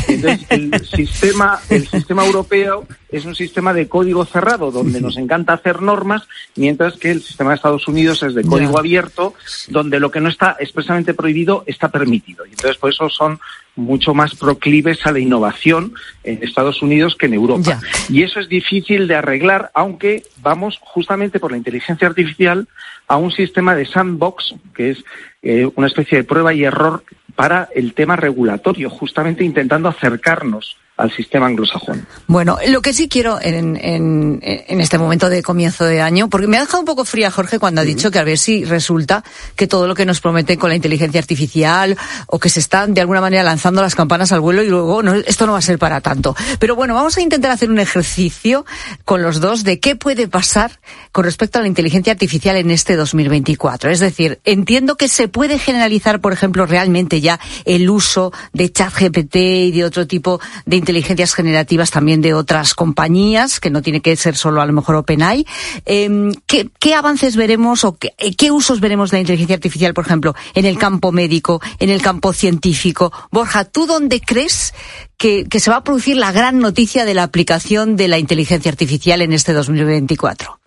Entonces, 0.07 0.47
el 0.49 0.88
sistema, 0.88 1.59
el 1.69 1.88
sistema 1.88 2.25
europeo 2.25 2.88
es 3.09 3.25
un 3.25 3.36
sistema 3.36 3.71
de 3.75 3.88
código 3.88 4.25
cerrado 4.25 4.71
donde 4.71 4.99
nos 4.99 5.17
encanta 5.17 5.53
hacer 5.53 5.84
normas, 5.84 6.23
mientras 6.55 6.97
que 6.97 7.11
el 7.11 7.21
sistema 7.21 7.51
de 7.51 7.57
Estados 7.57 7.88
Unidos 7.88 8.23
es 8.23 8.34
de 8.34 8.43
código 8.43 8.73
Ya. 8.73 8.79
abierto, 8.79 9.36
donde 9.67 9.99
lo 9.99 10.09
que 10.09 10.21
no 10.21 10.29
está 10.29 10.57
expresamente 10.59 11.13
prohibido 11.13 11.63
está 11.67 11.89
permitido. 11.89 12.47
Y 12.47 12.49
entonces, 12.49 12.77
por 12.77 12.89
eso 12.89 13.09
son 13.09 13.39
mucho 13.75 14.13
más 14.13 14.36
proclives 14.36 15.05
a 15.05 15.11
la 15.11 15.19
innovación 15.19 15.93
en 16.23 16.43
Estados 16.43 16.82
Unidos 16.82 17.15
que 17.15 17.27
en 17.27 17.36
Europa. 17.36 17.79
Y 18.09 18.23
eso 18.23 18.39
es 18.39 18.49
difícil 18.49 19.07
de 19.07 19.15
arreglar, 19.15 19.71
aunque 19.73 20.23
vamos 20.41 20.79
justamente 20.82 21.39
por 21.39 21.51
la 21.51 21.57
inteligencia 21.57 22.07
artificial 22.07 22.67
a 23.12 23.18
un 23.18 23.30
sistema 23.30 23.76
de 23.76 23.86
sandbox, 23.86 24.55
que 24.74 24.91
es 24.91 25.03
eh, 25.41 25.70
una 25.76 25.88
especie 25.88 26.20
de 26.20 26.24
prueba 26.24 26.53
y 26.53 26.64
error 26.64 27.03
para 27.36 27.68
el 27.76 27.93
tema 27.93 28.16
regulatorio, 28.16 28.89
justamente 28.89 29.43
intentando 29.43 29.89
acercarnos 29.89 30.78
al 31.01 31.11
sistema 31.11 31.47
anglosajón. 31.47 32.05
Bueno, 32.27 32.59
lo 32.67 32.81
que 32.81 32.93
sí 32.93 33.09
quiero 33.09 33.39
en, 33.41 33.75
en, 33.75 34.39
en, 34.43 34.81
este 34.81 34.99
momento 34.99 35.29
de 35.29 35.41
comienzo 35.41 35.83
de 35.85 35.99
año, 35.99 36.29
porque 36.29 36.45
me 36.45 36.57
ha 36.57 36.59
dejado 36.59 36.79
un 36.79 36.85
poco 36.85 37.05
fría 37.05 37.31
Jorge 37.31 37.57
cuando 37.57 37.81
ha 37.81 37.83
dicho 37.83 38.11
que 38.11 38.19
a 38.19 38.23
ver 38.23 38.37
si 38.37 38.63
resulta 38.65 39.23
que 39.55 39.65
todo 39.65 39.87
lo 39.87 39.95
que 39.95 40.05
nos 40.05 40.21
promete 40.21 40.57
con 40.57 40.69
la 40.69 40.75
inteligencia 40.75 41.19
artificial 41.19 41.97
o 42.27 42.37
que 42.37 42.49
se 42.49 42.59
están 42.59 42.93
de 42.93 43.01
alguna 43.01 43.19
manera 43.19 43.41
lanzando 43.41 43.81
las 43.81 43.95
campanas 43.95 44.31
al 44.31 44.41
vuelo 44.41 44.61
y 44.61 44.67
luego 44.67 45.01
no, 45.01 45.15
esto 45.15 45.47
no 45.47 45.53
va 45.53 45.57
a 45.57 45.63
ser 45.63 45.79
para 45.79 46.01
tanto. 46.01 46.35
Pero 46.59 46.75
bueno, 46.75 46.93
vamos 46.93 47.17
a 47.17 47.21
intentar 47.21 47.49
hacer 47.49 47.71
un 47.71 47.79
ejercicio 47.79 48.63
con 49.03 49.23
los 49.23 49.41
dos 49.41 49.63
de 49.63 49.79
qué 49.79 49.95
puede 49.95 50.27
pasar 50.27 50.79
con 51.11 51.23
respecto 51.23 51.57
a 51.57 51.63
la 51.63 51.67
inteligencia 51.67 52.13
artificial 52.13 52.57
en 52.57 52.69
este 52.69 52.95
2024. 52.95 53.89
Es 53.89 53.99
decir, 53.99 54.39
entiendo 54.45 54.97
que 54.97 55.07
se 55.07 55.27
puede 55.27 55.57
generalizar, 55.57 56.21
por 56.21 56.31
ejemplo, 56.31 56.67
realmente 56.67 57.21
ya 57.21 57.39
el 57.65 57.89
uso 57.89 58.31
de 58.53 58.71
ChatGPT 58.71 59.35
y 59.35 59.71
de 59.71 59.83
otro 59.83 60.05
tipo 60.05 60.39
de 60.67 60.77
inteligencias 60.91 61.33
generativas 61.33 61.89
también 61.89 62.21
de 62.21 62.33
otras 62.33 62.73
compañías, 62.73 63.61
que 63.61 63.69
no 63.69 63.81
tiene 63.81 64.01
que 64.01 64.15
ser 64.17 64.35
solo 64.35 64.61
a 64.61 64.65
lo 64.65 64.73
mejor 64.73 64.95
OpenAI. 64.95 65.45
Eh, 65.85 66.31
¿qué, 66.45 66.69
¿qué, 66.79 66.95
avances 66.95 67.37
veremos 67.37 67.85
o 67.85 67.97
qué, 67.97 68.13
qué, 68.37 68.51
usos 68.51 68.81
veremos 68.81 69.09
de 69.09 69.17
la 69.17 69.21
inteligencia 69.21 69.55
artificial, 69.55 69.93
por 69.93 70.05
ejemplo, 70.05 70.35
en 70.53 70.65
el 70.65 70.77
campo 70.77 71.13
médico, 71.13 71.61
en 71.79 71.89
el 71.89 72.01
campo 72.01 72.33
científico? 72.33 73.13
Borja, 73.31 73.63
¿tú 73.63 73.85
dónde 73.85 74.19
crees 74.19 74.73
que 75.17 75.47
se 75.49 75.71
va 75.71 75.77
a 75.77 75.83
producir 75.83 76.17
la 76.17 76.31
gran 76.31 76.59
noticia 76.59 77.05
de 77.05 77.13
la 77.13 77.23
aplicación 77.23 77.95
de 77.95 78.09
la 78.09 78.19
inteligencia 78.19 78.69
artificial 78.69 79.21
en 79.21 79.31
este 79.31 79.53
2024? 79.53 80.61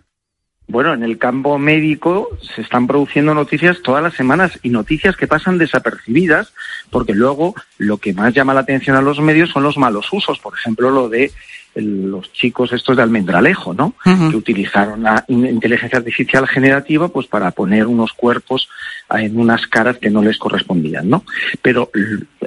Bueno, 0.67 0.93
en 0.93 1.03
el 1.03 1.19
campo 1.19 1.59
médico 1.59 2.29
se 2.55 2.61
están 2.61 2.87
produciendo 2.87 3.35
noticias 3.35 3.83
todas 3.83 4.01
las 4.01 4.15
semanas 4.15 4.59
y 4.63 4.69
noticias 4.69 5.15
que 5.15 5.27
pasan 5.27 5.59
desapercibidas 5.59 6.53
porque 6.95 7.13
luego 7.13 7.53
lo 7.77 7.97
que 7.97 8.13
más 8.13 8.33
llama 8.33 8.53
la 8.53 8.61
atención 8.61 8.95
a 8.95 9.01
los 9.01 9.19
medios 9.19 9.49
son 9.49 9.63
los 9.63 9.77
malos 9.77 10.07
usos, 10.13 10.39
por 10.39 10.53
ejemplo, 10.53 10.89
lo 10.89 11.09
de 11.09 11.29
el, 11.75 12.09
los 12.09 12.31
chicos 12.31 12.71
estos 12.71 12.95
de 12.95 13.03
Almendralejo, 13.03 13.73
¿no? 13.73 13.87
Uh 14.05 14.09
-huh. 14.11 14.31
Que 14.31 14.37
utilizaron 14.37 15.03
la 15.03 15.25
inteligencia 15.27 15.99
artificial 15.99 16.47
generativa 16.47 17.09
pues 17.09 17.27
para 17.27 17.51
poner 17.51 17.85
unos 17.85 18.13
cuerpos 18.13 18.69
en 19.09 19.37
unas 19.37 19.67
caras 19.67 19.97
que 19.97 20.09
no 20.09 20.21
les 20.21 20.37
correspondían, 20.37 21.09
¿no? 21.09 21.25
Pero 21.61 21.91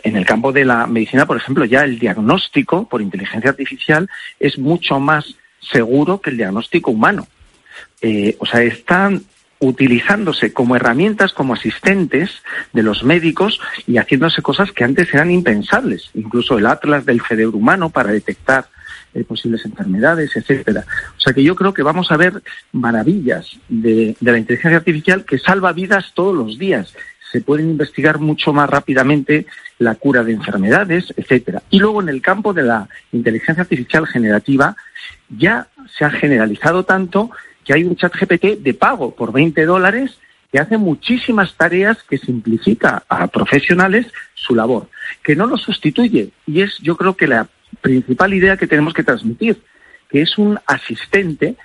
en 0.03 0.17
el 0.17 0.25
campo 0.25 0.51
de 0.51 0.65
la 0.65 0.87
medicina, 0.87 1.27
por 1.27 1.37
ejemplo, 1.37 1.67
ya 1.67 1.85
el 1.85 1.99
diagnóstico 1.99 2.89
por 2.89 3.03
inteligencia 3.03 3.51
artificial 3.51 4.09
es 4.41 4.59
mucho 4.59 4.99
más 4.99 5.35
seguro 5.61 6.23
que 6.23 6.31
el 6.31 6.39
diagnóstico 6.39 6.91
humano. 6.91 7.29
Eh, 8.01 8.35
o 8.39 8.47
sea, 8.47 8.63
están 8.63 9.25
utilizándose 9.61 10.53
como 10.53 10.77
herramientas, 10.77 11.33
como 11.33 11.55
asistentes 11.55 12.31
de 12.73 12.83
los 12.83 13.03
médicos 13.03 13.61
y 13.87 13.99
haciéndose 13.99 14.43
cosas 14.43 14.73
que 14.73 14.85
antes 14.85 15.13
eran 15.13 15.31
impensables, 15.31 16.11
incluso 16.15 16.59
el 16.59 16.67
atlas 16.67 17.05
del 17.05 17.21
cerebro 17.21 17.59
humano 17.59 17.91
para 17.91 18.13
detectar 18.13 18.67
eh, 19.15 19.25
posibles 19.25 19.65
enfermedades, 19.65 20.37
etcétera. 20.37 20.85
O 21.17 21.21
sea 21.21 21.33
que 21.33 21.43
yo 21.43 21.55
creo 21.55 21.75
que 21.75 21.83
vamos 21.83 22.13
a 22.13 22.17
ver 22.17 22.43
maravillas 22.73 23.59
de, 23.69 24.17
de 24.21 24.33
la 24.33 24.39
inteligencia 24.39 24.79
artificial 24.79 25.25
que 25.25 25.39
salva 25.39 25.73
vidas 25.73 26.13
todos 26.15 26.37
los 26.37 26.59
días. 26.59 26.95
Se 27.33 27.41
pueden 27.41 27.69
investigar 27.71 28.19
mucho 28.21 28.53
más 28.53 28.71
rápidamente 28.71 29.47
la 29.79 29.95
cura 29.95 30.25
de 30.25 30.33
enfermedades, 30.33 31.13
etcétera. 31.17 31.63
Y 31.71 31.79
luego 31.79 32.01
en 32.01 32.09
el 32.09 32.23
campo 32.23 32.53
de 32.53 32.63
la 32.63 32.89
inteligencia 33.13 33.63
artificial 33.63 34.07
generativa 34.07 34.77
ya 35.29 35.69
se 35.97 36.05
ha 36.05 36.11
generalizado 36.11 36.85
tanto 36.85 37.31
que 37.69 37.75
hay 37.75 37.85
un 37.85 37.97
chat 37.97 38.15
GPT 38.17 38.63
de 38.63 38.73
pago 38.73 39.15
por 39.15 39.31
20 39.31 39.67
dólares 39.67 40.17
que 40.51 40.59
hace 40.59 40.79
muchísimas 40.79 41.55
tareas 41.55 42.03
que 42.03 42.17
simplifica 42.17 43.05
a 43.11 43.27
profesionales 43.27 44.07
su 44.33 44.55
labor, 44.55 44.89
que 45.23 45.37
no 45.37 45.47
lo 45.47 45.59
sustituye. 45.59 46.31
Y 46.47 46.63
es, 46.63 46.79
yo 46.79 46.97
creo 46.97 47.15
que 47.15 47.27
la 47.27 47.47
principal 47.83 48.33
idea 48.33 48.57
que 48.57 48.67
tenemos 48.67 48.95
que 48.95 49.05
transmitir, 49.05 49.61
que 50.09 50.23
es 50.23 50.39
un 50.39 50.59
asistente 50.67 51.57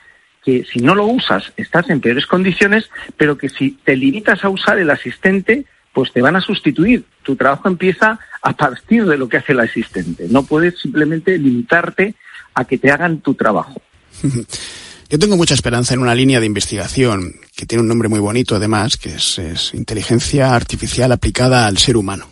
que 0.44 0.66
si 0.66 0.80
no 0.82 0.94
lo 0.94 1.06
usas 1.06 1.54
estás 1.56 1.90
en 1.90 2.02
peores 2.02 2.26
condiciones, 2.26 2.90
pero 3.16 3.38
que 3.38 3.48
si 3.48 3.72
te 3.72 3.96
limitas 3.96 4.44
a 4.44 4.50
usar 4.50 4.80
el 4.80 4.90
asistente, 4.90 5.64
pues 5.94 6.12
te 6.12 6.22
van 6.22 6.36
a 6.36 6.42
sustituir. 6.42 7.06
Tu 7.24 7.38
trabajo 7.38 7.70
empieza 7.70 8.20
a 8.42 8.52
partir 8.52 9.06
de 9.06 9.18
lo 9.18 9.30
que 9.30 9.38
hace 9.38 9.54
el 9.54 9.62
asistente. 9.62 10.28
No 10.30 10.44
puedes 10.44 10.82
simplemente 10.82 11.38
limitarte 11.38 12.16
a 12.56 12.66
que 12.66 12.78
te 12.78 12.92
hagan 12.92 13.22
tu 13.22 13.36
trabajo. 13.36 13.82
Yo 15.14 15.20
tengo 15.20 15.38
mucha 15.38 15.54
esperanza 15.54 15.94
en 15.94 16.00
una 16.00 16.16
línea 16.16 16.40
de 16.40 16.48
investigación 16.48 17.36
que 17.56 17.68
tiene 17.68 17.84
un 17.84 17.88
nombre 17.88 18.10
muy 18.10 18.20
bonito, 18.20 18.56
además, 18.56 18.98
que 18.98 19.14
es, 19.14 19.40
inteligencia 19.76 20.56
artificial 20.56 21.12
aplicada 21.12 21.68
al 21.68 21.78
ser 21.78 21.98
humano 21.98 22.28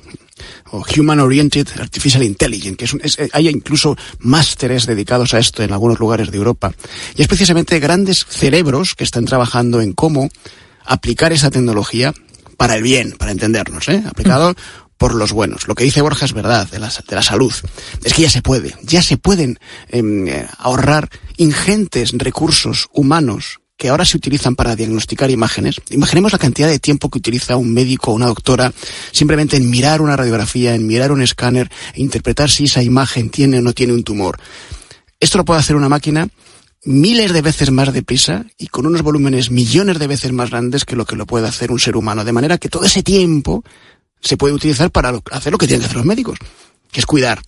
o 0.71 0.83
Human 0.97 1.19
Oriented 1.19 1.67
Artificial 1.79 2.23
Intelligence, 2.23 2.77
que 2.77 2.85
es, 2.85 2.93
un, 2.95 3.01
es 3.03 3.19
hay 3.33 3.49
incluso 3.49 3.95
másteres 4.17 4.87
dedicados 4.87 5.35
a 5.35 5.37
esto 5.37 5.61
en 5.61 5.73
algunos 5.73 5.99
lugares 5.99 6.31
de 6.31 6.37
Europa. 6.37 6.73
Y 7.15 7.21
es 7.21 7.27
precisamente 7.27 7.79
grandes 7.79 8.25
cerebros 8.27 8.95
que 8.95 9.03
están 9.03 9.25
trabajando 9.25 9.79
en 9.79 9.93
cómo 9.93 10.31
aplicar 10.83 11.33
esa 11.33 11.51
tecnología 11.51 12.15
para 12.57 12.77
el 12.77 12.81
bien, 12.81 13.11
para 13.11 13.31
entendernos, 13.31 13.89
¿eh? 13.89 14.01
aplicado 14.07 14.55
por 15.01 15.15
los 15.15 15.31
buenos. 15.31 15.67
Lo 15.67 15.73
que 15.73 15.83
dice 15.83 16.01
Borja 16.01 16.25
es 16.25 16.33
verdad, 16.33 16.69
de 16.69 16.77
la, 16.77 16.87
de 16.87 17.15
la 17.15 17.23
salud. 17.23 17.51
Es 18.03 18.13
que 18.13 18.21
ya 18.21 18.29
se 18.29 18.43
puede, 18.43 18.75
ya 18.83 19.01
se 19.01 19.17
pueden 19.17 19.57
eh, 19.89 20.45
ahorrar 20.59 21.09
ingentes 21.37 22.11
recursos 22.15 22.87
humanos 22.93 23.61
que 23.77 23.89
ahora 23.89 24.05
se 24.05 24.15
utilizan 24.15 24.55
para 24.55 24.75
diagnosticar 24.75 25.31
imágenes, 25.31 25.77
imaginemos 25.89 26.33
la 26.33 26.37
cantidad 26.37 26.67
de 26.67 26.77
tiempo 26.77 27.09
que 27.09 27.17
utiliza 27.17 27.55
un 27.55 27.73
médico 27.73 28.11
o 28.11 28.13
una 28.13 28.27
doctora 28.27 28.71
simplemente 29.11 29.57
en 29.57 29.71
mirar 29.71 30.03
una 30.03 30.15
radiografía, 30.15 30.75
en 30.75 30.85
mirar 30.85 31.11
un 31.11 31.23
escáner, 31.23 31.71
e 31.95 32.01
interpretar 32.01 32.51
si 32.51 32.65
esa 32.65 32.83
imagen 32.83 33.31
tiene 33.31 33.57
o 33.57 33.63
no 33.63 33.73
tiene 33.73 33.93
un 33.93 34.03
tumor. 34.03 34.37
Esto 35.19 35.39
lo 35.39 35.45
puede 35.45 35.61
hacer 35.61 35.75
una 35.75 35.89
máquina 35.89 36.29
miles 36.85 37.33
de 37.33 37.41
veces 37.41 37.71
más 37.71 37.91
deprisa 37.91 38.45
y 38.59 38.67
con 38.67 38.85
unos 38.85 39.01
volúmenes 39.01 39.49
millones 39.49 39.97
de 39.97 40.05
veces 40.05 40.31
más 40.31 40.51
grandes 40.51 40.85
que 40.85 40.95
lo 40.95 41.05
que 41.05 41.15
lo 41.15 41.25
puede 41.25 41.47
hacer 41.47 41.71
un 41.71 41.79
ser 41.79 41.97
humano. 41.97 42.23
De 42.23 42.33
manera 42.33 42.59
que 42.59 42.69
todo 42.69 42.83
ese 42.83 43.01
tiempo 43.01 43.63
se 44.21 44.37
puede 44.37 44.53
utilizar 44.53 44.91
para 44.91 45.19
hacer 45.31 45.51
lo 45.51 45.57
que 45.57 45.67
tienen 45.67 45.81
que 45.81 45.85
hacer 45.87 45.97
los 45.97 46.05
médicos, 46.05 46.39
que 46.91 46.99
es 46.99 47.05
cuidar 47.05 47.41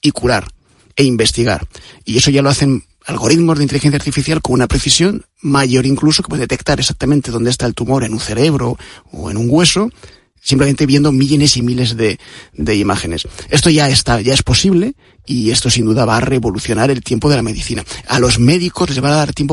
y 0.00 0.10
curar 0.10 0.48
e 0.96 1.04
investigar. 1.04 1.66
Y 2.04 2.18
eso 2.18 2.30
ya 2.30 2.42
lo 2.42 2.50
hacen 2.50 2.84
algoritmos 3.06 3.58
de 3.58 3.64
inteligencia 3.64 3.98
artificial 3.98 4.40
con 4.40 4.54
una 4.54 4.66
precisión 4.66 5.24
mayor 5.40 5.84
incluso 5.86 6.22
que 6.22 6.28
puede 6.28 6.42
detectar 6.42 6.80
exactamente 6.80 7.30
dónde 7.30 7.50
está 7.50 7.66
el 7.66 7.74
tumor 7.74 8.04
en 8.04 8.14
un 8.14 8.20
cerebro 8.20 8.78
o 9.12 9.30
en 9.30 9.36
un 9.36 9.46
hueso 9.50 9.90
simplemente 10.40 10.84
viendo 10.84 11.10
millones 11.10 11.56
y 11.56 11.62
miles 11.62 11.96
de, 11.96 12.18
de, 12.52 12.76
imágenes. 12.76 13.26
Esto 13.48 13.70
ya 13.70 13.88
está, 13.88 14.20
ya 14.20 14.34
es 14.34 14.42
posible 14.42 14.94
y 15.24 15.50
esto 15.50 15.70
sin 15.70 15.86
duda 15.86 16.04
va 16.04 16.18
a 16.18 16.20
revolucionar 16.20 16.90
el 16.90 17.02
tiempo 17.02 17.30
de 17.30 17.36
la 17.36 17.42
medicina. 17.42 17.82
A 18.08 18.18
los 18.18 18.38
médicos 18.38 18.90
les 18.90 19.02
va 19.02 19.08
a 19.08 19.16
dar 19.16 19.32
tiempo 19.32 19.52